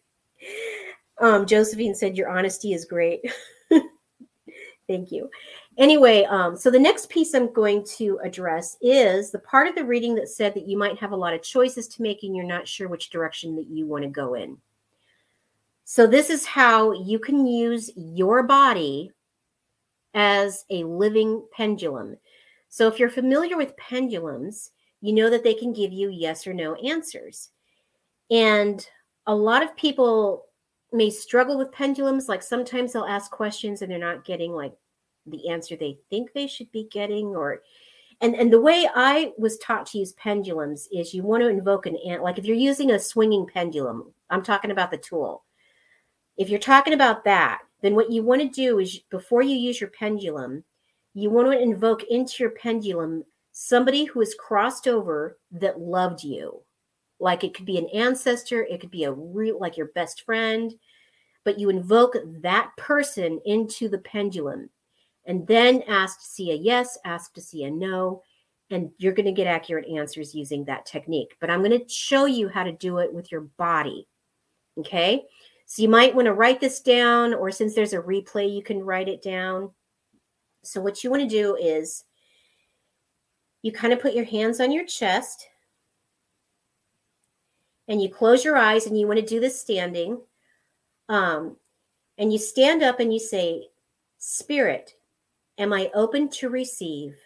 um, 1.19 1.45
Josephine 1.45 1.93
said, 1.93 2.17
Your 2.17 2.29
honesty 2.29 2.73
is 2.73 2.85
great. 2.85 3.21
thank 4.87 5.11
you. 5.11 5.29
Anyway, 5.77 6.23
um, 6.23 6.55
so 6.55 6.71
the 6.71 6.79
next 6.79 7.09
piece 7.09 7.33
I'm 7.33 7.51
going 7.53 7.85
to 7.97 8.19
address 8.23 8.77
is 8.81 9.29
the 9.29 9.39
part 9.39 9.67
of 9.67 9.75
the 9.75 9.83
reading 9.83 10.15
that 10.15 10.29
said 10.29 10.53
that 10.55 10.67
you 10.67 10.77
might 10.77 10.97
have 10.97 11.11
a 11.11 11.17
lot 11.17 11.33
of 11.33 11.43
choices 11.43 11.87
to 11.89 12.01
make 12.01 12.23
and 12.23 12.35
you're 12.35 12.45
not 12.45 12.67
sure 12.67 12.87
which 12.87 13.09
direction 13.09 13.55
that 13.57 13.67
you 13.67 13.85
want 13.85 14.03
to 14.03 14.09
go 14.09 14.35
in. 14.35 14.57
So, 15.83 16.07
this 16.07 16.31
is 16.31 16.45
how 16.45 16.93
you 16.93 17.19
can 17.19 17.45
use 17.45 17.91
your 17.95 18.41
body 18.41 19.11
as 20.15 20.65
a 20.71 20.83
living 20.83 21.45
pendulum. 21.51 22.17
So, 22.69 22.87
if 22.87 22.97
you're 22.99 23.09
familiar 23.09 23.57
with 23.57 23.77
pendulums, 23.77 24.71
you 25.01 25.13
know 25.13 25.29
that 25.29 25.43
they 25.43 25.53
can 25.53 25.71
give 25.71 25.93
you 25.93 26.09
yes 26.09 26.47
or 26.47 26.53
no 26.53 26.73
answers. 26.75 27.49
And 28.31 28.85
a 29.27 29.35
lot 29.35 29.61
of 29.61 29.75
people 29.77 30.45
may 30.91 31.09
struggle 31.09 31.57
with 31.57 31.71
pendulums. 31.71 32.27
Like 32.27 32.41
sometimes 32.41 32.93
they'll 32.93 33.05
ask 33.05 33.29
questions 33.29 33.81
and 33.81 33.91
they're 33.91 33.99
not 33.99 34.25
getting 34.25 34.51
like 34.51 34.73
the 35.27 35.49
answer 35.49 35.75
they 35.75 35.97
think 36.09 36.33
they 36.33 36.47
should 36.47 36.71
be 36.71 36.87
getting, 36.91 37.27
or 37.35 37.61
and 38.21 38.35
and 38.35 38.51
the 38.51 38.61
way 38.61 38.87
I 38.95 39.33
was 39.37 39.57
taught 39.57 39.87
to 39.87 39.99
use 39.99 40.13
pendulums 40.13 40.87
is 40.91 41.13
you 41.13 41.23
want 41.23 41.41
to 41.41 41.49
invoke 41.49 41.85
an 41.85 41.97
ant. 42.07 42.23
Like 42.23 42.37
if 42.37 42.45
you're 42.45 42.55
using 42.55 42.91
a 42.91 42.99
swinging 42.99 43.45
pendulum, 43.45 44.13
I'm 44.29 44.43
talking 44.43 44.71
about 44.71 44.91
the 44.91 44.97
tool. 44.97 45.43
If 46.37 46.49
you're 46.49 46.59
talking 46.59 46.93
about 46.93 47.25
that, 47.25 47.59
then 47.81 47.95
what 47.95 48.11
you 48.11 48.23
want 48.23 48.41
to 48.41 48.47
do 48.47 48.79
is 48.79 48.99
before 49.09 49.41
you 49.41 49.55
use 49.55 49.79
your 49.79 49.91
pendulum, 49.91 50.63
you 51.13 51.29
want 51.29 51.51
to 51.51 51.59
invoke 51.59 52.03
into 52.03 52.43
your 52.43 52.51
pendulum 52.51 53.23
somebody 53.51 54.05
who 54.05 54.19
has 54.19 54.35
crossed 54.35 54.87
over 54.87 55.37
that 55.51 55.79
loved 55.79 56.23
you. 56.23 56.61
Like 57.19 57.43
it 57.43 57.53
could 57.53 57.65
be 57.65 57.77
an 57.77 57.87
ancestor, 57.93 58.63
it 58.63 58.81
could 58.81 58.91
be 58.91 59.05
a 59.05 59.11
real 59.11 59.59
like 59.59 59.77
your 59.77 59.91
best 59.95 60.23
friend, 60.23 60.73
but 61.45 61.59
you 61.59 61.69
invoke 61.69 62.15
that 62.41 62.71
person 62.77 63.39
into 63.45 63.87
the 63.87 63.99
pendulum 63.99 64.69
and 65.25 65.47
then 65.47 65.83
ask 65.87 66.19
to 66.19 66.25
see 66.25 66.51
a 66.51 66.55
yes, 66.55 66.97
ask 67.05 67.33
to 67.33 67.41
see 67.41 67.63
a 67.63 67.71
no, 67.71 68.21
and 68.69 68.91
you're 68.97 69.13
going 69.13 69.25
to 69.25 69.31
get 69.31 69.47
accurate 69.47 69.87
answers 69.87 70.35
using 70.35 70.65
that 70.65 70.85
technique. 70.85 71.35
But 71.39 71.49
I'm 71.49 71.63
going 71.63 71.79
to 71.79 71.87
show 71.87 72.25
you 72.25 72.49
how 72.49 72.63
to 72.63 72.71
do 72.71 72.97
it 72.97 73.13
with 73.13 73.31
your 73.31 73.41
body. 73.41 74.07
Okay? 74.77 75.23
So 75.75 75.81
you 75.81 75.89
might 75.89 76.15
want 76.15 76.27
to 76.27 76.33
write 76.33 76.61
this 76.61 76.79
down, 76.79 77.33
or 77.33 77.51
since 77.51 77.75
there's 77.75 77.91
a 77.91 77.99
replay, 77.99 78.49
you 78.49 78.63
can 78.63 78.81
write 78.81 79.09
it 79.09 79.21
down. 79.21 79.71
So 80.63 80.79
what 80.79 81.03
you 81.03 81.11
want 81.11 81.23
to 81.23 81.27
do 81.27 81.57
is 81.57 82.05
you 83.61 83.73
kind 83.73 83.91
of 83.91 83.99
put 83.99 84.13
your 84.13 84.23
hands 84.23 84.61
on 84.61 84.71
your 84.71 84.85
chest 84.85 85.49
and 87.89 88.01
you 88.01 88.07
close 88.07 88.45
your 88.45 88.55
eyes 88.55 88.85
and 88.85 88.97
you 88.97 89.05
want 89.05 89.19
to 89.19 89.25
do 89.25 89.41
this 89.41 89.59
standing. 89.59 90.21
Um, 91.09 91.57
and 92.17 92.31
you 92.31 92.39
stand 92.39 92.81
up 92.81 93.01
and 93.01 93.13
you 93.13 93.19
say, 93.19 93.67
Spirit, 94.17 94.95
am 95.57 95.73
I 95.73 95.91
open 95.93 96.29
to 96.29 96.47
receive? 96.47 97.17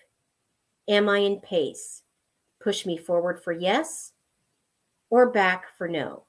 Am 0.88 1.08
I 1.08 1.20
in 1.20 1.40
pace? 1.40 2.02
Push 2.60 2.88
me 2.88 2.98
forward 2.98 3.44
for 3.44 3.52
yes 3.54 4.14
or 5.12 5.30
back 5.30 5.66
for 5.78 5.88
no. 5.88 6.24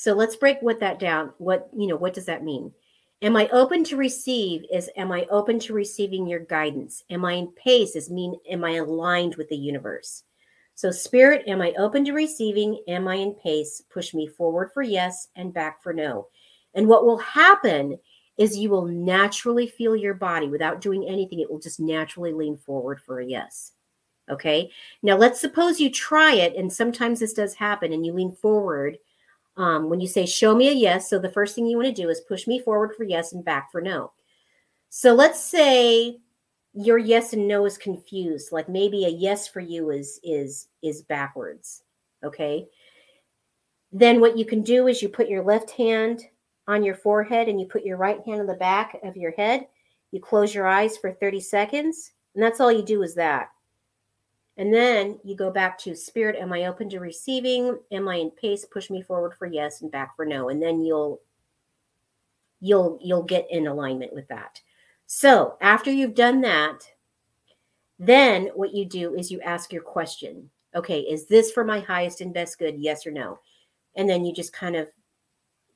So 0.00 0.14
let's 0.14 0.36
break 0.36 0.58
what 0.60 0.78
that 0.78 1.00
down. 1.00 1.32
What, 1.38 1.68
you 1.76 1.88
know, 1.88 1.96
what 1.96 2.14
does 2.14 2.26
that 2.26 2.44
mean? 2.44 2.72
Am 3.20 3.34
I 3.34 3.48
open 3.48 3.82
to 3.82 3.96
receive 3.96 4.64
is 4.72 4.88
am 4.96 5.10
I 5.10 5.26
open 5.28 5.58
to 5.58 5.72
receiving 5.72 6.24
your 6.24 6.38
guidance? 6.38 7.02
Am 7.10 7.24
I 7.24 7.32
in 7.32 7.48
pace 7.48 7.96
is 7.96 8.08
mean 8.08 8.38
am 8.48 8.62
I 8.62 8.76
aligned 8.76 9.34
with 9.34 9.48
the 9.48 9.56
universe? 9.56 10.22
So 10.76 10.92
spirit, 10.92 11.48
am 11.48 11.60
I 11.60 11.72
open 11.76 12.04
to 12.04 12.12
receiving? 12.12 12.80
Am 12.86 13.08
I 13.08 13.16
in 13.16 13.34
pace? 13.42 13.82
Push 13.90 14.14
me 14.14 14.28
forward 14.28 14.70
for 14.72 14.84
yes 14.84 15.26
and 15.34 15.52
back 15.52 15.82
for 15.82 15.92
no. 15.92 16.28
And 16.74 16.86
what 16.86 17.04
will 17.04 17.18
happen 17.18 17.98
is 18.36 18.56
you 18.56 18.70
will 18.70 18.86
naturally 18.86 19.66
feel 19.66 19.96
your 19.96 20.14
body 20.14 20.46
without 20.46 20.80
doing 20.80 21.08
anything. 21.08 21.40
It 21.40 21.50
will 21.50 21.58
just 21.58 21.80
naturally 21.80 22.32
lean 22.32 22.56
forward 22.56 23.00
for 23.00 23.18
a 23.18 23.26
yes. 23.26 23.72
Okay. 24.30 24.70
Now 25.02 25.16
let's 25.16 25.40
suppose 25.40 25.80
you 25.80 25.90
try 25.90 26.34
it, 26.34 26.54
and 26.54 26.72
sometimes 26.72 27.18
this 27.18 27.32
does 27.32 27.54
happen, 27.54 27.92
and 27.92 28.06
you 28.06 28.12
lean 28.12 28.30
forward 28.30 28.98
um, 29.58 29.90
when 29.90 30.00
you 30.00 30.06
say, 30.06 30.24
show 30.24 30.54
me 30.54 30.68
a 30.68 30.72
yes, 30.72 31.10
so 31.10 31.18
the 31.18 31.28
first 31.28 31.54
thing 31.54 31.66
you 31.66 31.76
want 31.76 31.94
to 31.94 32.02
do 32.02 32.08
is 32.08 32.20
push 32.20 32.46
me 32.46 32.60
forward 32.60 32.94
for 32.96 33.02
yes 33.02 33.32
and 33.32 33.44
back 33.44 33.70
for 33.72 33.80
no. 33.80 34.12
So 34.88 35.12
let's 35.12 35.42
say 35.44 36.18
your 36.72 36.96
yes 36.96 37.32
and 37.32 37.48
no 37.48 37.66
is 37.66 37.76
confused. 37.76 38.52
Like 38.52 38.68
maybe 38.68 39.04
a 39.04 39.08
yes 39.08 39.48
for 39.48 39.60
you 39.60 39.90
is 39.90 40.20
is 40.22 40.68
is 40.82 41.02
backwards. 41.02 41.82
Okay. 42.24 42.68
Then 43.90 44.20
what 44.20 44.38
you 44.38 44.44
can 44.44 44.62
do 44.62 44.86
is 44.86 45.02
you 45.02 45.08
put 45.08 45.28
your 45.28 45.42
left 45.42 45.70
hand 45.72 46.24
on 46.68 46.84
your 46.84 46.94
forehead 46.94 47.48
and 47.48 47.60
you 47.60 47.66
put 47.66 47.84
your 47.84 47.96
right 47.96 48.20
hand 48.24 48.40
on 48.40 48.46
the 48.46 48.54
back 48.54 48.98
of 49.02 49.16
your 49.16 49.32
head. 49.32 49.66
You 50.12 50.20
close 50.20 50.54
your 50.54 50.68
eyes 50.68 50.96
for 50.96 51.12
30 51.12 51.40
seconds, 51.40 52.12
and 52.34 52.42
that's 52.42 52.60
all 52.60 52.70
you 52.70 52.82
do 52.82 53.02
is 53.02 53.14
that. 53.16 53.50
And 54.58 54.74
then 54.74 55.20
you 55.22 55.36
go 55.36 55.52
back 55.52 55.78
to 55.78 55.94
spirit. 55.94 56.34
Am 56.36 56.52
I 56.52 56.66
open 56.66 56.90
to 56.90 56.98
receiving? 56.98 57.78
Am 57.92 58.08
I 58.08 58.16
in 58.16 58.32
pace? 58.32 58.64
Push 58.64 58.90
me 58.90 59.02
forward 59.02 59.34
for 59.38 59.46
yes 59.46 59.82
and 59.82 59.90
back 59.90 60.16
for 60.16 60.26
no. 60.26 60.48
And 60.48 60.60
then 60.60 60.82
you'll 60.82 61.20
you'll 62.60 62.98
you'll 63.00 63.22
get 63.22 63.46
in 63.50 63.68
alignment 63.68 64.12
with 64.12 64.26
that. 64.28 64.60
So 65.06 65.56
after 65.60 65.92
you've 65.92 66.16
done 66.16 66.40
that, 66.40 66.80
then 68.00 68.50
what 68.54 68.74
you 68.74 68.84
do 68.84 69.14
is 69.14 69.30
you 69.30 69.40
ask 69.42 69.72
your 69.72 69.82
question. 69.82 70.50
Okay, 70.74 71.00
is 71.00 71.26
this 71.26 71.52
for 71.52 71.64
my 71.64 71.78
highest 71.78 72.20
and 72.20 72.34
best 72.34 72.58
good? 72.58 72.78
Yes 72.78 73.06
or 73.06 73.12
no? 73.12 73.38
And 73.94 74.10
then 74.10 74.24
you 74.24 74.34
just 74.34 74.52
kind 74.52 74.74
of 74.74 74.88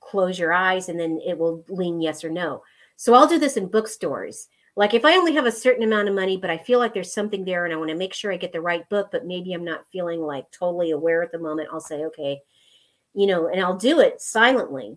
close 0.01 0.39
your 0.39 0.53
eyes 0.53 0.89
and 0.89 0.99
then 0.99 1.21
it 1.25 1.39
will 1.39 1.65
lean 1.69 2.01
yes 2.01 2.25
or 2.25 2.31
no. 2.31 2.63
So 2.97 3.15
I'll 3.15 3.29
do 3.29 3.39
this 3.39 3.57
in 3.57 3.69
bookstores. 3.69 4.49
Like 4.75 4.95
if 4.95 5.05
I 5.05 5.17
only 5.17 5.35
have 5.35 5.45
a 5.45 5.53
certain 5.53 5.83
amount 5.83 6.09
of 6.09 6.15
money, 6.15 6.37
but 6.37 6.51
I 6.51 6.57
feel 6.57 6.79
like 6.79 6.95
there's 6.95 7.13
something 7.13 7.45
there 7.45 7.65
and 7.65 7.75
I 7.75 7.77
want 7.77 7.91
to 7.91 7.97
make 7.97 8.15
sure 8.15 8.33
I 8.33 8.39
get 8.39 8.53
the 8.53 8.61
right 8.61 8.89
book, 8.89 9.11
but 9.13 9.27
maybe 9.27 9.53
I'm 9.53 9.65
not 9.65 9.87
feeling 9.93 10.21
like 10.21 10.51
totally 10.51 10.93
aware 10.93 11.23
at 11.23 11.31
the 11.31 11.39
moment, 11.39 11.69
I'll 11.71 11.81
say, 11.81 12.05
okay, 12.07 12.41
you 13.15 13.27
know, 13.27 13.49
and 13.49 13.61
I'll 13.61 13.77
do 13.77 14.01
it 14.01 14.21
silently. 14.21 14.97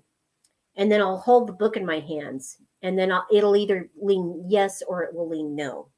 And 0.77 0.91
then 0.91 1.01
I'll 1.01 1.17
hold 1.17 1.47
the 1.47 1.53
book 1.53 1.75
in 1.75 1.85
my 1.85 1.99
hands 1.99 2.57
and 2.81 2.97
then 2.97 3.11
I'll, 3.11 3.25
it'll 3.31 3.55
either 3.55 3.89
lean 3.99 4.45
yes 4.47 4.81
or 4.87 5.03
it 5.03 5.13
will 5.13 5.27
lean 5.27 5.55
no. 5.55 5.89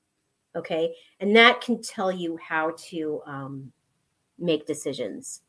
Okay. 0.56 0.96
And 1.20 1.36
that 1.36 1.62
can 1.62 1.82
tell 1.82 2.12
you 2.12 2.38
how 2.38 2.74
to 2.90 3.22
um, 3.28 3.72
make 4.40 4.66
decisions. 4.66 5.42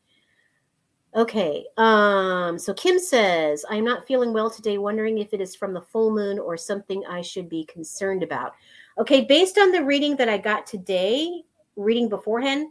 Okay. 1.19 1.67
Um, 1.77 2.61
so 2.61 2.73
Kim 2.73 2.97
says, 3.01 3.65
I'm 3.69 3.85
not 3.85 4.07
feeling 4.07 4.33
well 4.33 4.49
today, 4.49 4.79
wondering 4.79 5.19
if 5.19 5.35
it 5.35 5.41
is 5.41 5.57
from 5.57 5.75
the 5.75 5.81
full 5.81 6.13
moon 6.13 6.39
or 6.39 6.57
something 6.57 7.03
I 7.09 7.23
should 7.23 7.49
be 7.49 7.65
concerned 7.65 8.23
about. 8.23 8.53
Okay, 8.99 9.23
based 9.25 9.59
on 9.59 9.73
the 9.73 9.83
reading 9.83 10.15
that 10.15 10.29
I 10.29 10.39
got 10.39 10.65
today, 10.65 11.43
reading 11.75 12.09
beforehand, 12.09 12.69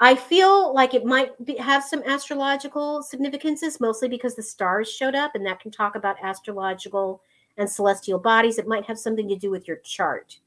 I 0.00 0.14
feel 0.14 0.74
like 0.74 0.94
it 0.94 1.04
might 1.04 1.32
be, 1.44 1.58
have 1.58 1.84
some 1.84 2.02
astrological 2.04 3.02
significances, 3.02 3.78
mostly 3.78 4.08
because 4.08 4.34
the 4.34 4.42
stars 4.42 4.90
showed 4.90 5.14
up, 5.14 5.34
and 5.34 5.44
that 5.44 5.60
can 5.60 5.70
talk 5.70 5.96
about 5.96 6.16
astrological 6.22 7.20
and 7.58 7.68
celestial 7.68 8.18
bodies. 8.18 8.56
It 8.56 8.66
might 8.66 8.86
have 8.86 8.98
something 8.98 9.28
to 9.28 9.36
do 9.36 9.50
with 9.50 9.68
your 9.68 9.78
chart, 9.78 10.38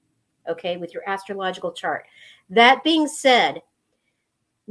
okay, 0.49 0.77
with 0.77 0.95
your 0.95 1.07
astrological 1.07 1.73
chart. 1.73 2.07
That 2.49 2.83
being 2.83 3.07
said, 3.07 3.61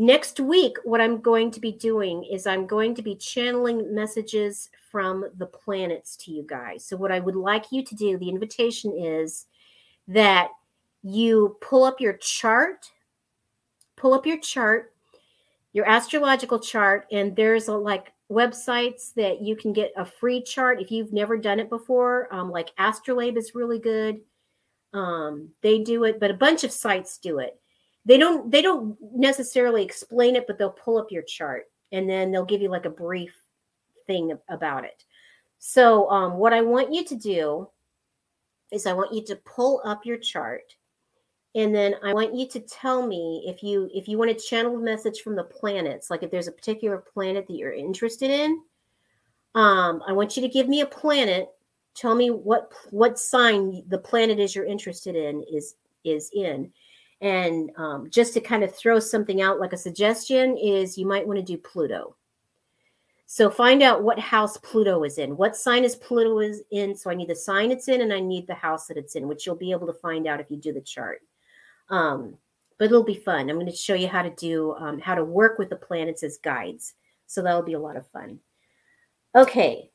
Next 0.00 0.38
week, 0.38 0.76
what 0.84 1.00
I'm 1.00 1.20
going 1.20 1.50
to 1.50 1.58
be 1.58 1.72
doing 1.72 2.22
is 2.22 2.46
I'm 2.46 2.68
going 2.68 2.94
to 2.94 3.02
be 3.02 3.16
channeling 3.16 3.92
messages 3.92 4.70
from 4.92 5.24
the 5.38 5.46
planets 5.46 6.16
to 6.18 6.30
you 6.30 6.44
guys. 6.46 6.84
So, 6.84 6.96
what 6.96 7.10
I 7.10 7.18
would 7.18 7.34
like 7.34 7.72
you 7.72 7.82
to 7.82 7.96
do, 7.96 8.16
the 8.16 8.28
invitation 8.28 8.96
is 8.96 9.46
that 10.06 10.50
you 11.02 11.56
pull 11.60 11.82
up 11.82 12.00
your 12.00 12.12
chart, 12.12 12.92
pull 13.96 14.14
up 14.14 14.24
your 14.24 14.38
chart, 14.38 14.94
your 15.72 15.88
astrological 15.88 16.60
chart, 16.60 17.08
and 17.10 17.34
there's 17.34 17.66
a, 17.66 17.74
like 17.74 18.12
websites 18.30 19.12
that 19.14 19.42
you 19.42 19.56
can 19.56 19.72
get 19.72 19.90
a 19.96 20.04
free 20.04 20.40
chart 20.40 20.80
if 20.80 20.92
you've 20.92 21.12
never 21.12 21.36
done 21.36 21.58
it 21.58 21.68
before. 21.68 22.32
Um, 22.32 22.52
like 22.52 22.70
Astrolabe 22.78 23.36
is 23.36 23.56
really 23.56 23.80
good. 23.80 24.20
Um, 24.92 25.48
they 25.60 25.80
do 25.80 26.04
it, 26.04 26.20
but 26.20 26.30
a 26.30 26.34
bunch 26.34 26.62
of 26.62 26.70
sites 26.70 27.18
do 27.18 27.40
it 27.40 27.60
they 28.08 28.16
don't 28.16 28.50
they 28.50 28.62
don't 28.62 28.96
necessarily 29.14 29.84
explain 29.84 30.34
it 30.34 30.46
but 30.46 30.58
they'll 30.58 30.70
pull 30.70 30.98
up 30.98 31.12
your 31.12 31.22
chart 31.22 31.66
and 31.92 32.08
then 32.08 32.32
they'll 32.32 32.44
give 32.44 32.62
you 32.62 32.70
like 32.70 32.86
a 32.86 32.90
brief 32.90 33.34
thing 34.06 34.32
about 34.48 34.84
it. 34.84 35.04
So 35.58 36.10
um, 36.10 36.38
what 36.38 36.52
i 36.52 36.62
want 36.62 36.92
you 36.92 37.04
to 37.04 37.16
do 37.16 37.68
is 38.72 38.86
i 38.86 38.92
want 38.92 39.12
you 39.12 39.24
to 39.24 39.36
pull 39.36 39.82
up 39.84 40.06
your 40.06 40.18
chart 40.18 40.74
and 41.54 41.74
then 41.74 41.94
i 42.04 42.12
want 42.12 42.34
you 42.34 42.46
to 42.46 42.60
tell 42.60 43.06
me 43.06 43.44
if 43.46 43.62
you 43.62 43.90
if 43.92 44.06
you 44.08 44.18
want 44.18 44.30
to 44.30 44.46
channel 44.46 44.76
a 44.76 44.80
message 44.80 45.20
from 45.20 45.34
the 45.34 45.44
planets 45.44 46.10
like 46.10 46.22
if 46.22 46.30
there's 46.30 46.48
a 46.48 46.52
particular 46.52 46.98
planet 46.98 47.46
that 47.46 47.56
you're 47.56 47.72
interested 47.72 48.30
in. 48.30 48.62
Um, 49.54 50.02
i 50.06 50.12
want 50.12 50.36
you 50.36 50.42
to 50.42 50.48
give 50.48 50.68
me 50.68 50.80
a 50.80 50.86
planet. 50.86 51.48
Tell 51.94 52.14
me 52.14 52.30
what 52.30 52.72
what 52.90 53.18
sign 53.18 53.82
the 53.88 53.98
planet 53.98 54.38
is 54.38 54.54
you're 54.54 54.64
interested 54.64 55.16
in 55.16 55.42
is 55.42 55.74
is 56.04 56.30
in 56.32 56.72
and 57.20 57.70
um, 57.76 58.08
just 58.10 58.32
to 58.34 58.40
kind 58.40 58.62
of 58.62 58.74
throw 58.74 59.00
something 59.00 59.42
out 59.42 59.58
like 59.58 59.72
a 59.72 59.76
suggestion 59.76 60.56
is 60.56 60.96
you 60.96 61.06
might 61.06 61.26
want 61.26 61.38
to 61.38 61.44
do 61.44 61.58
Pluto. 61.58 62.16
So 63.26 63.50
find 63.50 63.82
out 63.82 64.02
what 64.02 64.18
house 64.18 64.56
Pluto 64.56 65.04
is 65.04 65.18
in. 65.18 65.36
What 65.36 65.56
sign 65.56 65.84
is 65.84 65.96
Pluto 65.96 66.38
is 66.38 66.62
in? 66.70 66.94
So 66.94 67.10
I 67.10 67.14
need 67.14 67.28
the 67.28 67.34
sign 67.34 67.70
it's 67.70 67.88
in 67.88 68.00
and 68.00 68.12
I 68.12 68.20
need 68.20 68.46
the 68.46 68.54
house 68.54 68.86
that 68.86 68.96
it's 68.96 69.16
in, 69.16 69.28
which 69.28 69.44
you'll 69.44 69.54
be 69.54 69.70
able 69.70 69.86
to 69.86 69.92
find 69.92 70.26
out 70.26 70.40
if 70.40 70.50
you 70.50 70.56
do 70.56 70.72
the 70.72 70.80
chart. 70.80 71.20
Um, 71.90 72.36
but 72.78 72.86
it'll 72.86 73.02
be 73.02 73.14
fun. 73.14 73.50
I'm 73.50 73.56
going 73.56 73.66
to 73.66 73.72
show 73.72 73.94
you 73.94 74.08
how 74.08 74.22
to 74.22 74.30
do 74.30 74.74
um, 74.76 74.98
how 75.00 75.14
to 75.14 75.24
work 75.24 75.58
with 75.58 75.68
the 75.68 75.76
planets 75.76 76.22
as 76.22 76.38
guides. 76.38 76.94
So 77.26 77.42
that'll 77.42 77.62
be 77.62 77.74
a 77.74 77.78
lot 77.78 77.96
of 77.96 78.06
fun. 78.06 78.38
Okay. 79.34 79.90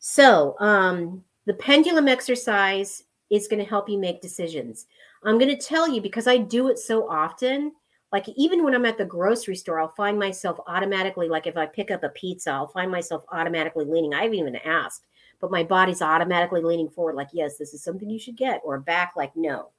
So 0.00 0.56
um, 0.58 1.22
the 1.46 1.54
pendulum 1.54 2.08
exercise 2.08 3.04
is 3.30 3.48
going 3.48 3.62
to 3.62 3.68
help 3.68 3.88
you 3.88 3.98
make 3.98 4.20
decisions. 4.20 4.86
I'm 5.24 5.38
going 5.38 5.56
to 5.56 5.66
tell 5.66 5.88
you 5.88 6.00
because 6.00 6.26
I 6.26 6.36
do 6.36 6.68
it 6.68 6.78
so 6.78 7.08
often. 7.08 7.72
like 8.14 8.28
even 8.36 8.62
when 8.62 8.76
I'm 8.76 8.86
at 8.86 8.96
the 8.96 9.04
grocery 9.04 9.56
store, 9.56 9.80
I'll 9.80 9.88
find 9.88 10.16
myself 10.16 10.60
automatically, 10.68 11.28
like 11.28 11.48
if 11.48 11.56
I 11.56 11.66
pick 11.66 11.90
up 11.90 12.04
a 12.04 12.10
pizza, 12.10 12.52
I'll 12.52 12.68
find 12.68 12.88
myself 12.88 13.24
automatically 13.32 13.84
leaning. 13.84 14.14
I 14.14 14.22
haven't 14.22 14.38
even 14.38 14.54
asked, 14.54 15.06
but 15.40 15.50
my 15.50 15.64
body's 15.64 16.00
automatically 16.00 16.62
leaning 16.62 16.88
forward, 16.88 17.16
like, 17.16 17.30
yes, 17.32 17.58
this 17.58 17.74
is 17.74 17.82
something 17.82 18.08
you 18.08 18.20
should 18.20 18.36
get, 18.36 18.60
or 18.64 18.78
back, 18.78 19.14
like, 19.16 19.34
no. 19.34 19.70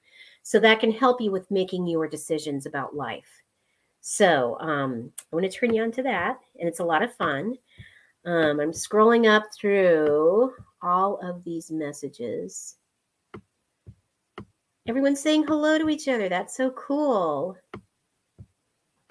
So 0.43 0.60
that 0.60 0.81
can 0.81 0.91
help 0.91 1.21
you 1.21 1.31
with 1.31 1.49
making 1.49 1.88
your 1.88 2.10
decisions 2.10 2.65
about 2.65 2.93
life. 2.93 3.41
So 4.01 4.60
um, 4.60 5.13
I 5.31 5.36
want 5.38 5.49
to 5.49 5.58
turn 5.58 5.73
you 5.73 5.84
on 5.84 5.93
to 5.93 6.03
that, 6.03 6.38
and 6.60 6.67
it's 6.67 6.81
a 6.81 6.86
lot 6.86 7.03
of 7.03 7.15
fun. 7.15 7.55
Um, 8.25 8.60
I'm 8.60 8.73
scrolling 8.73 9.34
up 9.34 9.45
through 9.58 10.51
all 10.81 11.19
of 11.23 11.41
these 11.45 11.71
messages. 11.71 12.75
Everyone's 14.88 15.19
saying 15.19 15.45
hello 15.48 15.80
to 15.80 15.89
each 15.89 16.08
other. 16.08 16.30
That's 16.30 16.56
so 16.56 16.69
cool. 16.71 17.58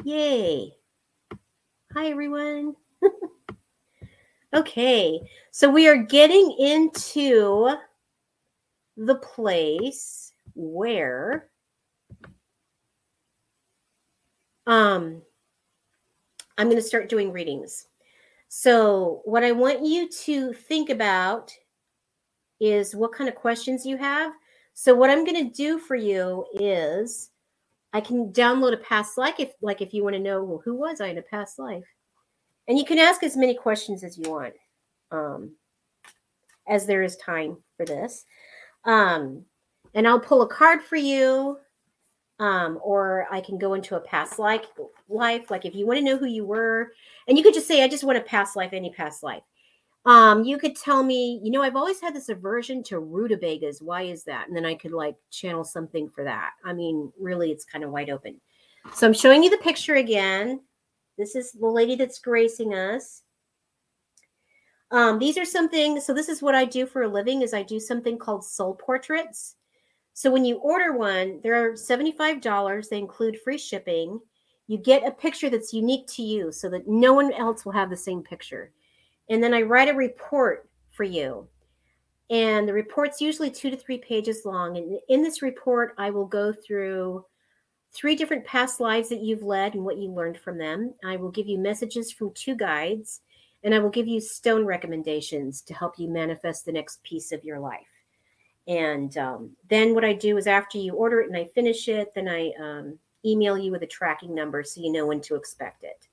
Yay. 0.05 0.73
Hi, 1.93 2.07
everyone. 2.07 2.77
okay, 4.55 5.21
so 5.51 5.69
we 5.69 5.89
are 5.89 5.97
getting 5.97 6.55
into 6.61 7.75
the 8.97 9.17
place 9.17 10.33
where 10.55 11.49
um 14.69 15.21
I'm 16.57 16.69
going 16.69 16.81
to 16.81 16.83
start 16.83 17.09
doing 17.09 17.33
readings. 17.33 17.89
So, 18.47 19.23
what 19.25 19.43
I 19.43 19.51
want 19.51 19.85
you 19.85 20.09
to 20.09 20.53
think 20.53 20.89
about 20.89 21.53
is 22.61 22.95
what 22.95 23.13
kind 23.13 23.29
of 23.29 23.35
questions 23.35 23.85
you 23.85 23.97
have. 23.97 24.33
So, 24.75 24.93
what 24.93 25.09
I'm 25.09 25.25
going 25.25 25.49
to 25.49 25.57
do 25.57 25.79
for 25.79 25.95
you 25.95 26.45
is 26.53 27.31
I 27.93 28.01
can 28.01 28.33
download 28.33 28.75
a 28.75 28.79
past 28.79 29.17
life 29.17 29.37
if 29.39 29.53
like 29.63 29.81
if 29.81 29.95
you 29.95 30.03
want 30.03 30.15
to 30.15 30.21
know 30.21 30.43
well 30.43 30.61
who 30.65 30.75
was 30.75 31.01
I 31.01 31.07
in 31.07 31.19
a 31.19 31.23
past 31.23 31.61
life, 31.61 31.85
and 32.67 32.77
you 32.77 32.85
can 32.85 32.99
ask 32.99 33.23
as 33.23 33.37
many 33.37 33.55
questions 33.55 34.03
as 34.03 34.19
you 34.19 34.29
want, 34.29 34.55
um, 35.13 35.53
as 36.69 36.87
there 36.87 37.05
is 37.05 37.17
time 37.17 37.57
for 37.77 37.87
this, 37.87 38.25
um, 38.85 39.45
and 39.95 40.09
I'll 40.09 40.19
pull 40.19 40.43
a 40.43 40.49
card 40.49 40.83
for 40.83 40.97
you, 40.97 41.57
um, 42.41 42.81
or 42.83 43.29
I 43.31 43.41
can 43.41 43.59
go 43.59 43.75
into 43.75 43.95
a 43.95 44.01
past 44.01 44.41
life 44.41 44.67
life 45.09 45.53
like 45.53 45.65
if 45.65 45.77
you 45.77 45.87
want 45.87 45.99
to 45.99 46.05
know 46.05 46.19
who 46.19 46.27
you 46.27 46.45
were, 46.45 46.91
and 47.29 47.39
you 47.39 47.45
could 47.45 47.55
just 47.55 47.69
say 47.69 47.85
I 47.85 47.89
just 47.89 48.03
want 48.03 48.19
a 48.19 48.23
past 48.23 48.57
life, 48.57 48.73
any 48.73 48.91
past 48.91 49.23
life, 49.23 49.45
um, 50.07 50.45
you 50.45 50.59
could 50.59 50.77
tell 50.77 51.03
me, 51.03 51.41
you 51.43 51.51
know, 51.51 51.63
I've 51.63 51.77
always 51.77 52.01
had 52.01 52.15
this 52.15 52.29
aversion 52.29 52.83
to 52.85 52.99
rutabagas. 52.99 53.81
Why 53.81 54.03
is 54.03 54.23
that? 54.25 54.49
And 54.49 54.57
then 54.57 54.67
I 54.67 54.75
could 54.75 54.93
like 54.93 55.17
channel 55.31 55.65
something 55.65 56.11
for 56.11 56.25
that. 56.25 56.51
I 56.65 56.75
mean, 56.75 57.11
really, 57.19 57.51
it's 57.51 57.65
kind 57.65 57.85
of 57.85 57.91
wide 57.91 58.11
open. 58.11 58.41
So 58.93 59.07
I'm 59.07 59.15
showing 59.15 59.43
you 59.43 59.49
the 59.49 59.57
picture 59.59 59.95
again. 59.95 60.61
This 61.17 61.35
is 61.35 61.53
the 61.53 61.67
lady 61.67 61.97
that's 61.97 62.19
gracing 62.19 62.75
us. 62.75 63.23
Um, 64.91 65.19
these 65.19 65.39
are 65.39 65.45
something, 65.47 65.99
so 66.01 66.13
this 66.13 66.29
is 66.29 66.43
what 66.43 66.55
I 66.55 66.67
do 66.67 66.87
for 66.87 67.03
a 67.03 67.09
living 67.09 67.41
is 67.41 67.55
I 67.55 67.63
do 67.63 67.81
something 67.81 68.19
called 68.19 68.45
soul 68.45 68.75
portraits. 68.75 69.57
So 70.13 70.31
when 70.31 70.45
you 70.45 70.57
order 70.59 70.93
one, 70.93 71.41
they're 71.43 71.73
$75. 71.73 72.89
They 72.89 72.99
include 72.99 73.41
free 73.41 73.59
shipping. 73.59 74.21
You 74.69 74.77
get 74.79 75.07
a 75.07 75.11
picture 75.11 75.49
that's 75.49 75.73
unique 75.73 76.07
to 76.09 76.23
you 76.23 76.53
so 76.53 76.69
that 76.69 76.87
no 76.87 77.15
one 77.15 77.33
else 77.33 77.65
will 77.65 77.73
have 77.73 77.91
the 77.91 77.97
same 77.97 78.23
picture 78.23 78.71
and 79.29 79.43
then 79.43 79.55
I 79.55 79.63
write 79.63 79.89
a 79.89 79.95
report 79.95 80.69
for 80.91 81.05
you. 81.05 81.49
And 82.31 82.67
the 82.67 82.73
report's 82.73 83.21
usually 83.21 83.51
two 83.51 83.71
to 83.71 83.77
three 83.77 83.99
pages 83.99 84.43
long. 84.45 84.77
And 84.77 84.99
in 85.09 85.23
this 85.23 85.43
report, 85.43 85.95
I 85.99 86.11
will 86.11 86.27
go 86.27 86.53
through 86.53 87.25
three 87.93 88.17
different 88.17 88.45
past 88.45 88.81
lives 88.81 89.09
that 89.09 89.23
you've 89.23 89.43
led 89.43 89.75
and 89.75 89.85
what 89.85 89.99
you 89.99 90.11
learned 90.11 90.39
from 90.39 90.59
them. 90.59 90.95
I 91.05 91.17
will 91.17 91.31
give 91.31 91.47
you 91.47 91.59
messages 91.59 92.11
from 92.11 92.33
two 92.33 92.57
guides, 92.57 93.21
and 93.63 93.75
I 93.75 93.79
will 93.79 93.91
give 93.91 94.09
you 94.09 94.21
stone 94.21 94.65
recommendations 94.65 95.63
to 95.63 95.75
help 95.75 95.99
you 95.99 96.09
manifest 96.09 96.65
the 96.65 96.73
next 96.73 97.03
piece 97.03 97.31
of 97.31 97.45
your 97.45 97.61
life. 97.61 97.87
And 98.67 99.17
um, 99.19 99.51
then 99.69 99.95
what 99.95 100.05
I 100.05 100.15
do 100.15 100.37
is 100.39 100.47
after 100.47 100.79
you 100.79 100.95
order 100.95 101.21
it 101.21 101.29
and 101.29 101.37
I 101.37 101.45
finish 101.45 101.89
it, 101.89 102.13
then 102.15 102.29
I 102.29 102.53
um, 102.59 102.99
email 103.25 103.59
you 103.59 103.71
with 103.71 103.83
a 103.83 103.87
tracking 103.87 104.35
number 104.35 104.65
so 104.65 104.81
you 104.81 104.91
know 104.91 105.07
when 105.07 105.21
to 105.23 105.35
expect 105.37 105.85
it. 105.85 106.09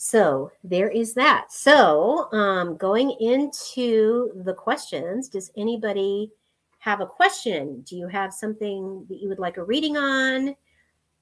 So 0.00 0.52
there 0.62 0.88
is 0.88 1.12
that. 1.14 1.52
So 1.52 2.32
um, 2.32 2.76
going 2.76 3.10
into 3.18 4.30
the 4.44 4.54
questions, 4.54 5.28
does 5.28 5.50
anybody 5.56 6.30
have 6.78 7.00
a 7.00 7.06
question? 7.06 7.80
Do 7.80 7.96
you 7.96 8.06
have 8.06 8.32
something 8.32 9.04
that 9.08 9.20
you 9.20 9.28
would 9.28 9.40
like 9.40 9.56
a 9.56 9.64
reading 9.64 9.96
on? 9.96 10.54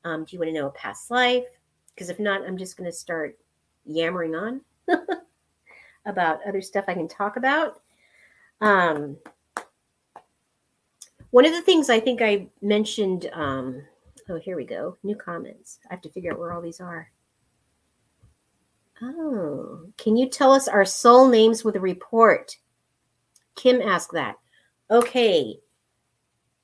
Um, 0.04 0.24
do 0.24 0.36
you 0.36 0.38
want 0.38 0.50
to 0.50 0.52
know 0.52 0.66
a 0.66 0.72
past 0.72 1.10
life? 1.10 1.46
Because 1.94 2.10
if 2.10 2.20
not, 2.20 2.42
I'm 2.46 2.58
just 2.58 2.76
going 2.76 2.88
to 2.88 2.94
start 2.94 3.38
yammering 3.86 4.34
on 4.34 4.60
about 6.06 6.46
other 6.46 6.60
stuff 6.60 6.84
I 6.86 6.92
can 6.92 7.08
talk 7.08 7.38
about. 7.38 7.80
Um, 8.60 9.16
one 11.30 11.46
of 11.46 11.52
the 11.52 11.62
things 11.62 11.88
I 11.88 11.98
think 11.98 12.20
I 12.20 12.48
mentioned, 12.60 13.30
um, 13.32 13.82
oh, 14.28 14.38
here 14.38 14.54
we 14.54 14.66
go, 14.66 14.98
new 15.02 15.16
comments. 15.16 15.78
I 15.90 15.94
have 15.94 16.02
to 16.02 16.10
figure 16.10 16.32
out 16.32 16.38
where 16.38 16.52
all 16.52 16.60
these 16.60 16.82
are. 16.82 17.10
Oh, 19.02 19.86
can 19.98 20.16
you 20.16 20.28
tell 20.28 20.52
us 20.52 20.68
our 20.68 20.84
soul 20.84 21.28
names 21.28 21.64
with 21.64 21.76
a 21.76 21.80
report? 21.80 22.56
Kim 23.54 23.82
asked 23.82 24.12
that. 24.12 24.36
Okay, 24.90 25.58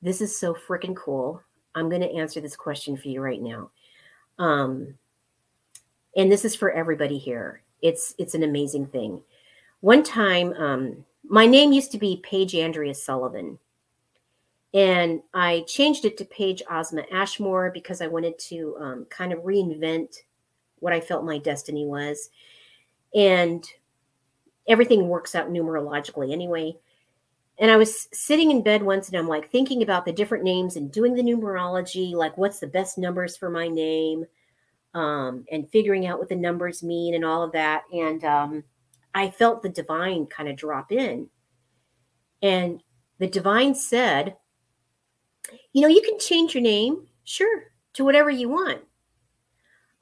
this 0.00 0.20
is 0.20 0.38
so 0.38 0.54
freaking 0.54 0.96
cool. 0.96 1.42
I'm 1.74 1.88
going 1.88 2.02
to 2.02 2.14
answer 2.14 2.40
this 2.40 2.56
question 2.56 2.96
for 2.96 3.08
you 3.08 3.20
right 3.20 3.40
now. 3.40 3.70
Um, 4.38 4.94
and 6.16 6.30
this 6.30 6.44
is 6.44 6.54
for 6.54 6.70
everybody 6.70 7.18
here. 7.18 7.62
It's 7.80 8.14
it's 8.18 8.34
an 8.34 8.42
amazing 8.42 8.86
thing. 8.86 9.20
One 9.80 10.02
time, 10.02 10.52
um, 10.54 11.04
my 11.24 11.46
name 11.46 11.72
used 11.72 11.92
to 11.92 11.98
be 11.98 12.20
Paige 12.22 12.54
Andrea 12.54 12.94
Sullivan, 12.94 13.58
and 14.72 15.22
I 15.34 15.64
changed 15.66 16.04
it 16.04 16.16
to 16.18 16.24
Paige 16.26 16.62
Ozma 16.70 17.04
Ashmore 17.12 17.70
because 17.72 18.00
I 18.00 18.06
wanted 18.06 18.38
to 18.38 18.76
um, 18.78 19.06
kind 19.10 19.32
of 19.32 19.40
reinvent 19.40 20.16
what 20.82 20.92
I 20.92 21.00
felt 21.00 21.24
my 21.24 21.38
destiny 21.38 21.86
was. 21.86 22.28
And 23.14 23.64
everything 24.68 25.08
works 25.08 25.34
out 25.34 25.48
numerologically 25.48 26.32
anyway. 26.32 26.76
And 27.58 27.70
I 27.70 27.76
was 27.76 28.08
sitting 28.12 28.50
in 28.50 28.62
bed 28.62 28.82
once 28.82 29.08
and 29.08 29.16
I'm 29.16 29.28
like 29.28 29.48
thinking 29.48 29.82
about 29.82 30.04
the 30.04 30.12
different 30.12 30.42
names 30.42 30.76
and 30.76 30.90
doing 30.90 31.14
the 31.14 31.22
numerology, 31.22 32.12
like 32.12 32.36
what's 32.36 32.58
the 32.58 32.66
best 32.66 32.98
numbers 32.98 33.36
for 33.36 33.48
my 33.48 33.68
name, 33.68 34.24
um, 34.94 35.44
and 35.52 35.70
figuring 35.70 36.06
out 36.06 36.18
what 36.18 36.28
the 36.28 36.34
numbers 36.34 36.82
mean 36.82 37.14
and 37.14 37.24
all 37.24 37.42
of 37.42 37.52
that. 37.52 37.84
And 37.92 38.24
um, 38.24 38.64
I 39.14 39.30
felt 39.30 39.62
the 39.62 39.68
divine 39.68 40.26
kind 40.26 40.48
of 40.48 40.56
drop 40.56 40.90
in. 40.90 41.28
And 42.42 42.82
the 43.18 43.28
divine 43.28 43.74
said, 43.76 44.36
You 45.72 45.82
know, 45.82 45.88
you 45.88 46.02
can 46.02 46.18
change 46.18 46.54
your 46.54 46.62
name, 46.62 47.06
sure, 47.22 47.72
to 47.94 48.04
whatever 48.04 48.30
you 48.30 48.48
want. 48.48 48.80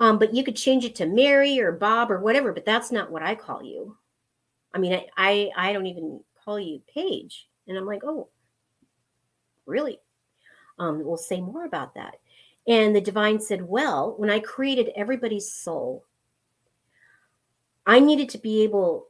Um, 0.00 0.18
but 0.18 0.34
you 0.34 0.42
could 0.42 0.56
change 0.56 0.84
it 0.84 0.94
to 0.96 1.06
Mary 1.06 1.60
or 1.60 1.72
Bob 1.72 2.10
or 2.10 2.20
whatever, 2.20 2.52
but 2.52 2.64
that's 2.64 2.90
not 2.90 3.10
what 3.10 3.22
I 3.22 3.34
call 3.34 3.62
you. 3.62 3.96
I 4.74 4.78
mean, 4.78 4.94
I, 4.94 5.06
I, 5.16 5.50
I 5.56 5.72
don't 5.72 5.86
even 5.86 6.20
call 6.42 6.58
you 6.58 6.80
Paige. 6.92 7.48
And 7.68 7.76
I'm 7.76 7.86
like, 7.86 8.02
oh, 8.02 8.28
really? 9.66 9.98
Um, 10.78 11.04
we'll 11.04 11.18
say 11.18 11.40
more 11.40 11.66
about 11.66 11.94
that. 11.94 12.14
And 12.66 12.96
the 12.96 13.00
divine 13.00 13.40
said, 13.40 13.62
well, 13.62 14.14
when 14.16 14.30
I 14.30 14.40
created 14.40 14.90
everybody's 14.96 15.52
soul, 15.52 16.04
I 17.86 18.00
needed 18.00 18.30
to 18.30 18.38
be 18.38 18.62
able 18.62 19.08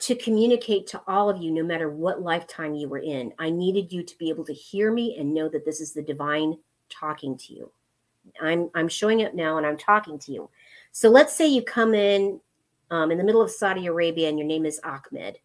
to 0.00 0.14
communicate 0.14 0.86
to 0.88 1.02
all 1.08 1.28
of 1.28 1.42
you, 1.42 1.50
no 1.50 1.64
matter 1.64 1.90
what 1.90 2.22
lifetime 2.22 2.74
you 2.74 2.88
were 2.88 2.98
in. 2.98 3.32
I 3.38 3.50
needed 3.50 3.92
you 3.92 4.02
to 4.02 4.18
be 4.18 4.28
able 4.28 4.44
to 4.44 4.52
hear 4.52 4.92
me 4.92 5.16
and 5.18 5.34
know 5.34 5.48
that 5.48 5.64
this 5.64 5.80
is 5.80 5.92
the 5.92 6.02
divine 6.02 6.58
talking 6.88 7.36
to 7.38 7.54
you. 7.54 7.72
I'm 8.40 8.70
I'm 8.74 8.88
showing 8.88 9.24
up 9.24 9.34
now 9.34 9.58
and 9.58 9.66
I'm 9.66 9.76
talking 9.76 10.18
to 10.20 10.32
you. 10.32 10.50
So 10.92 11.08
let's 11.08 11.34
say 11.34 11.46
you 11.46 11.62
come 11.62 11.94
in 11.94 12.40
um, 12.90 13.10
in 13.10 13.18
the 13.18 13.24
middle 13.24 13.42
of 13.42 13.50
Saudi 13.50 13.86
Arabia 13.86 14.28
and 14.28 14.38
your 14.38 14.48
name 14.48 14.66
is 14.66 14.80
Ahmed. 14.84 15.38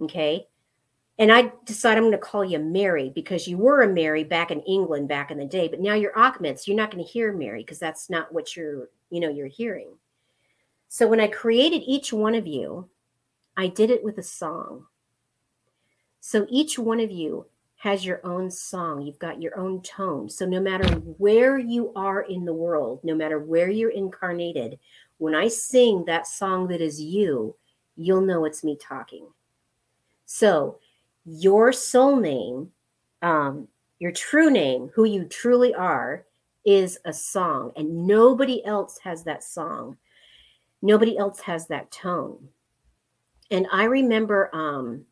Okay. 0.00 0.46
And 1.18 1.30
I 1.30 1.52
decide 1.66 1.98
I'm 1.98 2.04
going 2.04 2.12
to 2.12 2.18
call 2.18 2.44
you 2.44 2.58
Mary 2.58 3.12
because 3.14 3.46
you 3.46 3.58
were 3.58 3.82
a 3.82 3.88
Mary 3.88 4.24
back 4.24 4.50
in 4.50 4.62
England 4.62 5.06
back 5.06 5.30
in 5.30 5.36
the 5.36 5.44
day, 5.44 5.68
but 5.68 5.80
now 5.80 5.92
you're 5.92 6.18
Ahmed. 6.18 6.58
So 6.58 6.70
you're 6.70 6.80
not 6.80 6.90
going 6.90 7.04
to 7.04 7.10
hear 7.10 7.32
Mary 7.32 7.62
because 7.62 7.78
that's 7.78 8.08
not 8.08 8.32
what 8.32 8.56
you're, 8.56 8.88
you 9.10 9.20
know, 9.20 9.28
you're 9.28 9.46
hearing. 9.46 9.88
So 10.88 11.06
when 11.06 11.20
I 11.20 11.26
created 11.26 11.82
each 11.86 12.12
one 12.12 12.34
of 12.34 12.46
you, 12.46 12.88
I 13.56 13.66
did 13.66 13.90
it 13.90 14.02
with 14.02 14.16
a 14.16 14.22
song. 14.22 14.86
So 16.20 16.46
each 16.48 16.78
one 16.78 17.00
of 17.00 17.10
you 17.10 17.46
has 17.80 18.04
your 18.04 18.20
own 18.26 18.50
song. 18.50 19.00
You've 19.00 19.18
got 19.18 19.40
your 19.40 19.58
own 19.58 19.80
tone. 19.80 20.28
So 20.28 20.44
no 20.44 20.60
matter 20.60 20.86
where 21.16 21.56
you 21.56 21.94
are 21.96 22.20
in 22.20 22.44
the 22.44 22.52
world, 22.52 23.00
no 23.02 23.14
matter 23.14 23.38
where 23.38 23.70
you're 23.70 23.88
incarnated, 23.88 24.78
when 25.16 25.34
I 25.34 25.48
sing 25.48 26.04
that 26.04 26.26
song 26.26 26.68
that 26.68 26.82
is 26.82 27.00
you, 27.00 27.56
you'll 27.96 28.20
know 28.20 28.44
it's 28.44 28.62
me 28.62 28.76
talking. 28.76 29.26
So 30.26 30.78
your 31.24 31.72
soul 31.72 32.16
name, 32.16 32.70
um, 33.22 33.66
your 33.98 34.12
true 34.12 34.50
name, 34.50 34.90
who 34.94 35.04
you 35.04 35.24
truly 35.24 35.74
are, 35.74 36.26
is 36.66 36.98
a 37.06 37.14
song, 37.14 37.72
and 37.76 38.06
nobody 38.06 38.62
else 38.66 38.98
has 39.04 39.24
that 39.24 39.42
song. 39.42 39.96
Nobody 40.82 41.16
else 41.16 41.40
has 41.40 41.66
that 41.68 41.90
tone. 41.90 42.46
And 43.50 43.66
I 43.72 43.84
remember 43.84 44.54
um, 44.54 45.06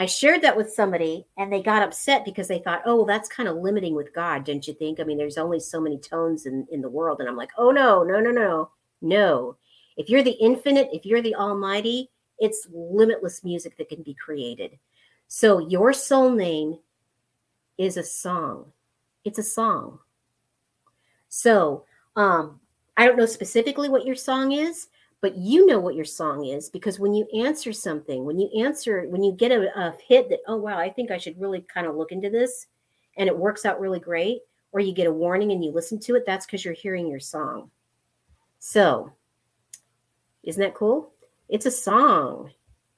I 0.00 0.06
shared 0.06 0.40
that 0.40 0.56
with 0.56 0.72
somebody 0.72 1.26
and 1.36 1.52
they 1.52 1.60
got 1.60 1.82
upset 1.82 2.24
because 2.24 2.48
they 2.48 2.60
thought, 2.60 2.80
oh, 2.86 2.96
well, 2.96 3.04
that's 3.04 3.28
kind 3.28 3.50
of 3.50 3.56
limiting 3.56 3.94
with 3.94 4.14
God, 4.14 4.44
don't 4.44 4.66
you 4.66 4.72
think? 4.72 4.98
I 4.98 5.04
mean, 5.04 5.18
there's 5.18 5.36
only 5.36 5.60
so 5.60 5.78
many 5.78 5.98
tones 5.98 6.46
in, 6.46 6.66
in 6.72 6.80
the 6.80 6.88
world. 6.88 7.20
And 7.20 7.28
I'm 7.28 7.36
like, 7.36 7.50
oh, 7.58 7.70
no, 7.70 8.02
no, 8.02 8.18
no, 8.18 8.30
no, 8.30 8.70
no. 9.02 9.58
If 9.98 10.08
you're 10.08 10.22
the 10.22 10.30
infinite, 10.30 10.88
if 10.90 11.04
you're 11.04 11.20
the 11.20 11.34
almighty, 11.34 12.08
it's 12.38 12.66
limitless 12.72 13.44
music 13.44 13.76
that 13.76 13.90
can 13.90 14.02
be 14.02 14.14
created. 14.14 14.78
So 15.28 15.58
your 15.68 15.92
soul 15.92 16.30
name 16.30 16.78
is 17.76 17.98
a 17.98 18.02
song. 18.02 18.72
It's 19.26 19.38
a 19.38 19.42
song. 19.42 19.98
So 21.28 21.84
um, 22.16 22.58
I 22.96 23.04
don't 23.04 23.18
know 23.18 23.26
specifically 23.26 23.90
what 23.90 24.06
your 24.06 24.16
song 24.16 24.52
is, 24.52 24.88
but 25.20 25.36
you 25.36 25.66
know 25.66 25.78
what 25.78 25.94
your 25.94 26.04
song 26.04 26.46
is 26.46 26.70
because 26.70 26.98
when 26.98 27.12
you 27.12 27.26
answer 27.34 27.72
something, 27.72 28.24
when 28.24 28.38
you 28.38 28.48
answer, 28.64 29.06
when 29.08 29.22
you 29.22 29.32
get 29.32 29.52
a, 29.52 29.78
a 29.78 29.94
hit 30.06 30.30
that, 30.30 30.40
oh, 30.46 30.56
wow, 30.56 30.78
I 30.78 30.88
think 30.88 31.10
I 31.10 31.18
should 31.18 31.40
really 31.40 31.64
kind 31.72 31.86
of 31.86 31.96
look 31.96 32.12
into 32.12 32.30
this 32.30 32.66
and 33.18 33.28
it 33.28 33.36
works 33.36 33.66
out 33.66 33.80
really 33.80 34.00
great, 34.00 34.40
or 34.72 34.80
you 34.80 34.92
get 34.92 35.06
a 35.06 35.12
warning 35.12 35.52
and 35.52 35.62
you 35.62 35.72
listen 35.72 35.98
to 36.00 36.14
it, 36.14 36.24
that's 36.24 36.46
because 36.46 36.64
you're 36.64 36.74
hearing 36.74 37.08
your 37.08 37.20
song. 37.20 37.70
So, 38.60 39.12
isn't 40.42 40.62
that 40.62 40.74
cool? 40.74 41.12
It's 41.48 41.66
a 41.66 41.70
song. 41.70 42.50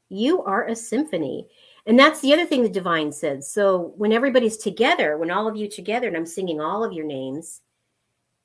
You 0.08 0.42
are 0.42 0.66
a 0.66 0.76
symphony. 0.76 1.48
And 1.86 1.98
that's 1.98 2.20
the 2.20 2.32
other 2.32 2.44
thing 2.44 2.62
the 2.62 2.68
divine 2.68 3.10
said. 3.10 3.42
So, 3.42 3.94
when 3.96 4.12
everybody's 4.12 4.58
together, 4.58 5.16
when 5.16 5.30
all 5.30 5.48
of 5.48 5.56
you 5.56 5.68
together, 5.68 6.06
and 6.06 6.16
I'm 6.16 6.26
singing 6.26 6.60
all 6.60 6.84
of 6.84 6.92
your 6.92 7.06
names, 7.06 7.62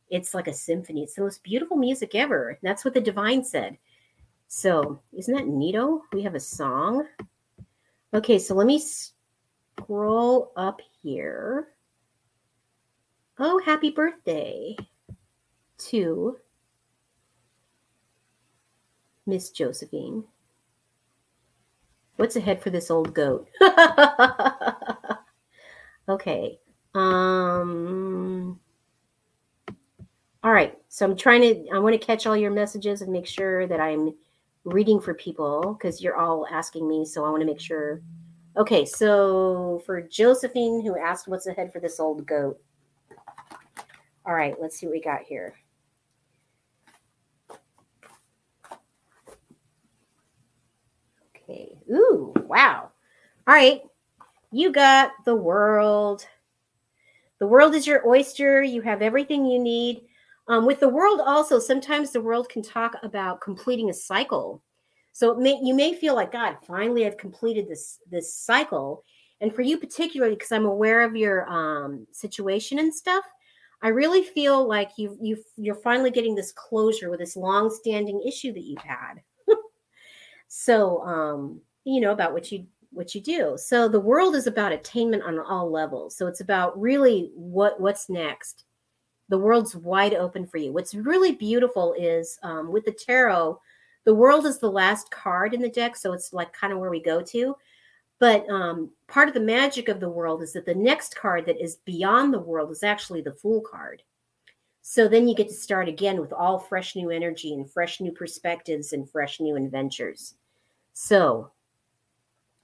it's 0.10 0.34
like 0.34 0.48
a 0.48 0.54
symphony. 0.54 1.04
It's 1.04 1.15
the 1.15 1.24
most 1.24 1.43
beautiful 1.43 1.78
music 1.78 2.15
ever. 2.15 2.58
That's 2.62 2.86
what 2.86 2.93
the 2.93 3.02
divine 3.02 3.43
said. 3.43 3.78
So, 4.48 5.02
isn't 5.13 5.34
that 5.34 5.46
neato? 5.46 6.02
We 6.13 6.24
have 6.24 6.36
a 6.36 6.39
song. 6.39 7.06
Okay, 8.13 8.39
so 8.39 8.56
let 8.56 8.67
me 8.67 8.80
scroll 8.80 10.54
up 10.56 10.82
here. 11.02 11.67
Oh, 13.39 13.62
happy 13.63 13.91
birthday 13.91 14.76
to 15.89 16.38
Miss 19.26 19.52
Josephine. 19.52 20.24
What's 22.15 22.36
ahead 22.36 22.62
for 22.62 22.72
this 22.72 22.89
old 22.89 23.13
goat? 23.13 23.48
okay. 26.10 26.60
Um 26.96 28.60
all 30.47 30.53
right. 30.53 30.77
So 30.88 31.05
I'm 31.05 31.17
trying 31.17 31.41
to, 31.41 31.67
I 31.75 31.79
want 31.79 31.99
to 31.99 32.05
catch 32.05 32.25
all 32.25 32.38
your 32.38 32.51
messages 32.51 33.01
and 33.01 33.12
make 33.12 33.27
sure 33.27 33.67
that 33.67 33.81
I'm 33.81 34.15
reading 34.63 35.01
for 35.01 35.13
people 35.13 35.73
because 35.73 36.01
you're 36.01 36.15
all 36.15 36.47
asking 36.49 36.88
me. 36.88 37.03
So 37.03 37.25
I 37.25 37.29
want 37.29 37.41
to 37.41 37.45
make 37.45 37.60
sure. 37.60 38.01
Okay. 38.55 38.86
So 38.86 39.83
for 39.86 40.01
Josephine, 40.01 40.81
who 40.86 40.97
asked 40.97 41.27
what's 41.27 41.47
ahead 41.47 41.73
for 41.73 41.81
this 41.81 41.99
old 41.99 42.25
goat. 42.25 42.62
All 44.25 44.33
right. 44.33 44.55
Let's 44.57 44.79
see 44.79 44.86
what 44.86 44.93
we 44.93 45.01
got 45.01 45.23
here. 45.23 45.53
Okay. 51.36 51.77
Ooh, 51.91 52.33
wow. 52.47 52.89
All 53.47 53.53
right. 53.53 53.81
You 54.53 54.71
got 54.71 55.12
the 55.25 55.36
world. 55.36 56.25
The 57.39 57.47
world 57.47 57.75
is 57.75 57.86
your 57.86 58.07
oyster. 58.07 58.63
You 58.63 58.81
have 58.83 59.01
everything 59.01 59.45
you 59.45 59.60
need. 59.60 60.03
Um, 60.49 60.65
with 60.65 60.79
the 60.79 60.89
world, 60.89 61.21
also, 61.25 61.60
sometimes 61.60 62.12
the 62.12 62.21
world 62.21 62.47
can 62.49 62.62
talk 62.62 62.95
about 63.03 63.41
completing 63.41 63.89
a 63.89 63.93
cycle. 63.93 64.62
So 65.12 65.36
may, 65.36 65.60
you 65.62 65.73
may 65.73 65.93
feel 65.93 66.15
like, 66.15 66.31
God, 66.31 66.57
finally 66.65 67.05
I've 67.05 67.17
completed 67.17 67.67
this 67.67 67.99
this 68.10 68.33
cycle. 68.33 69.03
And 69.41 69.53
for 69.53 69.62
you 69.62 69.77
particularly, 69.77 70.36
because 70.36 70.51
I'm 70.51 70.65
aware 70.65 71.01
of 71.01 71.15
your 71.15 71.47
um, 71.51 72.07
situation 72.12 72.79
and 72.79 72.93
stuff, 72.93 73.25
I 73.81 73.89
really 73.89 74.23
feel 74.23 74.67
like 74.67 74.91
you 74.97 75.17
you 75.21 75.43
you're 75.57 75.75
finally 75.75 76.12
getting 76.12 76.36
this 76.36 76.51
closure 76.51 77.10
with 77.10 77.19
this 77.19 77.36
long-standing 77.36 78.21
issue 78.25 78.53
that 78.53 78.63
you've 78.63 78.77
had. 78.79 79.15
so 80.47 81.01
um, 81.03 81.62
you 81.83 81.99
know 81.99 82.12
about 82.12 82.33
what 82.33 82.51
you 82.51 82.65
what 82.91 83.13
you 83.13 83.21
do. 83.21 83.57
So 83.57 83.89
the 83.89 83.99
world 83.99 84.33
is 84.33 84.47
about 84.47 84.71
attainment 84.71 85.23
on 85.23 85.39
all 85.39 85.69
levels. 85.69 86.15
So 86.15 86.27
it's 86.27 86.41
about 86.41 86.79
really 86.79 87.31
what 87.36 87.79
what's 87.81 88.10
next 88.10 88.63
the 89.29 89.37
world's 89.37 89.75
wide 89.75 90.13
open 90.13 90.47
for 90.47 90.57
you. 90.57 90.71
What's 90.71 90.95
really 90.95 91.33
beautiful 91.33 91.93
is 91.97 92.39
um, 92.43 92.71
with 92.71 92.85
the 92.85 92.91
tarot, 92.91 93.59
the 94.05 94.15
world 94.15 94.45
is 94.45 94.59
the 94.59 94.71
last 94.71 95.11
card 95.11 95.53
in 95.53 95.61
the 95.61 95.69
deck, 95.69 95.95
so 95.95 96.13
it's 96.13 96.31
like 96.31 96.53
kind 96.53 96.71
of 96.71 96.79
where 96.79 96.89
we 96.89 97.01
go 97.01 97.21
to. 97.21 97.55
But 98.19 98.49
um, 98.49 98.91
part 99.07 99.27
of 99.27 99.33
the 99.33 99.39
magic 99.39 99.89
of 99.89 99.99
the 99.99 100.09
world 100.09 100.41
is 100.41 100.53
that 100.53 100.65
the 100.65 100.73
next 100.73 101.15
card 101.15 101.45
that 101.45 101.61
is 101.61 101.77
beyond 101.85 102.33
the 102.33 102.39
world 102.39 102.71
is 102.71 102.83
actually 102.83 103.21
the 103.21 103.33
Fool 103.33 103.61
card. 103.61 104.01
So 104.81 105.07
then 105.07 105.27
you 105.27 105.35
get 105.35 105.49
to 105.49 105.53
start 105.53 105.89
again 105.89 106.19
with 106.21 106.31
all 106.31 106.57
fresh 106.57 106.95
new 106.95 107.09
energy 107.09 107.53
and 107.53 107.69
fresh 107.69 107.99
new 107.99 108.11
perspectives 108.11 108.93
and 108.93 109.09
fresh 109.09 109.39
new 109.41 109.57
adventures. 109.57 110.35
So 110.93 111.51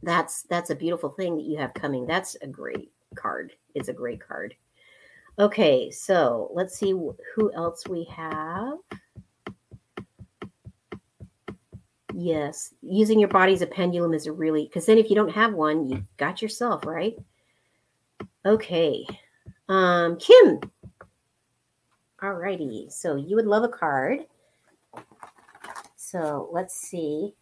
that's 0.02 0.43
that's 0.43 0.69
a 0.69 0.76
beautiful 0.76 1.10
thing 1.10 1.36
that 1.36 1.45
you 1.45 1.58
have 1.58 1.73
coming. 1.73 2.08
That's 2.08 2.36
a 2.41 2.47
great 2.47 2.91
card. 3.15 3.52
It's 3.76 3.89
a 3.89 3.93
great 3.93 4.26
card. 4.26 4.56
Okay, 5.39 5.89
so 5.89 6.52
let's 6.54 6.78
see 6.78 6.91
who 6.91 7.52
else 7.56 7.88
we 7.88 8.04
have. 8.06 8.78
Yes, 12.13 12.76
using 12.84 13.19
your 13.19 13.30
body 13.30 13.54
as 13.54 13.63
a 13.63 13.67
pendulum 13.67 14.13
is 14.13 14.28
a 14.28 14.32
really 14.32 14.65
because 14.65 14.86
then 14.86 15.00
if 15.00 15.10
you 15.10 15.15
don't 15.15 15.32
have 15.32 15.54
one, 15.54 15.88
you 15.88 16.04
got 16.17 16.43
yourself, 16.43 16.86
right? 16.86 17.15
Okay. 18.46 19.08
Um, 19.67 20.17
Kim. 20.17 20.60
All 22.22 22.34
righty. 22.34 22.88
So 22.91 23.15
you 23.15 23.36
would 23.36 23.48
love 23.48 23.63
a 23.63 23.69
card. 23.69 24.19
So 25.96 26.48
let's 26.52 26.76
see 26.76 27.34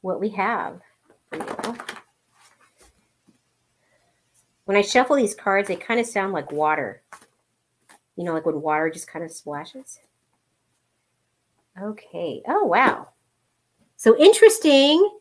what 0.00 0.18
we 0.18 0.30
have 0.30 0.80
for 1.30 1.36
you 1.36 1.74
when 4.72 4.82
I 4.82 4.86
shuffle 4.86 5.16
these 5.16 5.34
cards, 5.34 5.68
they 5.68 5.76
kind 5.76 6.00
of 6.00 6.06
sound 6.06 6.32
like 6.32 6.50
water. 6.50 7.02
You 8.16 8.24
know, 8.24 8.32
like 8.32 8.46
when 8.46 8.62
water 8.62 8.88
just 8.88 9.06
kind 9.06 9.22
of 9.22 9.30
splashes. 9.30 9.98
Okay. 11.78 12.40
Oh, 12.48 12.64
wow. 12.64 13.10
So 13.96 14.16
interesting. 14.16 15.18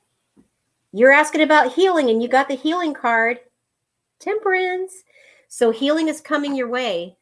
You're 0.93 1.11
asking 1.11 1.41
about 1.41 1.73
healing, 1.73 2.09
and 2.09 2.23
you 2.23 2.29
got 2.29 2.47
the 2.47 2.55
healing 2.55 2.93
card. 2.93 3.39
Temperance. 4.21 5.03
So 5.49 5.69
healing 5.69 6.07
is 6.07 6.21
coming 6.21 6.55
your 6.55 6.69
way. 6.69 7.17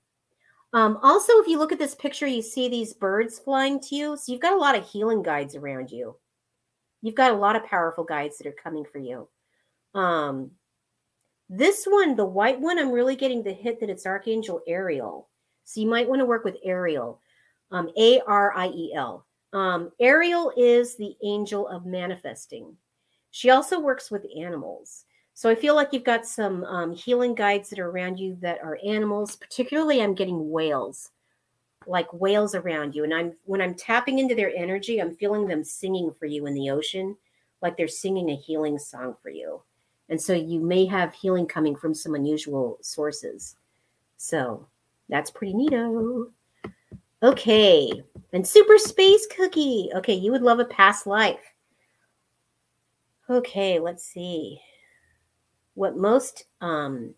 Um, 0.73 0.99
also, 1.01 1.33
if 1.39 1.47
you 1.47 1.57
look 1.57 1.71
at 1.71 1.79
this 1.79 1.95
picture, 1.95 2.27
you 2.27 2.43
see 2.43 2.69
these 2.69 2.93
birds 2.93 3.39
flying 3.39 3.79
to 3.79 3.95
you. 3.95 4.17
So 4.17 4.31
you've 4.31 4.41
got 4.41 4.53
a 4.53 4.59
lot 4.59 4.77
of 4.77 4.87
healing 4.87 5.23
guides 5.23 5.55
around 5.55 5.89
you. 5.89 6.15
You've 7.01 7.15
got 7.15 7.31
a 7.31 7.37
lot 7.37 7.55
of 7.55 7.65
powerful 7.65 8.03
guides 8.03 8.37
that 8.37 8.45
are 8.45 8.55
coming 8.63 8.85
for 8.85 8.99
you. 8.99 9.27
Um, 9.95 10.51
this 11.49 11.85
one, 11.85 12.15
the 12.15 12.25
white 12.25 12.59
one, 12.59 12.77
I'm 12.77 12.91
really 12.91 13.15
getting 13.15 13.41
the 13.41 13.51
hit 13.51 13.79
that 13.79 13.89
it's 13.89 14.05
Archangel 14.05 14.61
Ariel. 14.67 15.27
So 15.65 15.81
you 15.81 15.87
might 15.87 16.07
want 16.07 16.19
to 16.19 16.25
work 16.25 16.43
with 16.43 16.57
Ariel, 16.63 17.21
um, 17.71 17.89
A 17.97 18.21
R 18.21 18.53
I 18.55 18.67
E 18.67 18.93
L. 18.95 19.25
Um, 19.51 19.91
Ariel 19.99 20.53
is 20.55 20.95
the 20.95 21.15
angel 21.23 21.67
of 21.67 21.85
manifesting. 21.85 22.75
She 23.31 23.49
also 23.49 23.79
works 23.79 24.11
with 24.11 24.25
animals. 24.37 25.05
So 25.33 25.49
I 25.49 25.55
feel 25.55 25.73
like 25.73 25.89
you've 25.91 26.03
got 26.03 26.25
some 26.25 26.63
um, 26.65 26.93
healing 26.93 27.33
guides 27.33 27.69
that 27.69 27.79
are 27.79 27.89
around 27.89 28.19
you 28.19 28.37
that 28.41 28.59
are 28.61 28.77
animals. 28.85 29.35
Particularly, 29.35 30.01
I'm 30.01 30.13
getting 30.13 30.51
whales, 30.51 31.11
like 31.87 32.11
whales 32.13 32.53
around 32.53 32.93
you. 32.93 33.03
And 33.05 33.13
I'm 33.13 33.33
when 33.45 33.61
I'm 33.61 33.73
tapping 33.73 34.19
into 34.19 34.35
their 34.35 34.53
energy, 34.55 35.01
I'm 35.01 35.15
feeling 35.15 35.47
them 35.47 35.63
singing 35.63 36.11
for 36.11 36.25
you 36.25 36.45
in 36.45 36.53
the 36.53 36.69
ocean, 36.69 37.15
like 37.61 37.77
they're 37.77 37.87
singing 37.87 38.29
a 38.29 38.35
healing 38.35 38.77
song 38.77 39.15
for 39.23 39.29
you. 39.29 39.61
And 40.09 40.19
so 40.19 40.33
you 40.33 40.59
may 40.59 40.85
have 40.85 41.13
healing 41.13 41.45
coming 41.45 41.75
from 41.75 41.93
some 41.93 42.15
unusual 42.15 42.77
sources. 42.81 43.55
So 44.17 44.67
that's 45.07 45.31
pretty 45.31 45.53
neato. 45.53 46.31
Okay. 47.21 47.91
And 48.33 48.47
super 48.47 48.77
space 48.77 49.27
cookie. 49.35 49.89
Okay, 49.95 50.13
you 50.13 50.31
would 50.31 50.41
love 50.41 50.59
a 50.59 50.65
past 50.65 51.05
life. 51.05 51.53
Okay, 53.29 53.79
let's 53.79 54.03
see. 54.03 54.59
What 55.75 55.97
most 55.97 56.45
um 56.61 57.13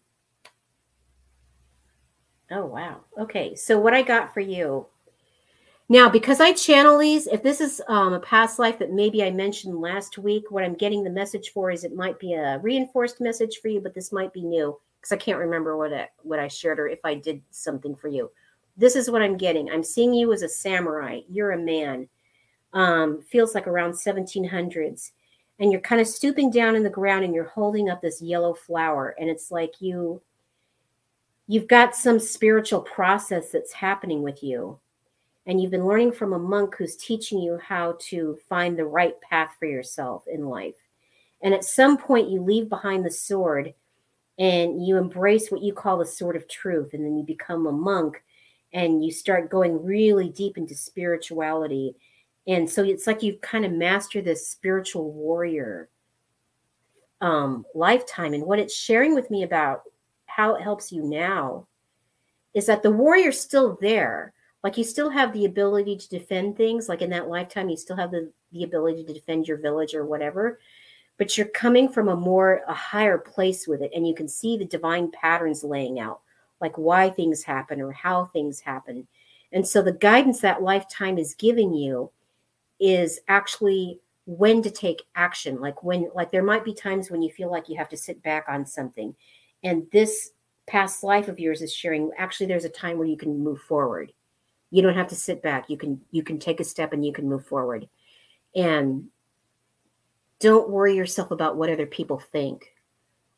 Oh 2.51 2.65
wow. 2.65 3.01
Okay, 3.17 3.55
so 3.55 3.79
what 3.79 3.93
I 3.93 4.01
got 4.01 4.33
for 4.33 4.41
you 4.41 4.85
now, 5.91 6.07
because 6.07 6.39
I 6.39 6.53
channel 6.53 6.97
these, 6.97 7.27
if 7.27 7.43
this 7.43 7.59
is 7.59 7.81
um, 7.89 8.13
a 8.13 8.19
past 8.21 8.59
life 8.59 8.79
that 8.79 8.93
maybe 8.93 9.25
I 9.25 9.29
mentioned 9.29 9.81
last 9.81 10.17
week, 10.17 10.49
what 10.49 10.63
I'm 10.63 10.73
getting 10.73 11.03
the 11.03 11.09
message 11.09 11.49
for 11.49 11.69
is 11.69 11.83
it 11.83 11.93
might 11.93 12.17
be 12.17 12.31
a 12.31 12.59
reinforced 12.59 13.19
message 13.19 13.59
for 13.61 13.67
you, 13.67 13.81
but 13.81 13.93
this 13.93 14.13
might 14.13 14.31
be 14.31 14.41
new. 14.41 14.79
because 14.95 15.11
I 15.11 15.17
can't 15.17 15.37
remember 15.37 15.75
what 15.75 15.93
I, 15.93 16.07
what 16.23 16.39
I 16.39 16.47
shared 16.47 16.79
or 16.79 16.87
if 16.87 17.03
I 17.03 17.15
did 17.15 17.41
something 17.49 17.93
for 17.93 18.07
you. 18.07 18.31
This 18.77 18.95
is 18.95 19.11
what 19.11 19.21
I'm 19.21 19.35
getting. 19.35 19.69
I'm 19.69 19.83
seeing 19.83 20.13
you 20.13 20.31
as 20.31 20.43
a 20.43 20.47
samurai. 20.47 21.23
You're 21.29 21.51
a 21.51 21.57
man. 21.57 22.07
Um, 22.71 23.21
feels 23.23 23.53
like 23.53 23.67
around 23.67 23.91
1700s, 23.91 25.11
and 25.59 25.73
you're 25.73 25.81
kind 25.81 25.99
of 25.99 26.07
stooping 26.07 26.51
down 26.51 26.77
in 26.77 26.83
the 26.83 26.89
ground 26.89 27.25
and 27.25 27.35
you're 27.35 27.49
holding 27.49 27.89
up 27.89 28.01
this 28.01 28.21
yellow 28.21 28.53
flower, 28.53 29.13
and 29.19 29.29
it's 29.29 29.51
like 29.51 29.73
you 29.81 30.21
you've 31.47 31.67
got 31.67 31.97
some 31.97 32.17
spiritual 32.17 32.79
process 32.79 33.51
that's 33.51 33.73
happening 33.73 34.21
with 34.21 34.41
you 34.41 34.79
and 35.51 35.61
you've 35.61 35.69
been 35.69 35.85
learning 35.85 36.13
from 36.13 36.31
a 36.31 36.39
monk 36.39 36.75
who's 36.77 36.95
teaching 36.95 37.37
you 37.37 37.59
how 37.61 37.97
to 37.99 38.39
find 38.47 38.79
the 38.79 38.85
right 38.85 39.19
path 39.19 39.53
for 39.59 39.65
yourself 39.65 40.23
in 40.25 40.45
life. 40.45 40.77
And 41.41 41.53
at 41.53 41.65
some 41.65 41.97
point, 41.97 42.29
you 42.29 42.41
leave 42.41 42.69
behind 42.69 43.03
the 43.03 43.11
sword 43.11 43.73
and 44.39 44.87
you 44.87 44.95
embrace 44.95 45.51
what 45.51 45.61
you 45.61 45.73
call 45.73 45.97
the 45.97 46.05
sword 46.05 46.37
of 46.37 46.47
truth. 46.47 46.93
And 46.93 47.03
then 47.03 47.17
you 47.17 47.25
become 47.25 47.67
a 47.67 47.71
monk 47.73 48.23
and 48.71 49.03
you 49.03 49.11
start 49.11 49.49
going 49.49 49.83
really 49.83 50.29
deep 50.29 50.57
into 50.57 50.73
spirituality. 50.73 51.97
And 52.47 52.69
so 52.69 52.81
it's 52.81 53.05
like 53.05 53.21
you've 53.21 53.41
kind 53.41 53.65
of 53.65 53.73
mastered 53.73 54.23
this 54.23 54.47
spiritual 54.47 55.11
warrior 55.11 55.89
um, 57.19 57.65
lifetime. 57.75 58.33
And 58.33 58.45
what 58.45 58.59
it's 58.59 58.73
sharing 58.73 59.15
with 59.15 59.29
me 59.29 59.43
about 59.43 59.81
how 60.27 60.55
it 60.55 60.61
helps 60.61 60.93
you 60.93 61.03
now 61.03 61.67
is 62.53 62.67
that 62.67 62.83
the 62.83 62.91
warrior's 62.91 63.41
still 63.41 63.77
there 63.81 64.31
like 64.63 64.77
you 64.77 64.83
still 64.83 65.09
have 65.09 65.33
the 65.33 65.45
ability 65.45 65.95
to 65.95 66.09
defend 66.09 66.55
things 66.55 66.87
like 66.87 67.01
in 67.01 67.09
that 67.09 67.29
lifetime 67.29 67.69
you 67.69 67.77
still 67.77 67.95
have 67.95 68.11
the, 68.11 68.31
the 68.51 68.63
ability 68.63 69.03
to 69.03 69.13
defend 69.13 69.47
your 69.47 69.57
village 69.57 69.93
or 69.93 70.05
whatever 70.05 70.59
but 71.17 71.37
you're 71.37 71.47
coming 71.47 71.87
from 71.89 72.07
a 72.09 72.15
more 72.15 72.61
a 72.67 72.73
higher 72.73 73.17
place 73.17 73.67
with 73.67 73.81
it 73.81 73.91
and 73.93 74.07
you 74.07 74.15
can 74.15 74.27
see 74.27 74.57
the 74.57 74.65
divine 74.65 75.11
patterns 75.11 75.63
laying 75.63 75.99
out 75.99 76.21
like 76.61 76.77
why 76.77 77.09
things 77.09 77.43
happen 77.43 77.81
or 77.81 77.91
how 77.91 78.25
things 78.25 78.59
happen. 78.61 79.07
And 79.51 79.67
so 79.67 79.81
the 79.81 79.91
guidance 79.91 80.39
that 80.41 80.61
lifetime 80.61 81.17
is 81.17 81.33
giving 81.33 81.73
you 81.73 82.11
is 82.79 83.19
actually 83.27 83.99
when 84.25 84.61
to 84.61 84.69
take 84.69 85.01
action 85.15 85.59
like 85.59 85.83
when 85.83 86.09
like 86.13 86.31
there 86.31 86.43
might 86.43 86.63
be 86.63 86.73
times 86.73 87.09
when 87.09 87.23
you 87.23 87.29
feel 87.31 87.51
like 87.51 87.67
you 87.67 87.75
have 87.75 87.89
to 87.89 87.97
sit 87.97 88.21
back 88.21 88.45
on 88.47 88.65
something 88.65 89.15
and 89.63 89.85
this 89.91 90.31
past 90.67 91.03
life 91.03 91.27
of 91.27 91.39
yours 91.39 91.63
is 91.63 91.73
sharing 91.73 92.11
actually 92.17 92.45
there's 92.45 92.63
a 92.63 92.69
time 92.69 92.99
where 92.99 93.07
you 93.07 93.17
can 93.17 93.43
move 93.43 93.59
forward 93.61 94.13
you 94.71 94.81
don't 94.81 94.95
have 94.95 95.09
to 95.09 95.15
sit 95.15 95.43
back. 95.43 95.69
You 95.69 95.77
can 95.77 96.01
you 96.11 96.23
can 96.23 96.39
take 96.39 96.59
a 96.61 96.63
step 96.63 96.93
and 96.93 97.05
you 97.05 97.11
can 97.11 97.29
move 97.29 97.45
forward. 97.45 97.87
And 98.55 99.09
don't 100.39 100.69
worry 100.69 100.95
yourself 100.95 101.29
about 101.29 101.57
what 101.57 101.69
other 101.69 101.85
people 101.85 102.19
think. 102.19 102.73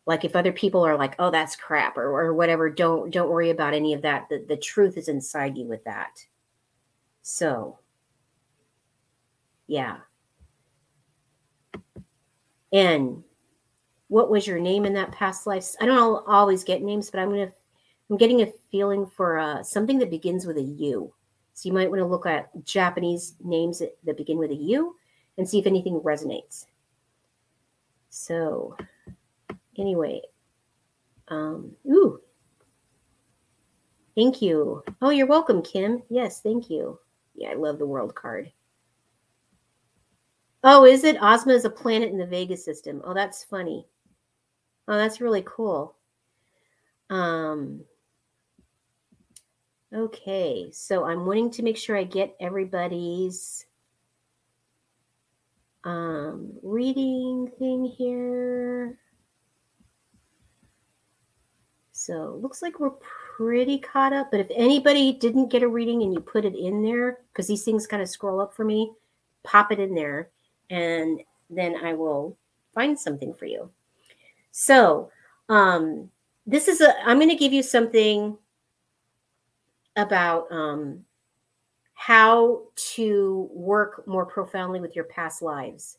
Like 0.06 0.24
if 0.24 0.36
other 0.36 0.54
people 0.54 0.86
are 0.86 0.96
like 0.96 1.16
oh 1.18 1.32
that's 1.32 1.56
crap 1.56 1.98
or, 1.98 2.06
or 2.06 2.34
whatever 2.34 2.70
don't 2.70 3.12
don't 3.12 3.32
worry 3.32 3.50
about 3.50 3.74
any 3.74 3.94
of 3.94 4.04
that. 4.04 4.30
The, 4.30 4.46
the 4.48 4.58
truth 4.58 4.96
is 4.96 5.10
inside 5.10 5.58
you 5.58 5.66
with 5.66 5.84
that. 5.86 6.12
So 7.24 7.80
yeah. 9.66 9.98
And 12.72 13.24
what 14.08 14.30
was 14.30 14.46
your 14.46 14.60
name 14.60 14.86
in 14.86 14.94
that 14.94 15.12
past 15.12 15.48
life? 15.48 15.74
I 15.82 15.88
don't 15.88 16.24
always 16.28 16.64
get 16.64 16.84
names 16.84 17.10
but 17.10 17.20
i'm 17.20 17.30
gonna 17.30 17.52
i'm 18.10 18.18
getting 18.18 18.42
a 18.42 18.54
feeling 18.70 19.08
for 19.08 19.40
uh, 19.40 19.64
something 19.64 19.98
that 19.98 20.12
begins 20.12 20.46
with 20.46 20.58
a 20.58 20.62
u 20.62 21.12
so 21.54 21.70
you 21.70 21.74
might 21.74 21.89
want 21.89 21.99
to 21.99 22.06
look 22.06 22.26
at 22.26 22.49
Japanese 22.66 23.36
names 23.43 23.80
that, 23.80 24.18
begin 24.18 24.38
with 24.38 24.51
a 24.51 24.56
U 24.56 24.95
and 25.38 25.47
see 25.47 25.60
if 25.60 25.68
anything 25.68 25.99
resonates. 26.01 26.66
So, 28.10 28.76
anyway, 29.78 30.22
um, 31.30 31.72
ooh, 31.88 32.22
thank 34.16 34.41
you. 34.41 34.84
Oh, 35.01 35.10
you're 35.10 35.28
welcome, 35.28 35.62
Kim. 35.62 36.04
Yes, 36.10 36.41
thank 36.41 36.70
you. 36.70 36.99
Yeah, 37.36 37.49
I 37.49 37.54
love 37.56 37.80
the 37.80 37.88
world 37.88 38.14
card. 38.14 38.51
Oh, 40.64 40.86
is 40.86 41.04
it? 41.04 41.18
Ozma 41.22 41.54
is 41.54 41.66
a 41.66 41.70
planet 41.70 42.10
in 42.10 42.18
the 42.18 42.26
Vega 42.26 42.56
system. 42.56 43.01
Oh, 43.04 43.14
that's 43.14 43.43
funny. 43.43 43.86
Oh, 44.88 44.97
that's 44.97 45.22
really 45.22 45.43
cool. 45.45 45.95
Um, 47.10 47.82
Okay, 49.94 50.70
so 50.72 51.06
I'm 51.06 51.26
wanting 51.26 51.52
to 51.52 51.62
make 51.62 51.78
sure 51.78 51.96
I 51.96 52.04
get 52.04 52.36
everybody's 52.39 53.68
um, 55.84 56.52
reading 56.64 57.52
thing 57.60 57.86
here. 57.86 58.98
So 61.91 62.39
looks 62.41 62.64
like 62.64 62.80
we're 62.80 62.89
pretty 63.38 63.78
caught 63.78 64.14
up. 64.14 64.32
But 64.32 64.39
if 64.39 64.48
anybody 64.56 65.14
didn't 65.14 65.52
get 65.52 65.62
a 65.62 65.68
reading 65.68 66.02
and 66.02 66.12
you 66.12 66.22
put 66.22 66.44
it 66.44 66.56
in 66.56 66.82
there, 66.82 67.20
because 67.32 67.48
these 67.48 67.64
things 67.64 67.86
kind 67.86 68.02
of 68.02 68.10
scroll 68.10 68.41
up 68.41 68.56
for 68.56 68.66
me, 68.66 68.91
pop 69.44 69.72
it 69.72 69.80
in 69.80 69.94
there, 69.94 70.30
and 70.72 71.22
then 71.52 71.76
I 71.86 71.94
will 71.94 72.36
find 72.74 73.00
something 73.00 73.32
for 73.32 73.46
you. 73.46 73.70
So 74.52 75.12
um, 75.50 76.10
this 76.48 76.68
is 76.68 76.82
a. 76.82 77.00
I'm 77.08 77.18
going 77.18 77.30
to 77.30 77.36
give 77.36 77.54
you 77.54 77.62
something 77.62 78.38
about 79.96 80.52
um, 80.52 81.04
how 81.94 82.64
to 82.76 83.50
work 83.52 84.06
more 84.08 84.26
profoundly 84.26 84.80
with 84.80 84.96
your 84.96 85.06
past 85.06 85.41
lives. 85.41 85.98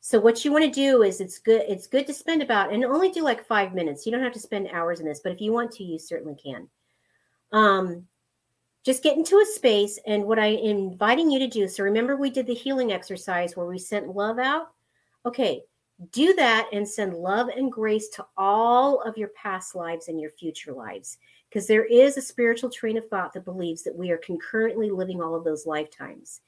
So 0.00 0.20
what 0.20 0.44
you 0.44 0.52
want 0.52 0.64
to 0.64 0.70
do 0.70 1.02
is 1.02 1.20
it's 1.20 1.38
good 1.38 1.62
it's 1.68 1.86
good 1.86 2.06
to 2.06 2.14
spend 2.14 2.40
about 2.40 2.72
and 2.72 2.84
only 2.84 3.10
do 3.10 3.22
like 3.22 3.46
5 3.46 3.74
minutes. 3.74 4.06
You 4.06 4.12
don't 4.12 4.22
have 4.22 4.32
to 4.34 4.38
spend 4.38 4.68
hours 4.72 5.00
in 5.00 5.06
this, 5.06 5.20
but 5.20 5.32
if 5.32 5.40
you 5.40 5.52
want 5.52 5.72
to 5.72 5.84
you 5.84 5.98
certainly 5.98 6.36
can. 6.36 6.68
Um 7.52 8.06
just 8.84 9.02
get 9.02 9.16
into 9.16 9.38
a 9.40 9.46
space 9.46 9.98
and 10.06 10.24
what 10.24 10.38
I 10.38 10.46
am 10.46 10.76
inviting 10.76 11.28
you 11.28 11.40
to 11.40 11.48
do. 11.48 11.66
So 11.66 11.82
remember 11.82 12.16
we 12.16 12.30
did 12.30 12.46
the 12.46 12.54
healing 12.54 12.92
exercise 12.92 13.56
where 13.56 13.66
we 13.66 13.80
sent 13.80 14.14
love 14.14 14.38
out. 14.38 14.68
Okay, 15.24 15.62
do 16.12 16.34
that 16.34 16.68
and 16.72 16.88
send 16.88 17.14
love 17.14 17.48
and 17.48 17.72
grace 17.72 18.08
to 18.10 18.24
all 18.36 19.00
of 19.02 19.16
your 19.16 19.30
past 19.30 19.74
lives 19.74 20.06
and 20.06 20.20
your 20.20 20.30
future 20.30 20.72
lives 20.72 21.18
because 21.56 21.66
there 21.66 21.86
is 21.86 22.18
a 22.18 22.20
spiritual 22.20 22.68
train 22.68 22.98
of 22.98 23.08
thought 23.08 23.32
that 23.32 23.46
believes 23.46 23.82
that 23.82 23.96
we 23.96 24.10
are 24.10 24.18
concurrently 24.18 24.90
living 24.90 25.22
all 25.22 25.34
of 25.34 25.42
those 25.42 25.64
lifetimes. 25.64 26.42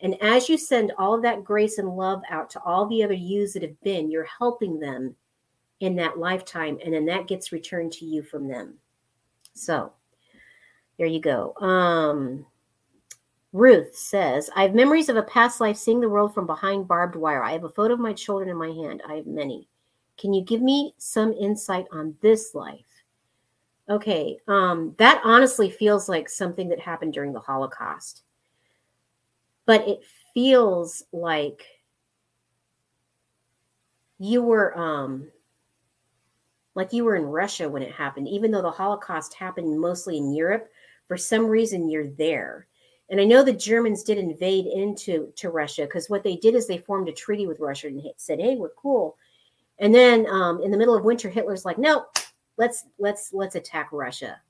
And 0.00 0.16
as 0.22 0.48
you 0.48 0.56
send 0.56 0.90
all 0.96 1.12
of 1.12 1.20
that 1.20 1.44
grace 1.44 1.76
and 1.76 1.98
love 1.98 2.22
out 2.30 2.48
to 2.48 2.62
all 2.62 2.86
the 2.86 3.02
other 3.04 3.12
yous 3.12 3.52
that 3.52 3.62
have 3.62 3.78
been, 3.82 4.10
you're 4.10 4.24
helping 4.38 4.80
them 4.80 5.14
in 5.80 5.94
that 5.96 6.18
lifetime, 6.18 6.78
and 6.82 6.94
then 6.94 7.04
that 7.04 7.28
gets 7.28 7.52
returned 7.52 7.92
to 7.92 8.06
you 8.06 8.22
from 8.22 8.48
them. 8.48 8.78
So 9.52 9.92
there 10.96 11.08
you 11.08 11.20
go. 11.20 11.54
Um, 11.56 12.46
Ruth 13.52 13.94
says, 13.94 14.48
I 14.56 14.62
have 14.62 14.74
memories 14.74 15.10
of 15.10 15.16
a 15.16 15.24
past 15.24 15.60
life 15.60 15.76
seeing 15.76 16.00
the 16.00 16.08
world 16.08 16.32
from 16.32 16.46
behind 16.46 16.88
barbed 16.88 17.16
wire. 17.16 17.42
I 17.42 17.52
have 17.52 17.64
a 17.64 17.68
photo 17.68 17.92
of 17.92 18.00
my 18.00 18.14
children 18.14 18.48
in 18.48 18.56
my 18.56 18.68
hand. 18.68 19.02
I 19.06 19.16
have 19.16 19.26
many. 19.26 19.68
Can 20.16 20.32
you 20.32 20.42
give 20.42 20.62
me 20.62 20.94
some 20.96 21.34
insight 21.34 21.84
on 21.92 22.16
this 22.22 22.54
life? 22.54 22.93
Okay, 23.88 24.38
um, 24.48 24.94
that 24.98 25.20
honestly 25.24 25.70
feels 25.70 26.08
like 26.08 26.28
something 26.28 26.68
that 26.70 26.80
happened 26.80 27.12
during 27.12 27.32
the 27.32 27.40
Holocaust. 27.40 28.22
But 29.66 29.86
it 29.86 30.00
feels 30.32 31.04
like 31.12 31.66
you 34.18 34.42
were 34.42 34.76
um 34.78 35.28
like 36.74 36.92
you 36.92 37.04
were 37.04 37.16
in 37.16 37.24
Russia 37.24 37.68
when 37.68 37.82
it 37.82 37.92
happened, 37.92 38.28
even 38.28 38.50
though 38.50 38.62
the 38.62 38.70
Holocaust 38.70 39.34
happened 39.34 39.78
mostly 39.78 40.16
in 40.16 40.34
Europe, 40.34 40.68
for 41.06 41.16
some 41.16 41.46
reason 41.46 41.88
you're 41.88 42.08
there. 42.08 42.66
And 43.10 43.20
I 43.20 43.24
know 43.24 43.44
the 43.44 43.52
Germans 43.52 44.02
did 44.02 44.18
invade 44.18 44.66
into 44.66 45.30
to 45.36 45.50
Russia 45.50 45.82
because 45.82 46.08
what 46.08 46.24
they 46.24 46.36
did 46.36 46.54
is 46.54 46.66
they 46.66 46.78
formed 46.78 47.08
a 47.08 47.12
treaty 47.12 47.46
with 47.46 47.60
Russia 47.60 47.88
and 47.88 48.02
said, 48.16 48.40
"Hey, 48.40 48.56
we're 48.56 48.70
cool." 48.70 49.16
And 49.78 49.94
then 49.94 50.26
um, 50.26 50.62
in 50.62 50.70
the 50.70 50.78
middle 50.78 50.94
of 50.96 51.04
winter, 51.04 51.28
Hitler's 51.28 51.64
like, 51.64 51.78
"No, 51.78 52.06
let's 52.56 52.84
let's 52.98 53.32
let's 53.32 53.54
attack 53.54 53.88
Russia. 53.92 54.40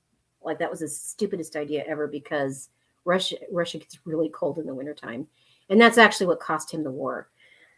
Like 0.42 0.58
that 0.58 0.70
was 0.70 0.80
the 0.80 0.88
stupidest 0.88 1.56
idea 1.56 1.84
ever 1.86 2.06
because 2.06 2.70
Russia 3.04 3.36
Russia 3.50 3.78
gets 3.78 3.98
really 4.04 4.28
cold 4.30 4.58
in 4.58 4.66
the 4.66 4.74
wintertime. 4.74 5.26
And 5.70 5.80
that's 5.80 5.98
actually 5.98 6.26
what 6.26 6.40
cost 6.40 6.72
him 6.72 6.84
the 6.84 6.90
war. 6.90 7.28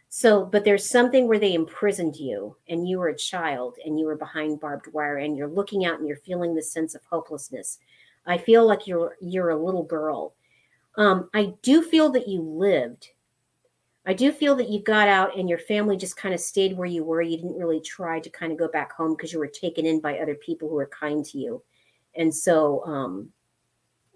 So, 0.09 0.45
but 0.45 0.63
there's 0.63 0.89
something 0.89 1.27
where 1.27 1.39
they 1.39 1.53
imprisoned 1.53 2.15
you 2.15 2.55
and 2.69 2.87
you 2.87 2.97
were 2.97 3.09
a 3.09 3.17
child 3.17 3.75
and 3.85 3.99
you 3.99 4.05
were 4.05 4.15
behind 4.15 4.59
barbed 4.59 4.91
wire 4.93 5.17
and 5.17 5.35
you're 5.35 5.49
looking 5.49 5.85
out 5.85 5.99
and 5.99 6.07
you're 6.07 6.17
feeling 6.17 6.55
the 6.55 6.61
sense 6.61 6.95
of 6.95 7.01
hopelessness. 7.09 7.79
I 8.25 8.37
feel 8.37 8.65
like 8.65 8.87
you're 8.87 9.17
you're 9.21 9.49
a 9.49 9.63
little 9.63 9.83
girl. 9.83 10.33
Um, 10.95 11.29
I 11.33 11.53
do 11.61 11.81
feel 11.81 12.09
that 12.11 12.27
you 12.27 12.41
lived 12.41 13.09
I 14.07 14.13
do 14.13 14.31
feel 14.31 14.55
that 14.55 14.69
you 14.69 14.81
got 14.81 15.09
out 15.09 15.37
and 15.37 15.49
your 15.49 15.57
family 15.59 15.97
just 15.97 16.15
kind 16.15 16.33
of 16.33 16.39
stayed 16.39 16.77
where 16.77 16.87
you 16.87 17.03
were. 17.03 17.21
You 17.21 17.35
didn't 17.35 17.59
really 17.59 17.81
try 17.81 18.21
to 18.21 18.29
kind 18.29 18.53
of 18.53 18.57
go 18.57 18.69
back 18.69 18.93
home 18.93 19.11
because 19.15 19.33
you 19.33 19.39
were 19.39 19.47
taken 19.47 19.85
in 19.85 19.99
by 19.99 20.17
other 20.17 20.35
people 20.35 20.69
who 20.69 20.75
were 20.75 20.87
kind 20.87 21.25
to 21.25 21.37
you. 21.37 21.61
And 22.15 22.33
so 22.33 22.85
um, 22.85 23.29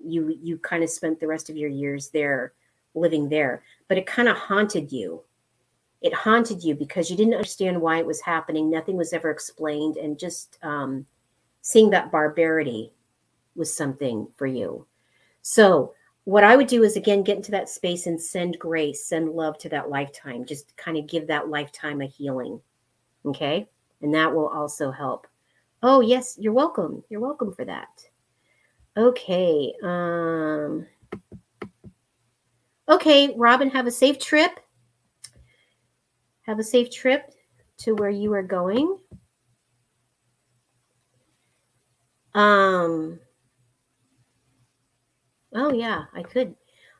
you 0.01 0.37
you 0.41 0.57
kind 0.59 0.81
of 0.81 0.89
spent 0.89 1.19
the 1.19 1.27
rest 1.27 1.49
of 1.49 1.57
your 1.57 1.69
years 1.69 2.07
there 2.07 2.53
living 2.95 3.27
there. 3.27 3.63
But 3.89 3.97
it 3.97 4.05
kind 4.05 4.29
of 4.29 4.37
haunted 4.37 4.93
you. 4.93 5.23
It 6.01 6.13
haunted 6.13 6.63
you 6.63 6.73
because 6.73 7.11
you 7.11 7.17
didn't 7.17 7.33
understand 7.33 7.79
why 7.79 7.99
it 7.99 8.05
was 8.05 8.21
happening. 8.21 8.69
Nothing 8.69 8.95
was 8.95 9.11
ever 9.11 9.29
explained. 9.29 9.97
And 9.97 10.17
just 10.17 10.57
um, 10.63 11.05
seeing 11.61 11.89
that 11.89 12.13
barbarity 12.13 12.93
was 13.57 13.75
something 13.75 14.29
for 14.37 14.47
you. 14.47 14.85
So, 15.41 15.93
what 16.25 16.43
I 16.43 16.55
would 16.55 16.67
do 16.67 16.83
is 16.83 16.97
again 16.97 17.23
get 17.23 17.37
into 17.37 17.51
that 17.51 17.69
space 17.69 18.05
and 18.07 18.21
send 18.21 18.59
grace, 18.59 19.05
send 19.05 19.29
love 19.29 19.57
to 19.59 19.69
that 19.69 19.89
lifetime, 19.89 20.45
just 20.45 20.75
kind 20.77 20.97
of 20.97 21.07
give 21.07 21.27
that 21.27 21.49
lifetime 21.49 22.01
a 22.01 22.05
healing. 22.05 22.61
Okay. 23.25 23.67
And 24.01 24.13
that 24.13 24.33
will 24.33 24.47
also 24.47 24.91
help. 24.91 25.27
Oh, 25.83 26.01
yes, 26.01 26.37
you're 26.39 26.53
welcome. 26.53 27.03
You're 27.09 27.21
welcome 27.21 27.53
for 27.53 27.65
that. 27.65 27.89
Okay. 28.97 29.73
Um, 29.83 30.85
okay, 32.87 33.33
Robin, 33.35 33.69
have 33.69 33.87
a 33.87 33.91
safe 33.91 34.19
trip. 34.19 34.51
Have 36.43 36.59
a 36.59 36.63
safe 36.63 36.91
trip 36.91 37.31
to 37.79 37.93
where 37.93 38.09
you 38.09 38.33
are 38.33 38.43
going. 38.43 38.97
Um, 42.33 43.19
oh, 45.53 45.73
yeah, 45.73 46.03
I 46.13 46.23
could. 46.23 46.55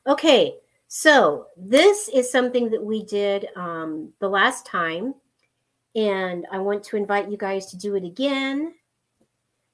Okay, 0.06 0.56
so 0.88 1.46
this 1.56 2.08
is 2.08 2.30
something 2.30 2.70
that 2.70 2.82
we 2.82 3.04
did 3.04 3.46
um, 3.56 4.12
the 4.18 4.28
last 4.28 4.66
time, 4.66 5.14
and 5.94 6.46
I 6.50 6.58
want 6.58 6.84
to 6.84 6.96
invite 6.96 7.30
you 7.30 7.36
guys 7.36 7.66
to 7.66 7.76
do 7.76 7.94
it 7.94 8.04
again. 8.04 8.74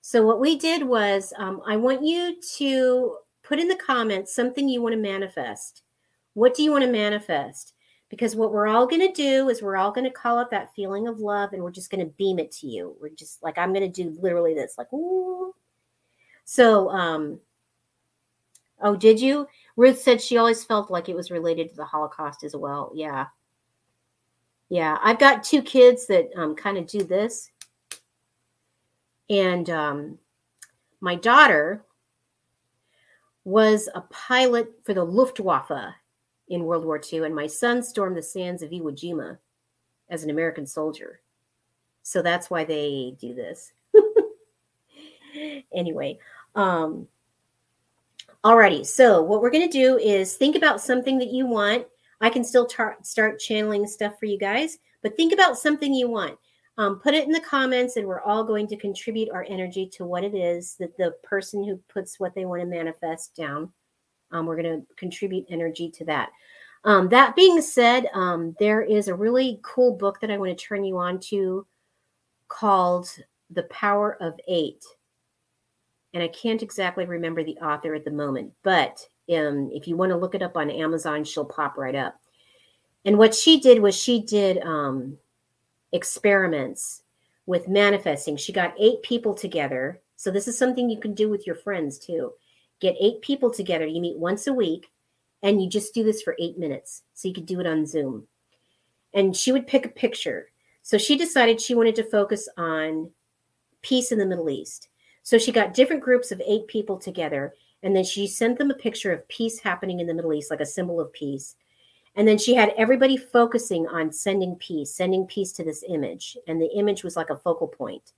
So, 0.01 0.24
what 0.24 0.41
we 0.41 0.57
did 0.59 0.83
was, 0.83 1.33
um, 1.39 1.61
I 1.66 1.76
want 1.76 2.05
you 2.05 2.41
to 2.57 3.16
put 3.43 3.59
in 3.59 3.68
the 3.68 3.76
comments 3.76 4.35
something 4.35 4.68
you 4.68 4.83
want 4.83 4.95
to 4.95 5.01
manifest. 5.01 5.83
What 6.35 6.55
do 6.55 6.62
you 6.62 6.70
want 6.70 6.85
to 6.85 6.91
manifest? 6.91 7.74
Because 8.11 8.37
what 8.37 8.53
we're 8.53 8.68
all 8.68 8.87
going 8.87 9.07
to 9.07 9.12
do 9.12 9.49
is 9.49 9.61
we're 9.61 9.76
all 9.76 9.91
going 9.91 10.07
to 10.07 10.11
call 10.11 10.39
up 10.39 10.51
that 10.51 10.72
feeling 10.74 11.09
of 11.09 11.18
love 11.18 11.53
and 11.53 11.62
we're 11.62 11.70
just 11.70 11.91
going 11.91 12.05
to 12.05 12.12
beam 12.16 12.39
it 12.39 12.51
to 12.53 12.66
you. 12.66 12.97
We're 13.01 13.11
just 13.11 13.43
like, 13.43 13.59
I'm 13.59 13.72
going 13.72 13.91
to 13.91 14.03
do 14.03 14.16
literally 14.20 14.55
this, 14.55 14.76
like, 14.79 14.93
ooh. 14.93 15.55
So, 16.45 16.89
um, 16.91 17.41
oh, 18.81 18.97
did 18.97 19.20
you? 19.20 19.47
Ruth 19.76 20.01
said 20.01 20.20
she 20.20 20.37
always 20.37 20.64
felt 20.64 20.91
like 20.91 21.09
it 21.09 21.16
was 21.16 21.31
related 21.31 21.68
to 21.70 21.76
the 21.76 21.85
Holocaust 21.85 22.45
as 22.45 22.55
well. 22.55 22.93
Yeah. 22.95 23.26
Yeah. 24.68 24.99
I've 25.03 25.18
got 25.18 25.43
two 25.45 25.62
kids 25.62 26.07
that 26.09 26.31
um, 26.37 26.55
kind 26.55 26.76
of 26.79 26.87
do 26.87 27.03
this. 27.03 27.51
And 29.31 29.68
um, 29.70 30.18
my 31.01 31.14
daughter 31.14 31.85
was 33.45 33.89
a 33.95 34.01
pilot 34.03 34.72
for 34.85 34.95
the 34.95 35.05
Luftwaffe 35.05 35.95
in 36.49 36.64
World 36.64 36.85
War 36.85 37.01
II, 37.01 37.24
and 37.24 37.35
my 37.35 37.47
son 37.47 37.83
stormed 37.83 38.16
the 38.16 38.22
sands 38.22 38.62
of 38.62 38.70
Iwo 38.70 38.93
Jima 38.93 39.39
as 40.11 40.24
an 40.24 40.31
American 40.31 40.66
soldier. 40.66 41.20
So 42.03 42.22
that's 42.22 42.51
why 42.51 42.64
they 42.64 43.14
do 43.18 43.35
this. 43.35 43.72
anyway, 45.74 46.18
um, 46.55 47.07
alrighty. 48.45 48.86
So 48.86 49.22
what 49.22 49.43
we're 49.43 49.51
going 49.51 49.68
to 49.68 49.78
do 49.78 49.99
is 49.99 50.34
think 50.34 50.57
about 50.57 50.80
something 50.80 51.18
that 51.18 51.32
you 51.32 51.47
want. 51.47 51.86
I 52.20 52.30
can 52.30 52.45
still 52.45 52.66
tar- 52.66 52.99
start 53.03 53.39
channeling 53.39 53.86
stuff 53.86 54.18
for 54.18 54.26
you 54.26 54.39
guys, 54.39 54.78
but 55.03 55.16
think 55.16 55.32
about 55.32 55.59
something 55.59 55.95
you 55.95 56.09
want. 56.09 56.39
Um, 56.78 57.01
put 57.01 57.14
it 57.14 57.24
in 57.24 57.32
the 57.32 57.41
comments, 57.41 57.97
and 57.97 58.07
we're 58.07 58.22
all 58.22 58.45
going 58.45 58.68
to 58.68 58.76
contribute 58.76 59.30
our 59.30 59.45
energy 59.49 59.89
to 59.95 60.05
what 60.05 60.22
it 60.22 60.34
is 60.34 60.76
that 60.78 60.97
the 60.97 61.12
person 61.24 61.64
who 61.64 61.80
puts 61.93 62.20
what 62.20 62.34
they 62.34 62.45
want 62.45 62.62
to 62.62 62.66
manifest 62.66 63.34
down. 63.34 63.72
Um, 64.30 64.47
we're 64.47 64.61
going 64.61 64.80
to 64.80 64.86
contribute 64.97 65.47
energy 65.49 65.91
to 65.91 66.05
that. 66.05 66.30
Um, 66.84 67.09
that 67.09 67.34
being 67.34 67.61
said, 67.61 68.07
um, 68.14 68.55
there 68.61 68.82
is 68.82 69.09
a 69.09 69.14
really 69.14 69.59
cool 69.62 69.97
book 69.97 70.20
that 70.20 70.30
I 70.30 70.39
want 70.39 70.57
to 70.57 70.64
turn 70.64 70.84
you 70.84 70.99
on 70.99 71.18
to 71.20 71.66
called 72.47 73.11
The 73.51 73.64
Power 73.64 74.16
of 74.20 74.39
Eight. 74.47 74.84
And 76.14 76.22
I 76.22 76.28
can't 76.28 76.62
exactly 76.62 77.04
remember 77.04 77.44
the 77.44 77.59
author 77.59 77.94
at 77.94 78.04
the 78.04 78.11
moment, 78.11 78.52
but 78.62 79.06
um, 79.30 79.70
if 79.72 79.86
you 79.86 79.96
want 79.96 80.11
to 80.11 80.16
look 80.16 80.34
it 80.34 80.42
up 80.42 80.56
on 80.56 80.70
Amazon, 80.70 81.22
she'll 81.22 81.44
pop 81.44 81.76
right 81.76 81.94
up. 81.94 82.18
And 83.04 83.18
what 83.18 83.34
she 83.34 83.61
did 83.61 83.80
was 83.80 83.94
she 83.94 84.22
did 84.22 84.59
um, 84.62 85.18
experiments 85.92 87.02
with 87.46 87.68
manifesting. 87.68 88.36
She 88.36 88.52
got 88.52 88.74
eight 88.78 89.02
people 89.02 89.34
together. 89.34 90.00
So 90.16 90.30
this 90.30 90.48
is 90.48 90.59
something 90.59 90.88
you 90.90 91.00
can 91.00 91.14
do 91.14 91.28
with 91.28 91.46
your 91.46 91.56
friends 91.56 91.98
too. 91.98 92.32
Get 92.80 92.96
eight 93.00 93.20
people 93.22 93.50
together. 93.50 93.86
You 93.86 94.00
meet 94.00 94.18
once 94.18 94.46
a 94.46 94.52
week 94.52 94.90
and 95.42 95.62
you 95.62 95.68
just 95.68 95.94
do 95.94 96.04
this 96.04 96.22
for 96.22 96.36
eight 96.38 96.59
minutes. 96.59 97.02
So 97.14 97.28
you 97.28 97.34
could 97.34 97.46
do 97.46 97.61
it 97.61 97.66
on 97.66 97.86
Zoom. 97.86 98.26
And 99.14 99.34
she 99.34 99.52
would 99.52 99.66
pick 99.66 99.86
a 99.86 99.90
picture. 99.90 100.48
So 100.82 100.98
she 100.98 101.16
decided 101.16 101.61
she 101.61 101.74
wanted 101.74 101.94
to 101.96 102.11
focus 102.11 102.48
on 102.56 103.11
peace 103.82 104.12
in 104.12 104.18
the 104.18 104.26
Middle 104.26 104.50
East. 104.50 104.88
So 105.29 105.37
she 105.37 105.53
got 105.53 105.74
different 105.74 106.03
groups 106.03 106.33
of 106.33 106.41
eight 106.47 106.66
people 106.68 106.97
together. 106.97 107.53
And 107.83 107.95
then 107.95 108.05
she 108.05 108.26
sent 108.26 108.57
them 108.57 108.70
a 108.70 108.74
picture 108.74 109.12
of 109.12 109.29
peace 109.29 109.61
happening 109.61 110.01
in 110.01 110.07
the 110.07 110.14
Middle 110.14 110.33
East, 110.33 110.51
like 110.51 110.61
a 110.61 110.66
symbol 110.66 111.01
of 111.01 111.12
peace. 111.12 111.57
And 112.16 112.26
then 112.26 112.39
she 112.39 112.55
had 112.55 112.72
everybody 112.79 113.18
focusing 113.18 113.87
on 113.87 114.11
sending 114.11 114.57
peace, 114.57 114.95
sending 114.95 115.26
peace 115.26 115.53
to 115.53 115.64
this 115.64 115.85
image. 115.87 116.39
And 116.47 116.59
the 116.59 116.74
image 116.74 117.05
was 117.05 117.14
like 117.14 117.29
a 117.29 117.37
focal 117.37 117.68
point. 117.68 118.14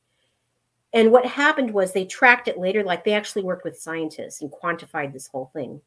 And 0.92 1.10
what 1.10 1.26
happened 1.26 1.74
was 1.74 1.92
they 1.92 2.04
tracked 2.04 2.46
it 2.46 2.58
later, 2.58 2.84
like 2.84 3.04
they 3.04 3.14
actually 3.14 3.42
worked 3.42 3.64
with 3.64 3.80
scientists 3.80 4.40
and 4.40 4.52
quantified 4.52 5.12
this 5.12 5.26
whole 5.26 5.50
thing 5.52 5.80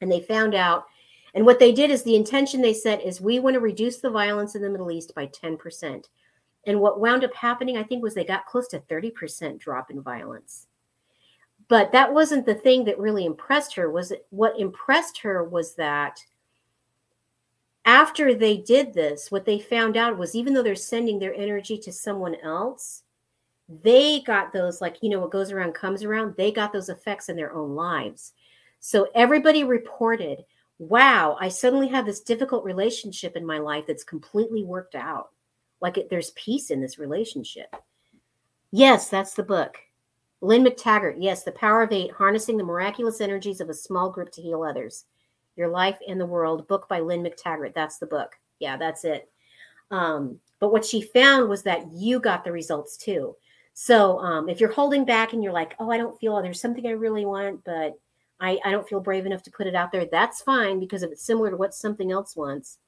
and 0.00 0.10
they 0.10 0.20
found 0.20 0.54
out 0.54 0.86
and 1.34 1.44
what 1.44 1.58
they 1.58 1.72
did 1.72 1.90
is 1.90 2.02
the 2.02 2.16
intention 2.16 2.62
they 2.62 2.74
set 2.74 3.02
is 3.02 3.20
we 3.20 3.38
want 3.38 3.54
to 3.54 3.60
reduce 3.60 3.98
the 3.98 4.10
violence 4.10 4.54
in 4.54 4.62
the 4.62 4.70
middle 4.70 4.90
east 4.90 5.14
by 5.14 5.26
10% 5.26 6.04
and 6.68 6.80
what 6.80 7.00
wound 7.00 7.24
up 7.24 7.34
happening 7.34 7.76
i 7.76 7.82
think 7.82 8.02
was 8.02 8.14
they 8.14 8.24
got 8.24 8.46
close 8.46 8.68
to 8.68 8.80
30% 8.80 9.58
drop 9.58 9.90
in 9.90 10.02
violence 10.02 10.66
but 11.68 11.92
that 11.92 12.12
wasn't 12.12 12.46
the 12.46 12.54
thing 12.54 12.84
that 12.84 12.98
really 12.98 13.26
impressed 13.26 13.74
her 13.74 13.90
was 13.90 14.10
it, 14.10 14.26
what 14.30 14.58
impressed 14.58 15.18
her 15.18 15.44
was 15.44 15.74
that 15.74 16.24
after 17.84 18.34
they 18.34 18.56
did 18.56 18.94
this 18.94 19.30
what 19.30 19.44
they 19.44 19.58
found 19.58 19.96
out 19.96 20.18
was 20.18 20.34
even 20.34 20.52
though 20.52 20.62
they're 20.62 20.74
sending 20.74 21.18
their 21.18 21.34
energy 21.34 21.78
to 21.78 21.92
someone 21.92 22.36
else 22.36 23.02
they 23.82 24.20
got 24.20 24.52
those 24.52 24.80
like 24.80 24.96
you 25.02 25.08
know 25.08 25.20
what 25.20 25.30
goes 25.30 25.50
around 25.50 25.74
comes 25.74 26.04
around 26.04 26.34
they 26.36 26.52
got 26.52 26.72
those 26.72 26.88
effects 26.88 27.28
in 27.28 27.36
their 27.36 27.52
own 27.52 27.74
lives 27.74 28.32
so 28.80 29.08
everybody 29.14 29.64
reported, 29.64 30.44
wow, 30.78 31.36
I 31.40 31.48
suddenly 31.48 31.88
have 31.88 32.06
this 32.06 32.20
difficult 32.20 32.64
relationship 32.64 33.36
in 33.36 33.44
my 33.44 33.58
life 33.58 33.84
that's 33.86 34.04
completely 34.04 34.64
worked 34.64 34.94
out. 34.94 35.30
Like 35.80 35.98
it, 35.98 36.10
there's 36.10 36.30
peace 36.30 36.70
in 36.70 36.80
this 36.80 36.98
relationship. 36.98 37.74
Yes, 38.70 39.08
that's 39.08 39.34
the 39.34 39.42
book. 39.42 39.76
Lynne 40.40 40.64
McTaggart. 40.64 41.16
Yes, 41.18 41.42
The 41.42 41.52
Power 41.52 41.82
of 41.82 41.92
Eight 41.92 42.12
Harnessing 42.12 42.56
the 42.56 42.64
Miraculous 42.64 43.20
Energies 43.20 43.60
of 43.60 43.68
a 43.68 43.74
Small 43.74 44.10
Group 44.10 44.30
to 44.32 44.42
Heal 44.42 44.62
Others. 44.62 45.04
Your 45.56 45.68
Life 45.68 45.98
and 46.06 46.20
the 46.20 46.26
World, 46.26 46.68
book 46.68 46.88
by 46.88 47.00
Lynne 47.00 47.24
McTaggart. 47.24 47.74
That's 47.74 47.98
the 47.98 48.06
book. 48.06 48.36
Yeah, 48.60 48.76
that's 48.76 49.04
it. 49.04 49.28
Um, 49.90 50.38
but 50.60 50.70
what 50.70 50.84
she 50.84 51.02
found 51.02 51.48
was 51.48 51.62
that 51.64 51.90
you 51.92 52.20
got 52.20 52.44
the 52.44 52.52
results 52.52 52.96
too. 52.96 53.34
So 53.74 54.18
um, 54.18 54.48
if 54.48 54.60
you're 54.60 54.72
holding 54.72 55.04
back 55.04 55.32
and 55.32 55.42
you're 55.42 55.52
like, 55.52 55.74
oh, 55.78 55.90
I 55.90 55.98
don't 55.98 56.18
feel, 56.18 56.40
there's 56.42 56.60
something 56.60 56.86
I 56.86 56.90
really 56.90 57.24
want, 57.24 57.64
but 57.64 57.98
I, 58.40 58.58
I 58.64 58.70
don't 58.70 58.88
feel 58.88 59.00
brave 59.00 59.26
enough 59.26 59.42
to 59.44 59.50
put 59.50 59.66
it 59.66 59.74
out 59.74 59.92
there. 59.92 60.06
That's 60.06 60.42
fine 60.42 60.78
because 60.80 61.02
if 61.02 61.10
it's 61.10 61.24
similar 61.24 61.50
to 61.50 61.56
what 61.56 61.74
something 61.74 62.12
else 62.12 62.36
wants, 62.36 62.78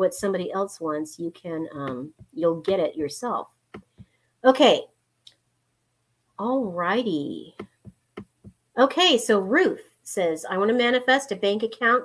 what 0.00 0.14
somebody 0.14 0.50
else 0.50 0.80
wants, 0.80 1.18
you 1.18 1.30
can 1.30 1.68
um, 1.74 2.10
you'll 2.32 2.62
get 2.62 2.80
it 2.80 2.96
yourself. 2.96 3.48
Okay. 4.46 4.86
All 6.38 6.64
righty. 6.64 7.54
Okay, 8.78 9.18
so 9.18 9.40
Ruth 9.40 9.82
says, 10.02 10.46
I 10.48 10.56
want 10.56 10.70
to 10.70 10.74
manifest 10.74 11.32
a 11.32 11.36
bank 11.36 11.62
account 11.62 12.02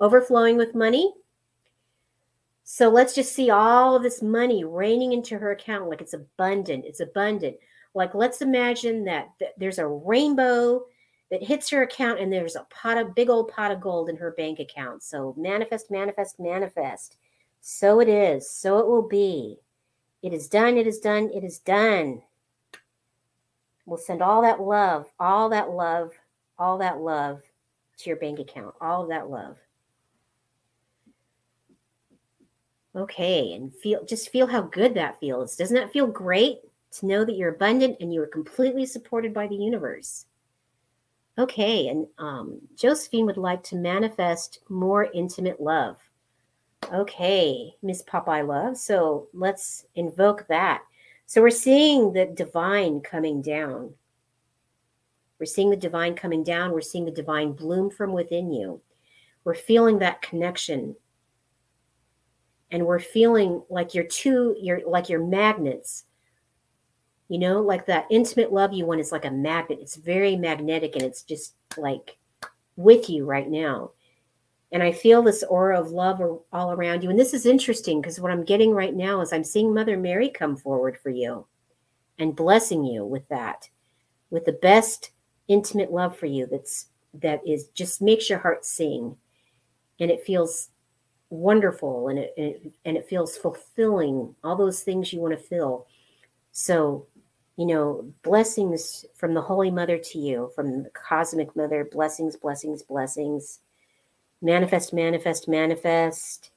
overflowing 0.00 0.56
with 0.56 0.74
money. 0.74 1.12
So 2.64 2.88
let's 2.88 3.14
just 3.14 3.34
see 3.34 3.50
all 3.50 3.94
of 3.94 4.02
this 4.02 4.22
money 4.22 4.64
raining 4.64 5.12
into 5.12 5.36
her 5.36 5.52
account 5.52 5.90
like 5.90 6.00
it's 6.00 6.14
abundant. 6.14 6.86
It's 6.86 7.00
abundant. 7.00 7.56
Like 7.92 8.14
let's 8.14 8.40
imagine 8.40 9.04
that 9.04 9.28
th- 9.38 9.52
there's 9.58 9.78
a 9.78 9.86
rainbow 9.86 10.86
that 11.30 11.42
hits 11.42 11.68
her 11.68 11.82
account 11.82 12.18
and 12.18 12.32
there's 12.32 12.56
a 12.56 12.66
pot 12.70 12.96
of 12.96 13.14
big 13.14 13.28
old 13.28 13.48
pot 13.48 13.72
of 13.72 13.80
gold 13.82 14.08
in 14.08 14.16
her 14.16 14.30
bank 14.38 14.58
account. 14.58 15.02
So 15.02 15.34
manifest, 15.36 15.90
manifest, 15.90 16.40
manifest. 16.40 17.18
So 17.68 17.98
it 17.98 18.08
is. 18.08 18.48
So 18.48 18.78
it 18.78 18.86
will 18.86 19.08
be. 19.08 19.58
It 20.22 20.32
is 20.32 20.48
done. 20.48 20.76
It 20.78 20.86
is 20.86 21.00
done. 21.00 21.30
It 21.34 21.42
is 21.42 21.58
done. 21.58 22.22
We'll 23.86 23.98
send 23.98 24.22
all 24.22 24.42
that 24.42 24.60
love, 24.60 25.10
all 25.18 25.48
that 25.48 25.70
love, 25.70 26.12
all 26.60 26.78
that 26.78 27.00
love 27.00 27.42
to 27.98 28.08
your 28.08 28.18
bank 28.18 28.38
account. 28.38 28.76
All 28.80 29.02
of 29.02 29.08
that 29.08 29.30
love. 29.30 29.56
Okay, 32.94 33.54
and 33.54 33.74
feel 33.74 34.04
just 34.04 34.28
feel 34.28 34.46
how 34.46 34.62
good 34.62 34.94
that 34.94 35.18
feels. 35.18 35.56
Doesn't 35.56 35.74
that 35.74 35.92
feel 35.92 36.06
great 36.06 36.58
to 36.92 37.06
know 37.06 37.24
that 37.24 37.34
you're 37.34 37.54
abundant 37.56 37.96
and 38.00 38.14
you 38.14 38.22
are 38.22 38.28
completely 38.28 38.86
supported 38.86 39.34
by 39.34 39.48
the 39.48 39.56
universe? 39.56 40.26
Okay, 41.36 41.88
and 41.88 42.06
um, 42.18 42.60
Josephine 42.76 43.26
would 43.26 43.36
like 43.36 43.64
to 43.64 43.76
manifest 43.76 44.60
more 44.68 45.10
intimate 45.12 45.60
love. 45.60 45.98
Okay, 46.92 47.74
Miss 47.82 48.02
Popeye 48.02 48.46
Love. 48.46 48.76
So 48.76 49.28
let's 49.32 49.86
invoke 49.94 50.46
that. 50.48 50.82
So 51.26 51.42
we're 51.42 51.50
seeing 51.50 52.12
the 52.12 52.26
divine 52.26 53.00
coming 53.00 53.42
down. 53.42 53.92
We're 55.38 55.46
seeing 55.46 55.70
the 55.70 55.76
divine 55.76 56.14
coming 56.14 56.44
down. 56.44 56.72
We're 56.72 56.80
seeing 56.80 57.04
the 57.04 57.10
divine 57.10 57.52
bloom 57.52 57.90
from 57.90 58.12
within 58.12 58.52
you. 58.52 58.80
We're 59.44 59.54
feeling 59.54 59.98
that 59.98 60.22
connection. 60.22 60.96
And 62.70 62.86
we're 62.86 63.00
feeling 63.00 63.62
like 63.68 63.94
you're 63.94 64.04
two, 64.04 64.56
you're 64.60 64.80
like 64.86 65.08
you're 65.08 65.24
magnets. 65.24 66.04
You 67.28 67.38
know, 67.38 67.60
like 67.60 67.86
that 67.86 68.06
intimate 68.10 68.52
love 68.52 68.72
you 68.72 68.86
want 68.86 69.00
is 69.00 69.12
like 69.12 69.24
a 69.24 69.30
magnet. 69.30 69.80
It's 69.82 69.96
very 69.96 70.36
magnetic 70.36 70.94
and 70.94 71.02
it's 71.02 71.22
just 71.22 71.54
like 71.76 72.16
with 72.76 73.10
you 73.10 73.24
right 73.24 73.48
now. 73.48 73.90
And 74.72 74.82
I 74.82 74.92
feel 74.92 75.22
this 75.22 75.44
aura 75.44 75.80
of 75.80 75.90
love 75.90 76.20
all 76.52 76.72
around 76.72 77.02
you. 77.02 77.10
And 77.10 77.18
this 77.18 77.34
is 77.34 77.46
interesting 77.46 78.00
because 78.00 78.20
what 78.20 78.32
I'm 78.32 78.44
getting 78.44 78.72
right 78.72 78.94
now 78.94 79.20
is 79.20 79.32
I'm 79.32 79.44
seeing 79.44 79.72
Mother 79.72 79.96
Mary 79.96 80.28
come 80.28 80.56
forward 80.56 80.98
for 80.98 81.10
you 81.10 81.46
and 82.18 82.34
blessing 82.34 82.84
you 82.84 83.04
with 83.04 83.28
that, 83.28 83.68
with 84.30 84.44
the 84.44 84.52
best 84.52 85.10
intimate 85.48 85.92
love 85.92 86.16
for 86.16 86.26
you 86.26 86.46
that's 86.46 86.86
that 87.14 87.40
is 87.46 87.68
just 87.68 88.02
makes 88.02 88.28
your 88.28 88.40
heart 88.40 88.64
sing. 88.64 89.16
And 90.00 90.10
it 90.10 90.24
feels 90.24 90.70
wonderful 91.30 92.08
and 92.08 92.18
it, 92.18 92.34
and 92.36 92.46
it, 92.46 92.72
and 92.84 92.96
it 92.96 93.08
feels 93.08 93.36
fulfilling 93.36 94.34
all 94.42 94.56
those 94.56 94.82
things 94.82 95.12
you 95.12 95.20
want 95.20 95.32
to 95.32 95.42
feel. 95.42 95.86
So 96.52 97.06
you 97.56 97.66
know 97.66 98.12
blessings 98.22 99.04
from 99.14 99.32
the 99.32 99.40
holy 99.40 99.70
mother 99.70 99.98
to 99.98 100.18
you 100.18 100.50
from 100.54 100.82
the 100.82 100.90
cosmic 100.90 101.56
mother 101.56 101.88
blessings 101.90 102.36
blessings 102.36 102.82
blessings 102.82 103.60
manifest 104.40 104.92
manifest 104.92 105.48
manifest 105.48 106.50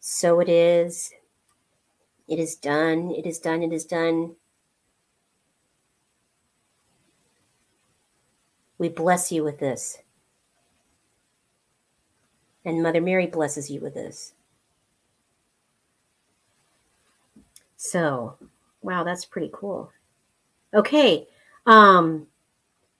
so 0.00 0.40
it 0.40 0.48
is 0.48 1.12
it 2.28 2.38
is 2.38 2.56
done 2.56 3.10
it 3.10 3.26
is 3.26 3.38
done 3.38 3.62
it 3.62 3.72
is 3.72 3.84
done 3.84 4.34
We 8.78 8.88
bless 8.88 9.32
you 9.32 9.42
with 9.42 9.58
this. 9.58 9.98
And 12.64 12.82
Mother 12.82 13.00
Mary 13.00 13.26
blesses 13.26 13.70
you 13.70 13.80
with 13.80 13.94
this. 13.94 14.34
So, 17.76 18.36
wow, 18.82 19.04
that's 19.04 19.24
pretty 19.24 19.50
cool. 19.52 19.90
Okay. 20.74 21.26
Um, 21.64 22.26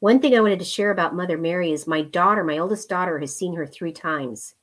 one 0.07 0.21
thing 0.21 0.37
I 0.37 0.41
wanted 0.41 0.61
to 0.61 0.65
share 0.65 0.93
about 0.93 1.17
Mother 1.17 1.37
Mary 1.37 1.73
is 1.73 1.89
my 1.89 2.01
daughter, 2.01 2.45
my 2.45 2.59
oldest 2.59 2.89
daughter, 2.89 3.19
has 3.19 3.35
seen 3.35 3.57
her 3.57 3.67
three 3.67 3.91
times. 3.91 4.55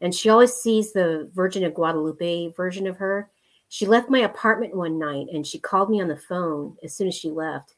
And 0.00 0.14
she 0.14 0.30
always 0.30 0.54
sees 0.54 0.94
the 0.94 1.28
Virgin 1.34 1.62
of 1.64 1.74
Guadalupe 1.74 2.52
version 2.52 2.86
of 2.86 2.96
her. 2.96 3.28
She 3.68 3.84
left 3.84 4.08
my 4.08 4.20
apartment 4.20 4.74
one 4.74 4.98
night 4.98 5.26
and 5.30 5.46
she 5.46 5.58
called 5.58 5.90
me 5.90 6.00
on 6.00 6.08
the 6.08 6.16
phone 6.16 6.78
as 6.82 6.94
soon 6.94 7.06
as 7.06 7.14
she 7.14 7.28
left. 7.28 7.74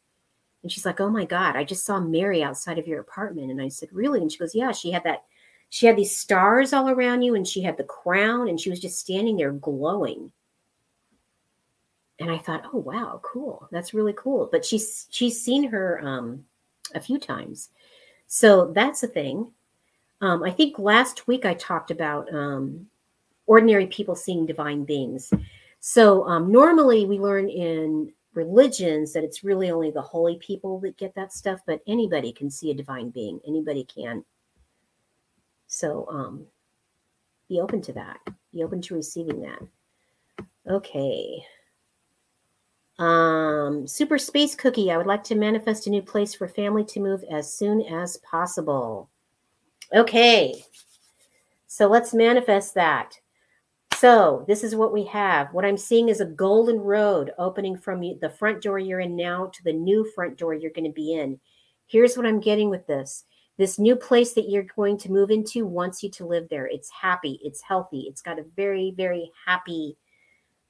And 0.62 0.70
she's 0.70 0.86
like, 0.86 1.00
Oh 1.00 1.10
my 1.10 1.24
God, 1.24 1.56
I 1.56 1.64
just 1.64 1.84
saw 1.84 1.98
Mary 1.98 2.44
outside 2.44 2.78
of 2.78 2.86
your 2.86 3.00
apartment. 3.00 3.50
And 3.50 3.60
I 3.60 3.70
said, 3.70 3.88
Really? 3.90 4.20
And 4.20 4.30
she 4.30 4.38
goes, 4.38 4.54
Yeah, 4.54 4.70
she 4.70 4.92
had 4.92 5.02
that, 5.02 5.24
she 5.68 5.86
had 5.86 5.96
these 5.96 6.16
stars 6.16 6.72
all 6.72 6.88
around 6.88 7.22
you 7.22 7.34
and 7.34 7.44
she 7.44 7.60
had 7.60 7.76
the 7.76 7.82
crown 7.82 8.48
and 8.48 8.60
she 8.60 8.70
was 8.70 8.78
just 8.78 9.00
standing 9.00 9.36
there 9.36 9.50
glowing. 9.50 10.30
And 12.20 12.30
I 12.30 12.38
thought, 12.38 12.70
Oh 12.72 12.78
wow, 12.78 13.20
cool. 13.24 13.66
That's 13.72 13.94
really 13.94 14.14
cool. 14.16 14.48
But 14.52 14.64
she's 14.64 15.08
she's 15.10 15.42
seen 15.42 15.64
her 15.70 16.00
um 16.04 16.44
a 16.94 17.00
few 17.00 17.18
times. 17.18 17.70
So 18.26 18.72
that's 18.74 19.02
a 19.02 19.08
thing. 19.08 19.50
Um, 20.20 20.42
I 20.42 20.50
think 20.50 20.78
last 20.78 21.26
week 21.26 21.44
I 21.44 21.54
talked 21.54 21.90
about 21.90 22.32
um, 22.32 22.86
ordinary 23.46 23.86
people 23.86 24.14
seeing 24.14 24.46
divine 24.46 24.84
beings. 24.84 25.32
So 25.80 26.26
um, 26.26 26.52
normally 26.52 27.06
we 27.06 27.18
learn 27.18 27.48
in 27.48 28.12
religions 28.34 29.12
that 29.12 29.24
it's 29.24 29.42
really 29.42 29.70
only 29.70 29.90
the 29.90 30.02
holy 30.02 30.36
people 30.36 30.78
that 30.80 30.96
get 30.96 31.14
that 31.14 31.32
stuff, 31.32 31.60
but 31.66 31.80
anybody 31.86 32.32
can 32.32 32.50
see 32.50 32.70
a 32.70 32.74
divine 32.74 33.10
being. 33.10 33.40
Anybody 33.46 33.84
can. 33.84 34.24
So 35.66 36.06
um 36.10 36.46
be 37.48 37.60
open 37.60 37.82
to 37.82 37.92
that. 37.94 38.20
Be 38.52 38.62
open 38.62 38.80
to 38.82 38.94
receiving 38.94 39.40
that. 39.40 39.60
Okay. 40.68 41.44
Um, 43.00 43.86
Super 43.86 44.18
Space 44.18 44.54
Cookie, 44.54 44.90
I 44.90 44.98
would 44.98 45.06
like 45.06 45.24
to 45.24 45.34
manifest 45.34 45.86
a 45.86 45.90
new 45.90 46.02
place 46.02 46.34
for 46.34 46.46
family 46.46 46.84
to 46.84 47.00
move 47.00 47.24
as 47.30 47.52
soon 47.52 47.80
as 47.82 48.18
possible. 48.18 49.08
Okay. 49.94 50.62
So 51.66 51.86
let's 51.86 52.12
manifest 52.12 52.74
that. 52.74 53.18
So 53.94 54.44
this 54.46 54.62
is 54.62 54.74
what 54.74 54.92
we 54.92 55.04
have. 55.06 55.52
What 55.52 55.64
I'm 55.64 55.78
seeing 55.78 56.10
is 56.10 56.20
a 56.20 56.26
golden 56.26 56.78
road 56.78 57.32
opening 57.38 57.76
from 57.76 58.00
the 58.00 58.34
front 58.38 58.62
door 58.62 58.78
you're 58.78 59.00
in 59.00 59.16
now 59.16 59.46
to 59.46 59.64
the 59.64 59.72
new 59.72 60.06
front 60.14 60.36
door 60.36 60.52
you're 60.52 60.70
going 60.70 60.84
to 60.84 60.92
be 60.92 61.14
in. 61.14 61.40
Here's 61.86 62.16
what 62.16 62.26
I'm 62.26 62.40
getting 62.40 62.68
with 62.68 62.86
this. 62.86 63.24
This 63.56 63.78
new 63.78 63.96
place 63.96 64.34
that 64.34 64.48
you're 64.48 64.66
going 64.76 64.98
to 64.98 65.12
move 65.12 65.30
into 65.30 65.66
wants 65.66 66.02
you 66.02 66.10
to 66.10 66.26
live 66.26 66.48
there. 66.50 66.66
It's 66.66 66.90
happy, 66.90 67.40
it's 67.42 67.62
healthy, 67.62 68.06
it's 68.08 68.22
got 68.22 68.38
a 68.38 68.44
very, 68.56 68.94
very 68.96 69.30
happy 69.46 69.96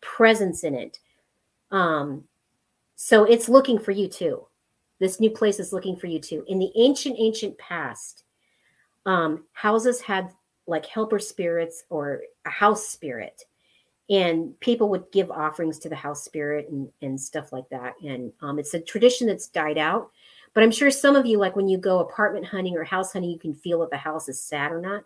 presence 0.00 0.64
in 0.64 0.74
it. 0.74 0.98
Um, 1.70 2.24
so 2.96 3.24
it's 3.24 3.48
looking 3.48 3.78
for 3.78 3.92
you 3.92 4.08
too. 4.08 4.46
This 4.98 5.20
new 5.20 5.30
place 5.30 5.58
is 5.58 5.72
looking 5.72 5.96
for 5.96 6.06
you 6.06 6.18
too. 6.18 6.44
In 6.48 6.58
the 6.58 6.70
ancient, 6.76 7.16
ancient 7.18 7.56
past, 7.58 8.24
um, 9.06 9.44
houses 9.52 10.00
had 10.00 10.30
like 10.66 10.86
helper 10.86 11.18
spirits 11.18 11.84
or 11.88 12.22
a 12.44 12.50
house 12.50 12.86
spirit. 12.88 13.44
And 14.08 14.58
people 14.60 14.88
would 14.90 15.10
give 15.12 15.30
offerings 15.30 15.78
to 15.80 15.88
the 15.88 15.96
house 15.96 16.24
spirit 16.24 16.68
and, 16.68 16.88
and 17.00 17.20
stuff 17.20 17.52
like 17.52 17.68
that. 17.70 17.94
And 18.04 18.32
um, 18.42 18.58
it's 18.58 18.74
a 18.74 18.80
tradition 18.80 19.26
that's 19.26 19.48
died 19.48 19.78
out. 19.78 20.10
But 20.52 20.64
i'm 20.64 20.72
sure 20.72 20.90
some 20.90 21.14
of 21.14 21.26
you 21.26 21.38
like 21.38 21.54
when 21.54 21.68
you 21.68 21.78
go 21.78 22.00
apartment 22.00 22.44
hunting 22.44 22.76
or 22.76 22.82
house 22.82 23.12
hunting 23.12 23.30
you 23.30 23.38
can 23.38 23.54
feel 23.54 23.82
if 23.84 23.90
the 23.90 23.96
house 23.96 24.28
is 24.28 24.42
sad 24.42 24.72
or 24.72 24.80
not. 24.80 25.04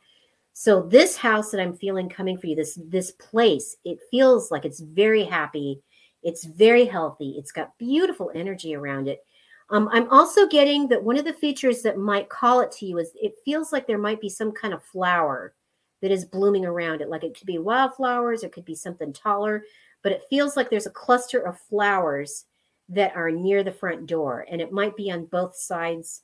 So 0.55 0.83
this 0.83 1.17
house 1.17 1.51
that 1.51 1.61
i'm 1.61 1.77
feeling 1.77 2.09
coming 2.09 2.39
for 2.39 2.47
you 2.47 2.57
this 2.57 2.79
this 2.83 3.11
place 3.13 3.77
it 3.85 3.99
feels 4.11 4.51
like 4.51 4.65
it's 4.65 4.81
very 4.81 5.25
happy 5.25 5.83
it's 6.25 6.45
very 6.45 6.85
healthy 6.85 7.35
it's 7.39 7.53
got 7.53 7.77
beautiful 7.79 8.31
energy 8.35 8.75
around 8.75 9.07
it 9.09 9.25
um, 9.71 9.89
I'm 9.93 10.09
also 10.11 10.47
getting 10.47 10.89
that 10.89 11.03
one 11.03 11.17
of 11.17 11.25
the 11.25 11.33
features 11.33 11.83
that 11.83 11.99
might 11.99 12.29
call 12.29 12.61
it 12.61 12.71
to 12.73 12.87
you 12.87 12.99
is 12.99 13.13
it 13.15 13.35
feels 13.45 13.73
like 13.73 13.87
there 13.87 13.99
might 13.99 14.21
be 14.21 14.29
some 14.29 14.53
kind 14.53 14.75
of 14.75 14.85
flower 14.85 15.55
that 16.03 16.11
is 16.11 16.27
blooming 16.27 16.67
around 16.67 17.01
it. 17.01 17.09
Like 17.09 17.25
it 17.25 17.37
could 17.37 17.47
be 17.47 17.59
wildflowers, 17.59 18.43
it 18.43 18.53
could 18.53 18.67
be 18.67 18.75
something 18.75 19.13
taller, 19.13 19.65
but 20.03 20.13
it 20.13 20.25
feels 20.29 20.55
like 20.55 20.69
there's 20.69 20.87
a 20.87 20.91
cluster 20.91 21.41
of 21.41 21.59
flowers 21.59 22.45
that 22.91 23.17
are 23.17 23.31
near 23.31 23.63
the 23.63 23.73
front 23.73 24.07
door, 24.07 24.47
and 24.51 24.61
it 24.61 24.71
might 24.71 24.95
be 24.97 25.11
on 25.11 25.25
both 25.25 25.57
sides 25.57 26.23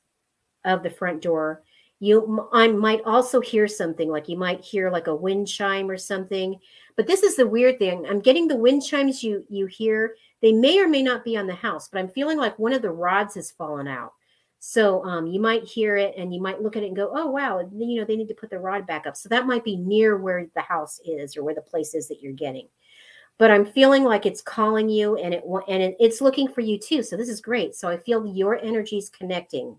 of 0.66 0.82
the 0.82 0.90
front 0.90 1.22
door. 1.22 1.62
You, 2.01 2.48
I 2.53 2.68
might 2.68 3.03
also 3.05 3.40
hear 3.40 3.68
something 3.68 4.09
like 4.09 4.28
you 4.28 4.36
might 4.38 4.64
hear 4.64 4.90
like 4.90 5.07
a 5.07 5.14
wind 5.14 5.46
chime 5.46 5.90
or 5.90 5.98
something. 5.98 6.59
But 6.96 7.07
this 7.07 7.22
is 7.22 7.36
the 7.36 7.46
weird 7.46 7.78
thing. 7.78 8.07
I'm 8.07 8.20
getting 8.20 8.48
the 8.48 8.57
wind 8.57 8.82
chimes 8.84 9.22
you 9.22 9.44
you 9.48 9.66
hear 9.66 10.16
they 10.40 10.53
may 10.53 10.80
or 10.80 10.88
may 10.88 11.03
not 11.03 11.24
be 11.24 11.36
on 11.36 11.46
the 11.46 11.55
house, 11.55 11.88
but 11.88 11.98
I'm 11.98 12.09
feeling 12.09 12.38
like 12.38 12.59
one 12.59 12.72
of 12.72 12.82
the 12.82 12.90
rods 12.90 13.34
has 13.34 13.51
fallen 13.51 13.86
out. 13.86 14.14
So 14.59 15.05
um, 15.05 15.26
you 15.26 15.40
might 15.40 15.64
hear 15.64 15.96
it 15.96 16.14
and 16.16 16.34
you 16.34 16.40
might 16.40 16.61
look 16.61 16.76
at 16.76 16.82
it 16.82 16.88
and 16.88 16.96
go, 16.96 17.11
oh, 17.14 17.30
wow, 17.30 17.66
you 17.74 17.98
know, 17.98 18.05
they 18.05 18.16
need 18.16 18.28
to 18.28 18.34
put 18.34 18.51
the 18.51 18.59
rod 18.59 18.86
back 18.86 19.07
up. 19.07 19.16
So 19.16 19.28
that 19.30 19.46
might 19.46 19.64
be 19.64 19.76
near 19.76 20.18
where 20.18 20.46
the 20.55 20.61
house 20.61 21.01
is 21.05 21.36
or 21.36 21.44
where 21.44 21.55
the 21.55 21.62
place 21.62 21.94
is 21.94 22.09
that 22.09 22.20
you're 22.20 22.32
getting. 22.32 22.68
But 23.38 23.51
I'm 23.51 23.64
feeling 23.64 24.05
like 24.05 24.26
it's 24.26 24.42
calling 24.42 24.90
you 24.90 25.16
and 25.16 25.32
it 25.32 25.44
and 25.66 25.82
it, 25.82 25.96
it's 25.98 26.20
looking 26.20 26.46
for 26.46 26.61
you 26.61 26.78
too. 26.78 27.03
So 27.03 27.16
this 27.16 27.30
is 27.30 27.40
great. 27.40 27.74
So 27.74 27.88
I 27.88 27.96
feel 27.96 28.26
your 28.26 28.59
energies 28.59 29.09
connecting. 29.09 29.78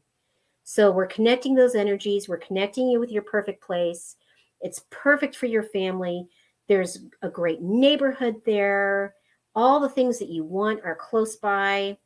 So 0.73 0.91
we're 0.91 1.07
connecting 1.07 1.55
those 1.55 1.75
energies. 1.75 2.29
We're 2.29 2.37
connecting 2.37 2.89
you 2.89 2.99
with 2.99 3.11
your 3.11 3.23
perfect 3.23 3.61
place. 3.61 4.15
It's 4.61 4.85
perfect 4.89 5.35
for 5.35 5.47
your 5.47 5.63
family. 5.63 6.27
There's 6.67 6.99
a 7.21 7.29
great 7.29 7.61
neighborhood 7.61 8.41
there 8.45 9.15
all 9.55 9.79
the 9.79 9.89
things 9.89 10.19
that 10.19 10.29
you 10.29 10.43
want 10.43 10.81
are 10.83 10.95
close 10.95 11.35
by. 11.35 11.97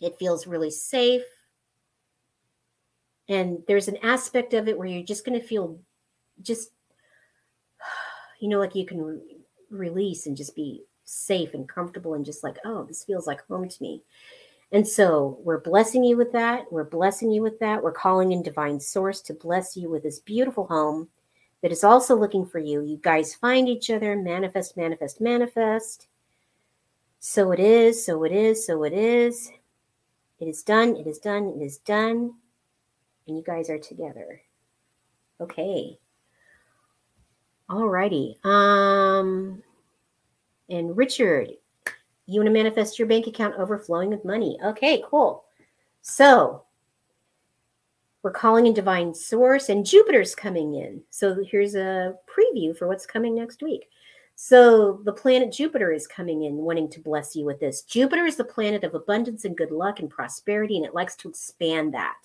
It 0.00 0.18
feels 0.18 0.46
really 0.46 0.70
safe. 0.70 1.22
And 3.28 3.62
there's 3.66 3.88
an 3.88 3.96
aspect 4.02 4.52
of 4.52 4.68
it 4.68 4.76
where 4.76 4.86
you're 4.86 5.02
just 5.02 5.24
going 5.24 5.40
to 5.40 5.46
feel 5.46 5.78
just, 6.42 6.70
you 8.40 8.48
know, 8.48 8.58
like 8.58 8.74
you 8.74 8.84
can 8.84 9.00
re- 9.00 9.20
release 9.70 10.26
and 10.26 10.36
just 10.36 10.54
be 10.54 10.82
safe 11.04 11.54
and 11.54 11.68
comfortable 11.68 12.14
and 12.14 12.24
just 12.24 12.44
like, 12.44 12.58
oh, 12.64 12.84
this 12.84 13.04
feels 13.04 13.26
like 13.26 13.46
home 13.46 13.68
to 13.68 13.82
me. 13.82 14.02
And 14.74 14.86
so 14.86 15.38
we're 15.44 15.60
blessing 15.60 16.02
you 16.02 16.16
with 16.16 16.32
that. 16.32 16.70
We're 16.72 16.82
blessing 16.82 17.30
you 17.30 17.42
with 17.42 17.60
that. 17.60 17.80
We're 17.80 17.92
calling 17.92 18.32
in 18.32 18.42
divine 18.42 18.80
source 18.80 19.20
to 19.20 19.32
bless 19.32 19.76
you 19.76 19.88
with 19.88 20.02
this 20.02 20.18
beautiful 20.18 20.66
home 20.66 21.08
that 21.62 21.70
is 21.70 21.84
also 21.84 22.16
looking 22.16 22.44
for 22.44 22.58
you. 22.58 22.82
You 22.82 22.96
guys 23.00 23.36
find 23.36 23.68
each 23.68 23.88
other, 23.88 24.16
manifest, 24.16 24.76
manifest, 24.76 25.20
manifest. 25.20 26.08
So 27.20 27.52
it 27.52 27.60
is, 27.60 28.04
so 28.04 28.24
it 28.24 28.32
is, 28.32 28.66
so 28.66 28.82
it 28.82 28.92
is. 28.92 29.48
It 30.40 30.48
is 30.48 30.64
done, 30.64 30.96
it 30.96 31.06
is 31.06 31.20
done, 31.20 31.54
it 31.56 31.62
is 31.62 31.78
done. 31.78 32.34
And 33.28 33.36
you 33.36 33.44
guys 33.44 33.70
are 33.70 33.78
together. 33.78 34.42
Okay. 35.40 36.00
All 37.70 37.88
righty. 37.88 38.40
Um 38.42 39.62
and 40.68 40.96
Richard, 40.96 41.50
You 42.26 42.40
want 42.40 42.46
to 42.46 42.52
manifest 42.52 42.98
your 42.98 43.08
bank 43.08 43.26
account 43.26 43.56
overflowing 43.56 44.10
with 44.10 44.24
money. 44.24 44.58
Okay, 44.64 45.02
cool. 45.06 45.44
So 46.02 46.64
we're 48.22 48.30
calling 48.30 48.66
in 48.66 48.72
divine 48.72 49.14
source, 49.14 49.68
and 49.68 49.84
Jupiter's 49.84 50.34
coming 50.34 50.74
in. 50.74 51.02
So 51.10 51.44
here's 51.44 51.74
a 51.74 52.14
preview 52.26 52.76
for 52.76 52.88
what's 52.88 53.04
coming 53.04 53.34
next 53.34 53.62
week. 53.62 53.90
So 54.36 55.00
the 55.04 55.12
planet 55.12 55.52
Jupiter 55.52 55.92
is 55.92 56.06
coming 56.06 56.44
in, 56.44 56.56
wanting 56.56 56.88
to 56.90 57.00
bless 57.00 57.36
you 57.36 57.44
with 57.44 57.60
this. 57.60 57.82
Jupiter 57.82 58.24
is 58.24 58.36
the 58.36 58.44
planet 58.44 58.82
of 58.82 58.94
abundance 58.94 59.44
and 59.44 59.56
good 59.56 59.70
luck 59.70 60.00
and 60.00 60.10
prosperity, 60.10 60.76
and 60.76 60.86
it 60.86 60.94
likes 60.94 61.14
to 61.16 61.28
expand 61.28 61.94
that. 61.94 62.16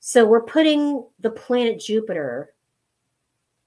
So 0.00 0.24
we're 0.24 0.42
putting 0.42 1.04
the 1.20 1.30
planet 1.30 1.78
Jupiter, 1.78 2.54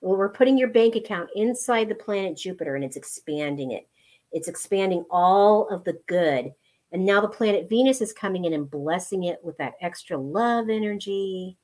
well, 0.02 0.18
we're 0.18 0.30
putting 0.30 0.58
your 0.58 0.70
bank 0.70 0.96
account 0.96 1.30
inside 1.36 1.88
the 1.88 1.96
planet 1.96 2.36
Jupiter, 2.36 2.76
and 2.76 2.84
it's 2.84 2.98
expanding 2.98 3.72
it. 3.72 3.88
It's 4.32 4.48
expanding 4.48 5.06
all 5.10 5.68
of 5.70 5.84
the 5.84 6.00
good. 6.08 6.54
And 6.92 7.06
now 7.06 7.22
the 7.22 7.28
planet 7.28 7.70
Venus 7.70 8.02
is 8.02 8.14
coming 8.14 8.46
in 8.46 8.54
and 8.54 8.70
blessing 8.70 9.24
it 9.26 9.40
with 9.44 9.58
that 9.58 9.76
extra 9.82 10.18
love 10.18 10.70
energy. 10.70 11.58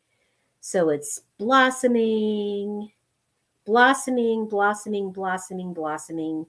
So 0.62 0.90
it's 0.90 1.22
blossoming 1.38 2.92
blossoming, 3.68 4.48
blossoming, 4.48 5.12
blossoming, 5.12 5.74
blossoming, 5.74 6.46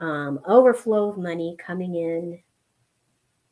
um, 0.00 0.40
overflow 0.46 1.08
of 1.08 1.16
money 1.16 1.56
coming 1.58 1.94
in. 1.94 2.40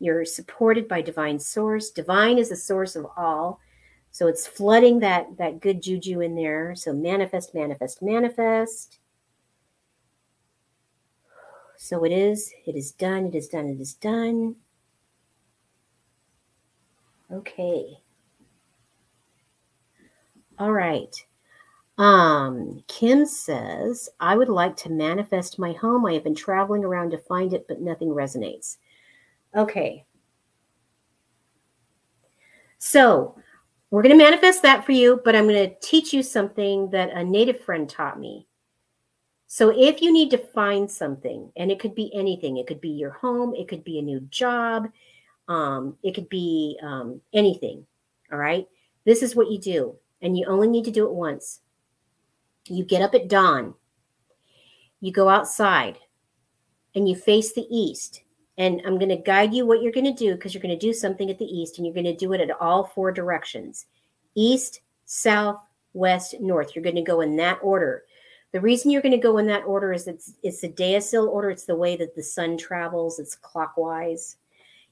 You're 0.01 0.25
supported 0.25 0.89
by 0.89 1.01
divine 1.01 1.39
source. 1.39 1.91
Divine 1.91 2.39
is 2.39 2.51
the 2.51 2.57
source 2.57 2.97
of 2.97 3.07
all. 3.17 3.61
So 4.11 4.27
it's 4.27 4.47
flooding 4.47 4.99
that 5.01 5.37
that 5.39 5.61
good 5.61 5.81
juju 5.81 6.21
in 6.21 6.35
there. 6.35 6.75
So 6.75 6.93
manifest, 6.93 7.55
manifest, 7.55 8.03
manifest. 8.03 8.99
So 11.81 12.03
it 12.05 12.11
is, 12.11 12.53
it 12.67 12.75
is 12.75 12.91
done, 12.91 13.25
it 13.27 13.37
is 13.37 13.47
done, 13.47 13.69
it 13.69 13.81
is 13.81 13.95
done. 13.95 14.57
Okay. 17.33 17.97
All 20.59 20.73
right. 20.73 21.15
Um, 21.99 22.83
Kim 22.89 23.25
says, 23.25 24.09
I 24.19 24.37
would 24.37 24.49
like 24.49 24.77
to 24.79 24.91
manifest 24.91 25.61
my 25.61 25.73
home. 25.75 26.05
I 26.05 26.15
have 26.15 26.25
been 26.25 26.35
traveling 26.35 26.85
around 26.85 27.11
to 27.13 27.19
find 27.19 27.53
it, 27.53 27.67
but 27.69 27.81
nothing 27.81 28.09
resonates. 28.09 28.79
Okay. 29.55 30.05
So 32.79 33.37
we're 33.93 34.03
going 34.03 34.19
to 34.19 34.25
manifest 34.25 34.63
that 34.63 34.85
for 34.85 34.93
you, 34.93 35.21
but 35.25 35.37
I'm 35.37 35.47
going 35.47 35.71
to 35.71 35.77
teach 35.81 36.13
you 36.13 36.25
something 36.25 36.91
that 36.91 37.11
a 37.11 37.23
native 37.23 37.61
friend 37.61 37.89
taught 37.89 38.19
me. 38.19 38.48
So 39.51 39.73
if 39.75 40.03
you 40.03 40.13
need 40.13 40.31
to 40.33 40.39
find 40.39 40.91
something, 40.91 41.51
and 41.57 41.71
it 41.71 41.81
could 41.81 41.95
be 41.95 42.15
anything, 42.15 42.59
it 42.59 42.67
could 42.67 42.83
be 42.83 42.91
your 42.91 43.13
home, 43.13 43.55
it 43.55 43.67
could 43.67 43.83
be 43.83 43.99
a 43.99 44.03
new 44.03 44.21
job, 44.29 44.89
um, 45.49 45.97
it 46.03 46.15
could 46.15 46.29
be 46.29 46.79
um, 46.83 47.23
anything. 47.33 47.87
All 48.31 48.39
right. 48.39 48.69
This 49.07 49.23
is 49.23 49.35
what 49.35 49.51
you 49.51 49.59
do, 49.59 49.97
and 50.21 50.37
you 50.37 50.45
only 50.47 50.69
need 50.69 50.85
to 50.85 50.91
do 50.91 51.07
it 51.07 51.15
once. 51.15 51.61
You 52.67 52.85
get 52.85 53.01
up 53.01 53.15
at 53.15 53.29
dawn, 53.29 53.75
you 55.01 55.13
go 55.13 55.31
outside, 55.31 55.97
and 56.95 57.09
you 57.09 57.17
face 57.17 57.55
the 57.55 57.67
east. 57.71 58.23
And 58.59 58.83
I'm 58.85 58.99
going 58.99 59.09
to 59.09 59.17
guide 59.17 59.55
you 59.55 59.65
what 59.65 59.81
you're 59.81 59.93
going 59.93 60.05
to 60.05 60.13
do 60.13 60.35
because 60.35 60.53
you're 60.53 60.63
going 60.63 60.79
to 60.79 60.87
do 60.87 60.93
something 60.93 61.31
at 61.31 61.39
the 61.39 61.47
east 61.47 61.79
and 61.79 61.87
you're 61.87 61.95
going 61.95 62.05
to 62.05 62.17
do 62.17 62.33
it 62.33 62.41
at 62.41 62.61
all 62.61 62.85
four 62.85 63.13
directions 63.13 63.87
east, 64.35 64.81
south, 65.05 65.61
west, 65.95 66.35
north. 66.41 66.75
You're 66.75 66.83
going 66.83 66.97
to 66.97 67.03
go 67.03 67.21
in 67.23 67.37
that 67.37 67.61
order. 67.63 68.03
The 68.53 68.61
reason 68.61 68.91
you're 68.91 69.03
going 69.03 69.13
to 69.13 69.19
go 69.19 69.39
in 69.39 69.47
that 69.49 69.65
order 69.65 69.93
is 69.93 70.07
it's 70.07 70.35
it's 70.43 70.63
the 70.63 70.71
Deosil 70.71 71.29
order. 71.29 71.51
It's 71.51 71.67
the 71.67 71.77
way 71.77 71.97
that 71.97 72.15
the 72.15 72.23
sun 72.23 72.57
travels. 72.57 73.19
It's 73.19 73.35
clockwise. 73.35 74.37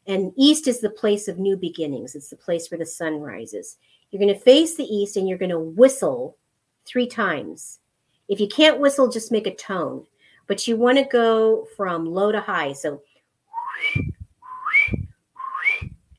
And 0.07 0.33
east 0.37 0.69
is 0.69 0.81
the 0.81 0.91
place 0.91 1.27
of 1.27 1.39
new 1.39 1.57
beginnings. 1.57 2.15
It's 2.15 2.29
the 2.29 2.37
place 2.37 2.71
where 2.71 2.79
the 2.79 2.87
sun 2.87 3.19
rises. 3.21 3.79
You're 4.11 4.21
going 4.21 4.33
to 4.33 4.41
face 4.41 4.77
the 4.77 4.85
east 4.85 5.17
and 5.17 5.29
you're 5.29 5.39
going 5.39 5.51
to 5.51 5.59
whistle 5.59 6.37
three 6.85 7.09
times. 7.09 7.81
If 8.29 8.41
you 8.41 8.47
can't 8.47 8.79
whistle, 8.79 9.09
just 9.09 9.33
make 9.33 9.47
a 9.47 9.55
tone. 9.55 10.07
But 10.47 10.69
you 10.69 10.77
want 10.77 10.99
to 10.99 11.05
go 11.05 11.67
from 11.77 12.07
low 12.07 12.31
to 12.31 12.41
high. 12.41 12.73
So, 12.73 13.03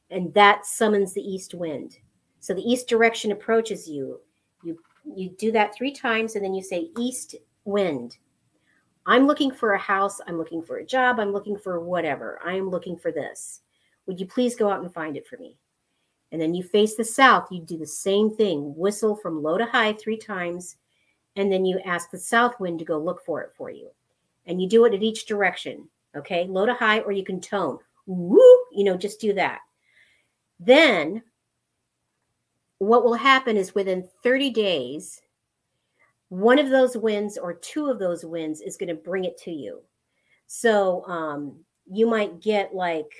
and 0.09 0.33
that 0.33 0.65
summons 0.65 1.13
the 1.13 1.21
east 1.21 1.53
wind. 1.53 1.97
So 2.39 2.53
the 2.53 2.61
east 2.61 2.87
direction 2.87 3.31
approaches 3.31 3.87
you. 3.87 4.19
You 5.15 5.29
do 5.29 5.51
that 5.53 5.75
three 5.75 5.91
times, 5.91 6.35
and 6.35 6.43
then 6.43 6.53
you 6.53 6.61
say 6.61 6.89
east 6.97 7.35
wind. 7.65 8.17
I'm 9.05 9.25
looking 9.25 9.51
for 9.51 9.73
a 9.73 9.79
house. 9.79 10.19
I'm 10.27 10.37
looking 10.37 10.61
for 10.61 10.77
a 10.77 10.85
job. 10.85 11.19
I'm 11.19 11.31
looking 11.31 11.57
for 11.57 11.79
whatever. 11.79 12.39
I 12.45 12.53
am 12.53 12.69
looking 12.69 12.97
for 12.97 13.11
this. 13.11 13.61
Would 14.05 14.19
you 14.19 14.25
please 14.25 14.55
go 14.55 14.69
out 14.69 14.81
and 14.81 14.93
find 14.93 15.15
it 15.15 15.25
for 15.25 15.37
me? 15.37 15.55
And 16.31 16.41
then 16.41 16.53
you 16.53 16.63
face 16.63 16.95
the 16.95 17.05
south. 17.05 17.47
You 17.51 17.61
do 17.61 17.77
the 17.77 17.87
same 17.87 18.29
thing. 18.29 18.73
Whistle 18.75 19.15
from 19.15 19.41
low 19.41 19.57
to 19.57 19.65
high 19.65 19.93
three 19.93 20.17
times. 20.17 20.75
And 21.37 21.51
then 21.51 21.63
you 21.63 21.79
ask 21.85 22.11
the 22.11 22.17
south 22.17 22.59
wind 22.59 22.79
to 22.79 22.85
go 22.85 22.97
look 22.97 23.23
for 23.25 23.41
it 23.41 23.51
for 23.55 23.69
you. 23.69 23.89
And 24.45 24.61
you 24.61 24.67
do 24.67 24.83
it 24.85 24.93
at 24.93 25.03
each 25.03 25.25
direction. 25.25 25.87
Okay. 26.15 26.45
Low 26.47 26.65
to 26.65 26.73
high, 26.73 26.99
or 26.99 27.13
you 27.13 27.23
can 27.23 27.39
tone. 27.39 27.79
Woo, 28.07 28.39
you 28.71 28.83
know, 28.83 28.97
just 28.97 29.21
do 29.21 29.33
that. 29.33 29.59
Then 30.59 31.21
what 32.79 33.03
will 33.03 33.15
happen 33.15 33.57
is 33.57 33.75
within 33.75 34.07
30 34.23 34.51
days, 34.51 35.21
one 36.29 36.59
of 36.59 36.69
those 36.69 36.97
winds 36.97 37.37
or 37.37 37.53
two 37.53 37.87
of 37.87 37.99
those 37.99 38.25
winds 38.25 38.61
is 38.61 38.77
going 38.77 38.89
to 38.89 38.95
bring 38.95 39.25
it 39.25 39.37
to 39.39 39.51
you. 39.51 39.81
So 40.47 41.05
um, 41.07 41.57
you 41.89 42.07
might 42.07 42.41
get 42.41 42.75
like 42.75 43.11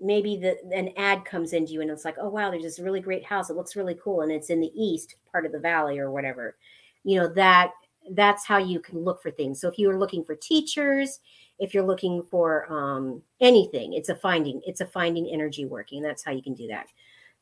maybe 0.00 0.36
the 0.36 0.56
an 0.72 0.90
ad 0.96 1.24
comes 1.24 1.52
into 1.52 1.72
you 1.72 1.80
and 1.80 1.90
it's 1.90 2.04
like, 2.04 2.16
oh 2.20 2.28
wow, 2.28 2.50
there's 2.50 2.62
this 2.62 2.78
really 2.78 3.00
great 3.00 3.24
house. 3.24 3.50
It 3.50 3.56
looks 3.56 3.76
really 3.76 3.98
cool, 4.02 4.22
and 4.22 4.32
it's 4.32 4.50
in 4.50 4.60
the 4.60 4.72
east 4.74 5.16
part 5.30 5.46
of 5.46 5.52
the 5.52 5.58
valley 5.58 5.98
or 5.98 6.10
whatever. 6.10 6.56
You 7.04 7.20
know 7.20 7.28
that 7.34 7.72
that's 8.12 8.46
how 8.46 8.58
you 8.58 8.80
can 8.80 9.04
look 9.04 9.22
for 9.22 9.30
things. 9.30 9.60
So 9.60 9.68
if 9.68 9.78
you 9.78 9.90
are 9.90 9.98
looking 9.98 10.24
for 10.24 10.34
teachers, 10.34 11.20
if 11.58 11.74
you're 11.74 11.84
looking 11.84 12.22
for 12.30 12.70
um, 12.72 13.22
anything, 13.40 13.94
it's 13.94 14.08
a 14.08 14.14
finding. 14.14 14.62
It's 14.66 14.80
a 14.80 14.86
finding 14.86 15.28
energy 15.30 15.64
working. 15.64 16.02
That's 16.02 16.24
how 16.24 16.32
you 16.32 16.42
can 16.42 16.54
do 16.54 16.68
that. 16.68 16.86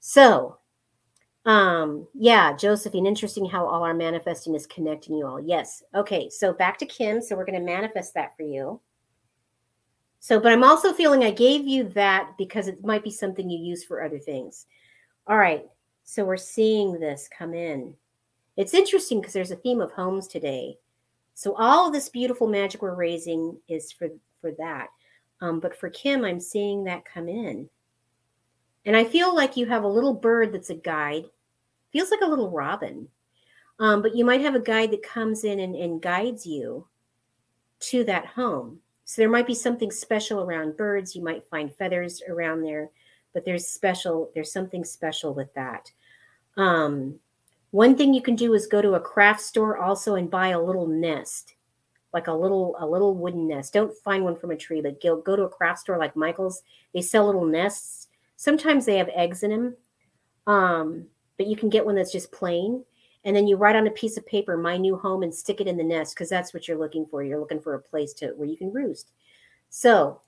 So 0.00 0.58
um 1.46 2.06
yeah 2.14 2.52
josephine 2.56 3.06
interesting 3.06 3.46
how 3.46 3.66
all 3.66 3.82
our 3.82 3.94
manifesting 3.94 4.54
is 4.54 4.66
connecting 4.66 5.14
you 5.16 5.26
all 5.26 5.40
yes 5.40 5.82
okay 5.94 6.28
so 6.28 6.52
back 6.52 6.76
to 6.76 6.84
kim 6.86 7.22
so 7.22 7.36
we're 7.36 7.44
going 7.46 7.58
to 7.58 7.64
manifest 7.64 8.12
that 8.14 8.36
for 8.36 8.42
you 8.42 8.80
so, 10.26 10.40
but 10.40 10.50
I'm 10.50 10.64
also 10.64 10.92
feeling 10.92 11.22
I 11.22 11.30
gave 11.30 11.68
you 11.68 11.84
that 11.90 12.32
because 12.36 12.66
it 12.66 12.84
might 12.84 13.04
be 13.04 13.12
something 13.12 13.48
you 13.48 13.60
use 13.60 13.84
for 13.84 14.02
other 14.02 14.18
things. 14.18 14.66
All 15.28 15.38
right. 15.38 15.64
So 16.02 16.24
we're 16.24 16.36
seeing 16.36 16.98
this 16.98 17.28
come 17.28 17.54
in. 17.54 17.94
It's 18.56 18.74
interesting 18.74 19.20
because 19.20 19.34
there's 19.34 19.52
a 19.52 19.56
theme 19.56 19.80
of 19.80 19.92
homes 19.92 20.26
today. 20.26 20.78
So 21.34 21.54
all 21.54 21.92
this 21.92 22.08
beautiful 22.08 22.48
magic 22.48 22.82
we're 22.82 22.96
raising 22.96 23.56
is 23.68 23.92
for 23.92 24.08
for 24.40 24.50
that. 24.58 24.88
Um, 25.40 25.60
but 25.60 25.76
for 25.76 25.90
Kim, 25.90 26.24
I'm 26.24 26.40
seeing 26.40 26.82
that 26.84 27.04
come 27.04 27.28
in. 27.28 27.68
And 28.84 28.96
I 28.96 29.04
feel 29.04 29.32
like 29.32 29.56
you 29.56 29.66
have 29.66 29.84
a 29.84 29.88
little 29.88 30.14
bird 30.14 30.52
that's 30.52 30.70
a 30.70 30.74
guide. 30.74 31.26
Feels 31.96 32.10
like 32.10 32.20
a 32.20 32.28
little 32.28 32.50
robin. 32.50 33.08
Um, 33.78 34.02
but 34.02 34.14
you 34.14 34.22
might 34.22 34.42
have 34.42 34.54
a 34.54 34.60
guide 34.60 34.90
that 34.90 35.02
comes 35.02 35.44
in 35.44 35.60
and, 35.60 35.74
and 35.74 36.02
guides 36.02 36.46
you 36.46 36.86
to 37.80 38.04
that 38.04 38.26
home. 38.26 38.80
So 39.06 39.22
there 39.22 39.30
might 39.30 39.46
be 39.46 39.54
something 39.54 39.90
special 39.90 40.42
around 40.42 40.76
birds. 40.76 41.16
You 41.16 41.24
might 41.24 41.48
find 41.48 41.74
feathers 41.74 42.20
around 42.28 42.60
there, 42.60 42.90
but 43.32 43.46
there's 43.46 43.66
special, 43.66 44.30
there's 44.34 44.52
something 44.52 44.84
special 44.84 45.32
with 45.32 45.54
that. 45.54 45.90
Um, 46.58 47.18
one 47.70 47.96
thing 47.96 48.12
you 48.12 48.20
can 48.20 48.36
do 48.36 48.52
is 48.52 48.66
go 48.66 48.82
to 48.82 48.96
a 48.96 49.00
craft 49.00 49.40
store 49.40 49.78
also 49.78 50.16
and 50.16 50.30
buy 50.30 50.48
a 50.48 50.60
little 50.60 50.86
nest, 50.86 51.54
like 52.12 52.26
a 52.26 52.32
little 52.32 52.76
a 52.78 52.86
little 52.86 53.14
wooden 53.14 53.48
nest. 53.48 53.72
Don't 53.72 53.96
find 54.04 54.22
one 54.22 54.36
from 54.36 54.50
a 54.50 54.56
tree, 54.56 54.82
but 54.82 55.00
go, 55.00 55.16
go 55.22 55.34
to 55.34 55.44
a 55.44 55.48
craft 55.48 55.78
store 55.78 55.96
like 55.96 56.14
Michael's. 56.14 56.60
They 56.92 57.00
sell 57.00 57.24
little 57.24 57.46
nests. 57.46 58.08
Sometimes 58.36 58.84
they 58.84 58.98
have 58.98 59.08
eggs 59.14 59.42
in 59.42 59.50
them, 59.50 59.76
um, 60.46 61.06
but 61.36 61.46
you 61.46 61.56
can 61.56 61.68
get 61.68 61.84
one 61.84 61.94
that's 61.94 62.12
just 62.12 62.32
plain 62.32 62.84
and 63.26 63.34
then 63.34 63.48
you 63.48 63.56
write 63.56 63.74
on 63.74 63.88
a 63.88 63.90
piece 63.90 64.16
of 64.16 64.24
paper 64.24 64.56
my 64.56 64.76
new 64.76 64.96
home 64.96 65.24
and 65.24 65.34
stick 65.34 65.60
it 65.60 65.66
in 65.66 65.76
the 65.76 65.82
nest 65.82 66.14
because 66.14 66.28
that's 66.28 66.54
what 66.54 66.68
you're 66.68 66.78
looking 66.78 67.04
for. 67.04 67.24
You're 67.24 67.40
looking 67.40 67.60
for 67.60 67.74
a 67.74 67.82
place 67.82 68.12
to 68.14 68.28
where 68.28 68.48
you 68.48 68.56
can 68.56 68.72
roost. 68.72 69.10
So 69.68 70.20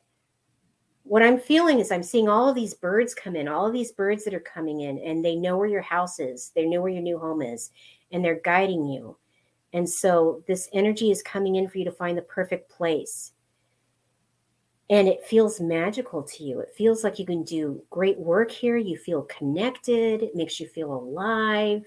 what 1.04 1.22
i'm 1.22 1.38
feeling 1.40 1.78
is 1.78 1.90
i'm 1.90 2.02
seeing 2.02 2.28
all 2.28 2.50
of 2.50 2.54
these 2.54 2.74
birds 2.74 3.14
come 3.14 3.34
in 3.34 3.48
all 3.48 3.66
of 3.66 3.72
these 3.72 3.92
birds 3.92 4.24
that 4.24 4.34
are 4.34 4.40
coming 4.40 4.82
in 4.82 4.98
and 4.98 5.24
they 5.24 5.34
know 5.34 5.56
where 5.56 5.66
your 5.66 5.80
house 5.80 6.20
is. 6.20 6.52
They 6.54 6.66
know 6.66 6.82
where 6.82 6.92
your 6.92 7.00
new 7.00 7.18
home 7.18 7.40
is 7.40 7.70
and 8.12 8.22
they're 8.22 8.40
guiding 8.44 8.84
you. 8.84 9.16
And 9.72 9.88
so 9.88 10.42
this 10.46 10.68
energy 10.72 11.10
is 11.10 11.22
coming 11.22 11.56
in 11.56 11.68
for 11.68 11.78
you 11.78 11.84
to 11.84 11.92
find 11.92 12.18
the 12.18 12.22
perfect 12.22 12.68
place 12.70 13.32
and 14.90 15.08
it 15.08 15.24
feels 15.26 15.60
magical 15.60 16.22
to 16.22 16.44
you. 16.44 16.60
It 16.60 16.74
feels 16.76 17.04
like 17.04 17.18
you 17.18 17.26
can 17.26 17.42
do 17.44 17.82
great 17.90 18.18
work 18.18 18.50
here. 18.50 18.76
You 18.76 18.96
feel 18.96 19.22
connected. 19.22 20.22
It 20.22 20.34
makes 20.36 20.60
you 20.60 20.68
feel 20.68 20.92
alive 20.94 21.82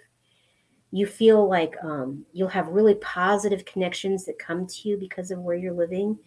you 0.91 1.05
feel 1.05 1.47
like 1.47 1.73
um, 1.83 2.25
you'll 2.33 2.49
have 2.49 2.67
really 2.67 2.95
positive 2.95 3.65
connections 3.65 4.25
that 4.25 4.37
come 4.39 4.67
to 4.67 4.89
you 4.89 4.97
because 4.97 5.31
of 5.31 5.39
where 5.39 5.55
you're 5.55 5.73
living 5.73 6.17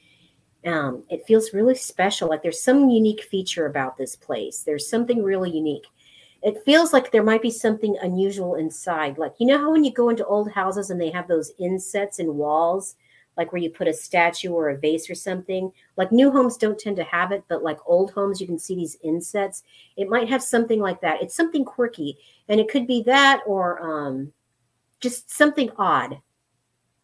Um, 0.67 1.05
it 1.11 1.27
feels 1.27 1.55
really 1.55 1.75
special. 1.77 2.29
Like 2.29 2.43
there's 2.43 2.63
some 2.63 2.91
unique 2.91 3.23
feature 3.25 3.67
about 3.67 3.97
this 3.99 4.17
place. 4.17 4.63
There's 4.65 4.89
something 4.89 5.23
really 5.23 5.51
unique. 5.51 5.87
It 6.43 6.63
feels 6.65 6.93
like 6.93 7.13
there 7.13 7.23
might 7.23 7.43
be 7.43 7.51
something 7.51 7.97
unusual 8.03 8.57
inside. 8.57 9.19
Like, 9.19 9.35
you 9.39 9.47
know 9.47 9.59
how 9.59 9.73
when 9.73 9.85
you 9.85 9.93
go 9.93 10.11
into 10.11 10.27
old 10.27 10.51
houses 10.53 10.91
and 10.91 11.01
they 11.01 11.11
have 11.11 11.29
those 11.29 11.53
insets 11.59 12.19
in 12.21 12.37
walls, 12.37 12.97
like 13.37 13.53
where 13.53 13.63
you 13.63 13.71
put 13.71 13.89
a 13.89 13.93
statue 13.93 14.53
or 14.53 14.71
a 14.71 14.79
vase 14.79 15.09
or 15.11 15.15
something? 15.15 15.73
Like 15.97 16.13
new 16.13 16.31
homes 16.31 16.57
don't 16.57 16.79
tend 16.79 16.97
to 16.97 17.05
have 17.05 17.33
it, 17.33 17.45
but 17.49 17.63
like 17.63 17.79
old 17.87 18.13
homes, 18.13 18.41
you 18.41 18.47
can 18.47 18.59
see 18.59 18.75
these 18.75 18.97
insets. 19.03 19.63
It 19.97 20.09
might 20.09 20.29
have 20.29 20.43
something 20.43 20.81
like 20.81 21.01
that. 21.01 21.23
It's 21.23 21.35
something 21.35 21.65
quirky. 21.65 22.19
And 22.49 22.61
it 22.61 22.69
could 22.69 22.87
be 22.87 23.03
that 23.05 23.43
or 23.47 23.81
um, 23.83 24.33
just 25.01 25.31
something 25.31 25.71
odd. 25.79 26.21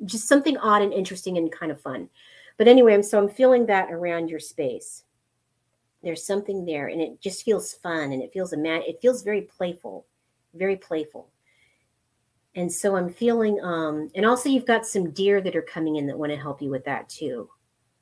Just 0.05 0.29
something 0.29 0.57
odd 0.59 0.83
and 0.83 0.93
interesting 0.93 1.37
and 1.37 1.53
kind 1.53 1.71
of 1.73 1.81
fun. 1.81 2.09
But 2.57 2.69
anyway, 2.69 3.01
so 3.03 3.19
I'm 3.19 3.29
feeling 3.29 3.67
that 3.67 3.91
around 3.91 4.29
your 4.29 4.41
space. 4.41 5.05
There's 6.03 6.25
something 6.25 6.65
there, 6.65 6.89
and 6.89 7.01
it 7.01 7.21
just 7.21 7.45
feels 7.45 7.75
fun, 7.75 8.13
and 8.13 8.23
it 8.23 8.33
feels 8.33 8.55
a 8.55 8.57
man. 8.57 8.83
It 8.87 9.01
feels 9.03 9.23
very 9.23 9.43
playful, 9.43 10.07
very 10.55 10.77
playful. 10.77 11.29
And 12.57 12.73
so 12.73 12.97
I'm 12.97 13.13
feeling, 13.13 13.61
um, 13.63 14.11
and 14.15 14.27
also 14.27 14.49
you've 14.49 14.67
got 14.67 14.85
some 14.87 15.11
deer 15.13 15.41
that 15.41 15.55
are 15.55 15.63
coming 15.63 15.97
in 15.97 16.07
that 16.07 16.19
want 16.19 16.33
to 16.33 16.39
help 16.39 16.61
you 16.61 16.71
with 16.71 16.85
that 16.85 17.09
too. 17.09 17.49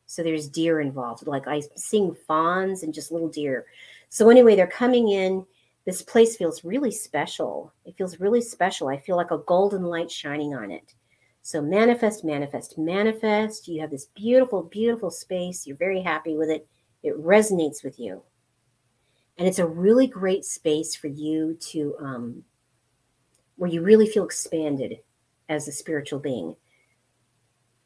So 0.06 0.22
there's 0.22 0.48
deer 0.48 0.80
involved. 0.80 1.26
Like 1.26 1.46
I'm 1.46 1.60
seeing 1.76 2.16
fawns 2.26 2.82
and 2.82 2.94
just 2.94 3.12
little 3.12 3.28
deer. 3.28 3.66
So 4.08 4.30
anyway, 4.30 4.56
they're 4.56 4.66
coming 4.66 5.10
in. 5.10 5.44
This 5.84 6.00
place 6.00 6.36
feels 6.36 6.64
really 6.64 6.90
special. 6.90 7.72
It 7.84 7.96
feels 7.96 8.20
really 8.20 8.40
special. 8.40 8.88
I 8.88 8.98
feel 8.98 9.16
like 9.16 9.30
a 9.30 9.38
golden 9.38 9.84
light 9.84 10.10
shining 10.10 10.54
on 10.54 10.70
it. 10.70 10.94
So 11.42 11.60
manifest, 11.60 12.24
manifest, 12.24 12.78
manifest. 12.78 13.68
You 13.68 13.80
have 13.80 13.90
this 13.90 14.06
beautiful, 14.14 14.62
beautiful 14.62 15.10
space. 15.10 15.66
You're 15.66 15.76
very 15.76 16.00
happy 16.00 16.36
with 16.36 16.50
it. 16.50 16.66
It 17.02 17.16
resonates 17.22 17.84
with 17.84 17.98
you. 17.98 18.22
And 19.36 19.46
it's 19.46 19.58
a 19.58 19.66
really 19.66 20.06
great 20.06 20.44
space 20.44 20.94
for 20.94 21.06
you 21.06 21.56
to, 21.70 21.94
um, 22.00 22.44
where 23.58 23.70
you 23.70 23.82
really 23.82 24.06
feel 24.06 24.24
expanded 24.24 25.00
as 25.48 25.68
a 25.68 25.72
spiritual 25.72 26.18
being. 26.18 26.56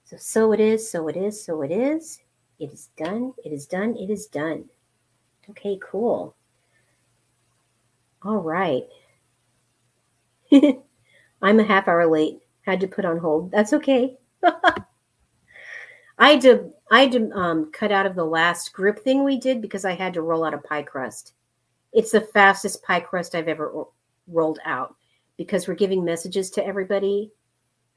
So, 0.05 0.17
so 0.17 0.53
it 0.53 0.61
is, 0.61 0.89
so 0.89 1.09
it 1.09 1.17
is, 1.17 1.45
so 1.45 1.63
it 1.63 1.73
is. 1.73 2.21
It 2.61 2.73
is 2.73 2.91
done. 2.97 3.35
It 3.45 3.53
is 3.53 3.67
done. 3.67 3.97
It 3.97 4.11
is 4.11 4.27
done. 4.27 4.67
Okay, 5.51 5.79
cool. 5.83 6.37
All 8.23 8.37
right. 8.37 8.85
I'm 11.43 11.59
a 11.59 11.65
half 11.65 11.89
hour 11.89 12.07
late 12.07 12.43
had 12.63 12.81
to 12.81 12.89
put 12.89 13.05
on 13.05 13.19
hold. 13.19 13.51
That's 13.51 13.73
okay. 13.75 14.17
I 16.19 16.31
had 16.31 16.41
to 16.43 16.71
I 16.91 17.03
had 17.03 17.13
to 17.13 17.31
um, 17.33 17.71
cut 17.73 17.93
out 17.93 18.07
of 18.07 18.15
the 18.15 18.25
last 18.25 18.73
group 18.73 19.01
thing 19.01 19.25
we 19.25 19.39
did 19.39 19.61
because 19.61 19.85
I 19.85 19.95
had 19.95 20.15
to 20.15 20.23
roll 20.23 20.45
out 20.45 20.55
a 20.55 20.59
pie 20.59 20.83
crust. 20.83 21.35
It's 21.93 22.13
the 22.13 22.21
fastest 22.21 22.83
pie 22.83 23.01
crust 23.01 23.35
I've 23.35 23.49
ever 23.49 23.71
ro- 23.71 23.93
rolled 24.29 24.61
out 24.65 24.95
because 25.37 25.67
we're 25.67 25.75
giving 25.75 26.05
messages 26.05 26.51
to 26.51 26.67
everybody. 26.67 27.31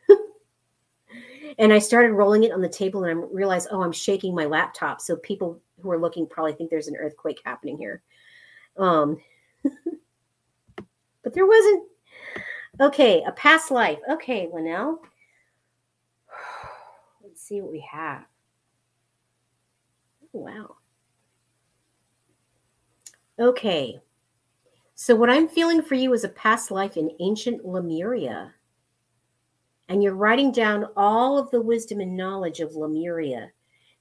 and 1.59 1.73
I 1.73 1.79
started 1.79 2.13
rolling 2.13 2.43
it 2.43 2.51
on 2.51 2.61
the 2.61 2.69
table 2.69 3.03
and 3.03 3.19
I 3.19 3.23
realized, 3.31 3.69
oh, 3.71 3.81
I'm 3.81 3.91
shaking 3.91 4.33
my 4.33 4.45
laptop. 4.45 5.01
So 5.01 5.15
people 5.17 5.61
who 5.81 5.91
are 5.91 5.99
looking 5.99 6.27
probably 6.27 6.53
think 6.53 6.69
there's 6.69 6.87
an 6.87 6.95
earthquake 6.97 7.41
happening 7.45 7.77
here. 7.77 8.01
Um, 8.77 9.17
but 11.23 11.33
there 11.33 11.45
wasn't. 11.45 11.83
Okay, 12.81 13.23
a 13.25 13.31
past 13.31 13.71
life. 13.71 13.99
Okay, 14.09 14.49
Linnell. 14.53 15.01
Let's 17.23 17.41
see 17.41 17.61
what 17.61 17.71
we 17.71 17.87
have. 17.89 18.25
Oh, 20.33 20.39
wow. 20.39 20.75
Okay. 23.39 24.01
So, 24.97 25.13
what 25.13 25.29
I'm 25.29 25.49
feeling 25.49 25.81
for 25.81 25.95
you 25.95 26.13
is 26.13 26.23
a 26.23 26.29
past 26.29 26.71
life 26.71 26.95
in 26.95 27.11
ancient 27.19 27.65
Lemuria. 27.65 28.53
And 29.89 30.01
you're 30.01 30.15
writing 30.15 30.51
down 30.53 30.87
all 30.95 31.37
of 31.37 31.51
the 31.51 31.61
wisdom 31.61 31.99
and 31.99 32.15
knowledge 32.15 32.61
of 32.61 32.75
Lemuria. 32.75 33.51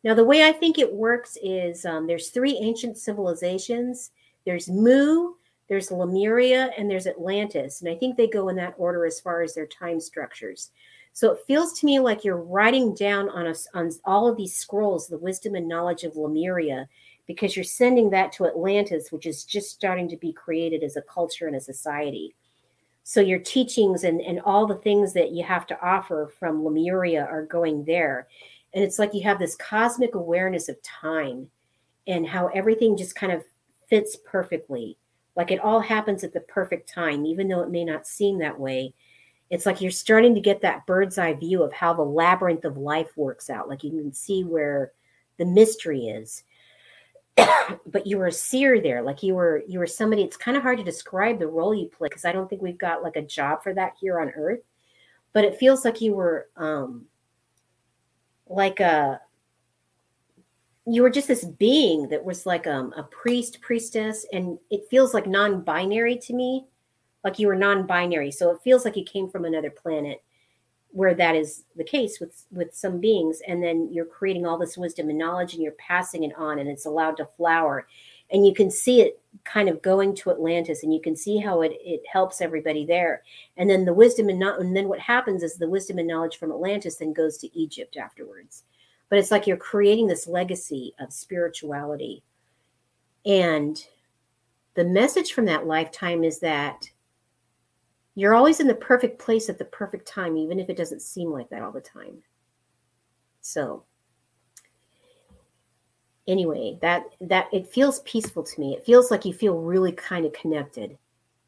Now, 0.05 0.15
the 0.15 0.25
way 0.25 0.45
I 0.45 0.53
think 0.53 0.79
it 0.79 0.93
works 0.93 1.37
is 1.43 1.85
um, 1.85 2.07
there's 2.07 2.31
three 2.31 2.57
ancient 2.59 2.97
civilizations 2.97 4.13
there's 4.45 4.69
Mu, 4.69 5.33
there's 5.69 5.91
Lemuria 5.91 6.71
and 6.77 6.91
there's 6.91 7.07
Atlantis. 7.07 7.81
And 7.81 7.91
I 7.91 7.97
think 7.97 8.17
they 8.17 8.29
go 8.29 8.49
in 8.49 8.57
that 8.57 8.75
order 8.77 9.07
as 9.07 9.19
far 9.19 9.43
as 9.43 9.55
their 9.55 9.67
time 9.67 9.99
structures. 9.99 10.71
So 11.15 11.33
it 11.33 11.41
feels 11.47 11.79
to 11.81 11.87
me 11.87 11.99
like 11.99 12.25
you're 12.25 12.43
writing 12.43 12.95
down 12.95 13.31
on 13.31 13.47
us 13.47 13.67
on 13.73 13.91
all 14.05 14.29
of 14.29 14.37
these 14.37 14.55
scrolls 14.55 15.09
the 15.09 15.17
wisdom 15.17 15.55
and 15.55 15.67
knowledge 15.67 16.05
of 16.05 16.17
Lemuria 16.17 16.89
because 17.27 17.57
you're 17.57 17.65
sending 17.65 18.11
that 18.11 18.33
to 18.33 18.47
Atlantis, 18.47 19.11
which 19.11 19.27
is 19.27 19.45
just 19.45 19.71
starting 19.71 20.09
to 20.09 20.17
be 20.17 20.33
created 20.33 20.83
as 20.83 20.97
a 20.97 21.03
culture 21.03 21.47
and 21.47 21.57
a 21.57 21.61
society. 21.61 22.35
So 23.03 23.21
your 23.21 23.39
teachings 23.39 24.05
and, 24.05 24.21
and 24.21 24.41
all 24.41 24.67
the 24.67 24.77
things 24.77 25.13
that 25.15 25.33
you 25.33 25.45
have 25.45 25.67
to 25.69 25.81
offer 25.81 26.33
from 26.39 26.65
Lemuria 26.65 27.25
are 27.25 27.45
going 27.45 27.85
there. 27.85 28.29
And 28.73 28.83
it's 28.83 28.99
like 28.99 29.15
you 29.15 29.23
have 29.23 29.39
this 29.39 29.57
cosmic 29.57 30.15
awareness 30.15 30.69
of 30.69 30.83
time 30.83 31.49
and 32.07 32.27
how 32.27 32.49
everything 32.49 32.97
just 32.97 33.15
kind 33.15 33.33
of 33.33 33.45
fits 33.89 34.17
perfectly 34.25 34.97
like 35.37 35.51
it 35.51 35.61
all 35.61 35.81
happens 35.81 36.23
at 36.23 36.33
the 36.33 36.41
perfect 36.41 36.89
time, 36.89 37.27
even 37.27 37.49
though 37.49 37.63
it 37.63 37.71
may 37.71 37.85
not 37.85 38.07
seem 38.07 38.39
that 38.39 38.59
way. 38.59 38.95
It's 39.51 39.67
like 39.67 39.81
you're 39.81 39.91
starting 39.91 40.35
to 40.35 40.41
get 40.41 40.61
that 40.63 40.87
bird's 40.87 41.19
eye 41.19 41.35
view 41.35 41.63
of 41.63 41.73
how 41.73 41.93
the 41.93 42.03
labyrinth 42.03 42.65
of 42.65 42.77
life 42.77 43.11
works 43.17 43.51
out. 43.51 43.69
Like 43.69 43.85
you 43.85 43.91
can 43.91 44.13
see 44.13 44.45
where 44.45 44.93
the 45.39 45.45
mystery 45.45 46.07
is. 46.07 46.45
but 47.87 48.07
you 48.07 48.19
were 48.19 48.27
a 48.27 48.33
seer 48.33 48.81
there. 48.81 49.03
Like 49.03 49.23
you 49.23 49.35
were 49.35 49.63
you 49.67 49.79
were 49.79 49.87
somebody, 49.87 50.23
it's 50.23 50.37
kind 50.37 50.57
of 50.57 50.63
hard 50.63 50.79
to 50.79 50.85
describe 50.85 51.39
the 51.39 51.49
role 51.49 51.75
you 51.75 51.89
play 51.89 52.09
because 52.09 52.25
I 52.25 52.33
don't 52.33 52.49
think 52.49 52.63
we've 52.63 52.79
got 52.79 53.03
like 53.03 53.17
a 53.17 53.23
job 53.23 53.63
for 53.63 53.75
that 53.75 53.95
here 54.01 54.21
on 54.21 54.31
earth. 54.31 54.61
But 55.33 55.45
it 55.45 55.59
feels 55.59 55.85
like 55.85 56.01
you 56.01 56.15
were 56.15 56.49
um 56.57 57.07
like 58.47 58.81
a 58.81 59.21
you 60.87 61.03
were 61.03 61.11
just 61.11 61.29
this 61.29 61.45
being 61.45 62.09
that 62.09 62.25
was 62.25 62.45
like 62.45 62.67
um, 62.67 62.93
a 62.97 63.03
priest, 63.05 63.61
priestess, 63.63 64.27
and 64.33 64.59
it 64.71 64.87
feels 64.91 65.15
like 65.15 65.27
non 65.27 65.63
binary 65.63 66.17
to 66.19 66.35
me, 66.35 66.67
like 67.25 67.39
you 67.39 67.47
were 67.47 67.57
non 67.57 67.87
binary. 67.87 68.31
So 68.31 68.51
it 68.51 68.61
feels 68.63 68.85
like 68.85 68.97
you 68.97 69.05
came 69.05 69.31
from 69.31 69.45
another 69.45 69.71
planet 69.71 70.23
where 70.95 71.13
that 71.13 71.35
is 71.35 71.65
the 71.75 71.83
case 71.83 72.21
with 72.21 72.47
with 72.53 72.73
some 72.73 73.01
beings 73.01 73.43
and 73.49 73.61
then 73.61 73.93
you're 73.93 74.05
creating 74.05 74.47
all 74.47 74.57
this 74.57 74.79
wisdom 74.79 75.09
and 75.09 75.19
knowledge 75.19 75.53
and 75.53 75.61
you're 75.61 75.73
passing 75.73 76.23
it 76.23 76.33
on 76.37 76.61
and 76.61 76.71
it's 76.71 76.87
allowed 76.87 77.17
to 77.17 77.29
flower. 77.37 77.89
And 78.31 78.47
you 78.47 78.55
can 78.55 78.71
see 78.71 79.01
it 79.03 79.21
kind 79.43 79.69
of 79.69 79.83
going 79.83 80.15
to 80.15 80.31
atlantis 80.31 80.85
and 80.85 80.95
you 80.95 81.01
can 81.01 81.17
see 81.17 81.39
how 81.39 81.63
it, 81.63 81.73
it 81.81 82.01
helps 82.11 82.41
everybody 82.41 82.87
there. 82.87 83.23
And 83.57 83.69
then 83.69 83.85
the 83.85 83.93
wisdom 83.93 84.29
and 84.29 84.39
not 84.39 84.61
and 84.61 84.77
then 84.77 84.89
what 84.89 85.01
happens 85.01 85.43
is 85.43 85.57
the 85.57 85.69
wisdom 85.69 85.99
and 85.99 86.07
knowledge 86.07 86.39
from 86.39 86.53
atlantis 86.53 86.97
then 86.97 87.13
goes 87.13 87.39
to 87.39 87.59
egypt 87.59 87.97
afterwards. 87.97 88.63
But 89.09 89.19
it's 89.19 89.33
like 89.33 89.49
you're 89.49 89.57
creating 89.57 90.07
this 90.07 90.29
legacy 90.29 90.95
of 91.01 91.13
spirituality. 91.13 92.23
And 93.27 93.85
the 94.75 94.85
message 94.85 95.33
from 95.33 95.47
that 95.47 95.67
lifetime 95.67 96.23
is 96.23 96.39
that 96.39 96.89
you're 98.15 98.35
always 98.35 98.61
in 98.61 98.67
the 98.67 98.75
perfect 98.75 99.19
place 99.19 99.49
at 99.49 99.59
the 99.59 99.65
perfect 99.65 100.07
time, 100.07 100.37
even 100.37 100.61
if 100.61 100.69
it 100.71 100.77
doesn't 100.77 101.03
seem 101.03 101.31
like 101.31 101.49
that 101.51 101.63
all 101.63 101.73
the 101.73 101.81
time. 101.81 102.23
So, 103.41 103.85
anyway, 106.29 106.79
that 106.81 107.05
that 107.21 107.49
it 107.53 107.67
feels 107.67 108.01
peaceful 108.01 108.43
to 108.43 108.61
me. 108.61 108.75
It 108.75 108.87
feels 108.87 109.11
like 109.11 109.25
you 109.25 109.33
feel 109.33 109.59
really 109.59 109.93
kind 109.93 110.25
of 110.25 110.33
connected 110.33 110.97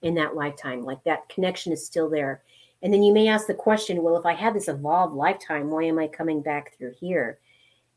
in 0.02 0.14
that 0.14 0.34
lifetime, 0.34 0.82
like 0.82 1.02
that 1.04 1.28
connection 1.28 1.72
is 1.72 1.84
still 1.84 2.10
there. 2.10 2.42
And 2.82 2.92
then 2.92 3.02
you 3.02 3.12
may 3.12 3.28
ask 3.28 3.46
the 3.46 3.54
question, 3.54 4.02
well, 4.02 4.16
if 4.16 4.26
I 4.26 4.34
had 4.34 4.54
this 4.54 4.68
evolved 4.68 5.14
lifetime, 5.14 5.70
why 5.70 5.84
am 5.84 5.98
I 5.98 6.06
coming 6.06 6.42
back 6.42 6.76
through 6.76 6.92
here? 7.00 7.38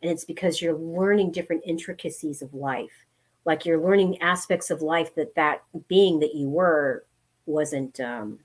And 0.01 0.09
it's 0.09 0.23
because 0.23 0.61
you're 0.61 0.77
learning 0.77 1.31
different 1.31 1.63
intricacies 1.65 2.41
of 2.41 2.53
life. 2.53 3.05
Like 3.45 3.65
you're 3.65 3.81
learning 3.81 4.21
aspects 4.21 4.71
of 4.71 4.81
life 4.81 5.13
that 5.15 5.35
that 5.35 5.63
being 5.87 6.19
that 6.21 6.35
you 6.35 6.47
were 6.47 7.03
wasn't, 7.45 7.99
um, 7.99 8.39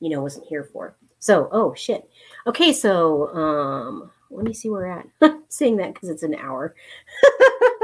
you 0.00 0.10
know, 0.10 0.22
wasn't 0.22 0.46
here 0.46 0.64
for. 0.64 0.96
So, 1.18 1.48
oh 1.52 1.74
shit. 1.74 2.08
Okay, 2.46 2.72
so 2.72 3.34
um, 3.34 4.10
let 4.30 4.44
me 4.44 4.52
see 4.52 4.68
where 4.68 5.04
we're 5.20 5.30
at. 5.30 5.42
saying 5.48 5.76
that 5.78 5.94
because 5.94 6.08
it's 6.08 6.22
an 6.22 6.34
hour. 6.34 6.74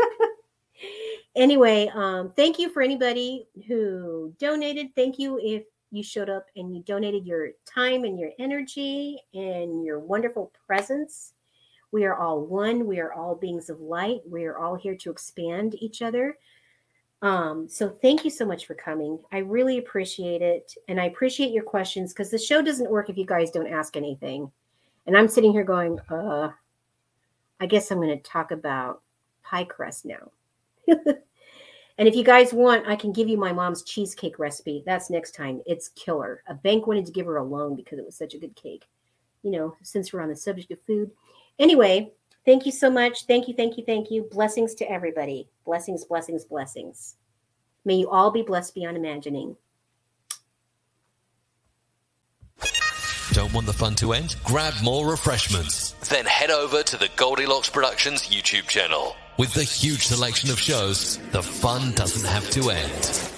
anyway, 1.37 1.91
um, 1.95 2.31
thank 2.31 2.59
you 2.59 2.69
for 2.69 2.83
anybody 2.83 3.47
who 3.67 4.33
donated. 4.39 4.95
Thank 4.95 5.19
you 5.19 5.41
if 5.43 5.65
you 5.91 6.03
showed 6.03 6.31
up 6.31 6.47
and 6.57 6.75
you 6.75 6.83
donated 6.83 7.27
your 7.27 7.51
time 7.65 8.05
and 8.05 8.19
your 8.19 8.31
energy 8.39 9.19
and 9.33 9.85
your 9.85 9.99
wonderful 9.99 10.53
presence 10.67 11.35
we 11.95 12.05
are 12.07 12.17
all 12.17 12.41
one. 12.41 12.89
We 12.89 12.99
are 12.99 13.13
all 13.13 13.37
beings 13.37 13.71
of 13.71 13.81
light. 13.81 14.23
We 14.29 14.47
are 14.47 14.59
all 14.59 14.75
here 14.75 14.97
to 14.97 15.13
expand 15.13 15.77
each 15.79 16.03
other. 16.03 16.37
Um, 17.25 17.67
so 17.71 17.89
thank 17.89 18.23
you 18.23 18.31
so 18.31 18.45
much 18.45 18.67
for 18.67 18.75
coming. 18.75 19.19
I 19.33 19.39
really 19.39 19.79
appreciate 19.79 20.43
it. 20.43 20.75
And 20.89 21.01
I 21.01 21.07
appreciate 21.07 21.53
your 21.53 21.65
questions 21.65 22.13
because 22.13 22.31
the 22.31 22.37
show 22.37 22.61
doesn't 22.61 22.91
work 22.91 23.09
if 23.09 23.17
you 23.17 23.25
guys 23.25 23.51
don't 23.51 23.67
ask 23.67 23.97
anything. 23.97 24.53
And 25.07 25.17
I'm 25.17 25.29
sitting 25.29 25.51
here 25.51 25.65
going, 25.65 25.99
uh, 26.11 26.51
I 27.61 27.67
guess 27.67 27.91
I'm 27.91 27.97
going 27.97 28.15
to 28.15 28.23
talk 28.23 28.51
about 28.51 29.01
pie 29.43 29.65
crust 29.65 30.05
now. 30.05 30.33
and 30.87 32.07
if 32.07 32.15
you 32.15 32.25
guys 32.25 32.53
want, 32.53 32.87
I 32.87 32.95
can 32.95 33.11
give 33.11 33.31
you 33.31 33.39
my 33.39 33.55
mom's 33.55 33.85
cheesecake 33.85 34.39
recipe. 34.39 34.83
That's 34.85 35.09
next 35.09 35.35
time. 35.35 35.63
It's 35.65 35.89
killer. 35.89 36.43
A 36.49 36.53
bank 36.53 36.87
wanted 36.87 37.07
to 37.07 37.13
give 37.13 37.25
her 37.25 37.39
a 37.39 37.43
loan 37.43 37.75
because 37.75 37.99
it 37.99 38.05
was 38.05 38.19
such 38.19 38.35
a 38.35 38.39
good 38.39 38.55
cake. 38.55 38.85
You 39.43 39.51
know, 39.51 39.77
since 39.83 40.13
we're 40.13 40.21
on 40.21 40.29
the 40.29 40.37
subject 40.37 40.73
of 40.73 40.83
food. 40.83 41.11
Anyway, 41.59 42.13
thank 42.45 42.67
you 42.67 42.73
so 42.73 42.91
much. 42.91 43.27
Thank 43.27 43.49
you, 43.49 43.55
thank 43.55 43.77
you, 43.77 43.85
thank 43.85 44.11
you. 44.11 44.29
Blessings 44.31 44.75
to 44.77 44.91
everybody. 44.91 45.49
Blessings, 45.65 46.05
blessings, 46.05 46.45
blessings. 46.45 47.17
May 47.85 47.95
you 47.95 48.11
all 48.11 48.31
be 48.31 48.43
blessed 48.43 48.75
beyond 48.75 48.97
imagining. 48.97 49.57
Don't 53.33 53.53
want 53.53 53.67
the 53.67 53.73
fun 53.73 53.97
to 53.97 54.13
end? 54.13 54.37
Grab 54.45 54.75
more 54.83 55.11
refreshments. 55.11 55.91
Then 56.09 56.25
head 56.25 56.51
over 56.51 56.85
to 56.85 56.97
the 56.97 57.09
Goldylocks 57.17 57.73
Productions 57.73 58.29
YouTube 58.29 58.69
channel. 58.69 59.17
With 59.39 59.53
the 59.55 59.65
huge 59.65 60.07
selection 60.07 60.51
of 60.51 60.61
shows, 60.61 61.19
the 61.33 61.43
fun 61.43 61.93
doesn't 61.95 62.29
have 62.29 62.49
to 62.51 62.71
end. 62.71 63.34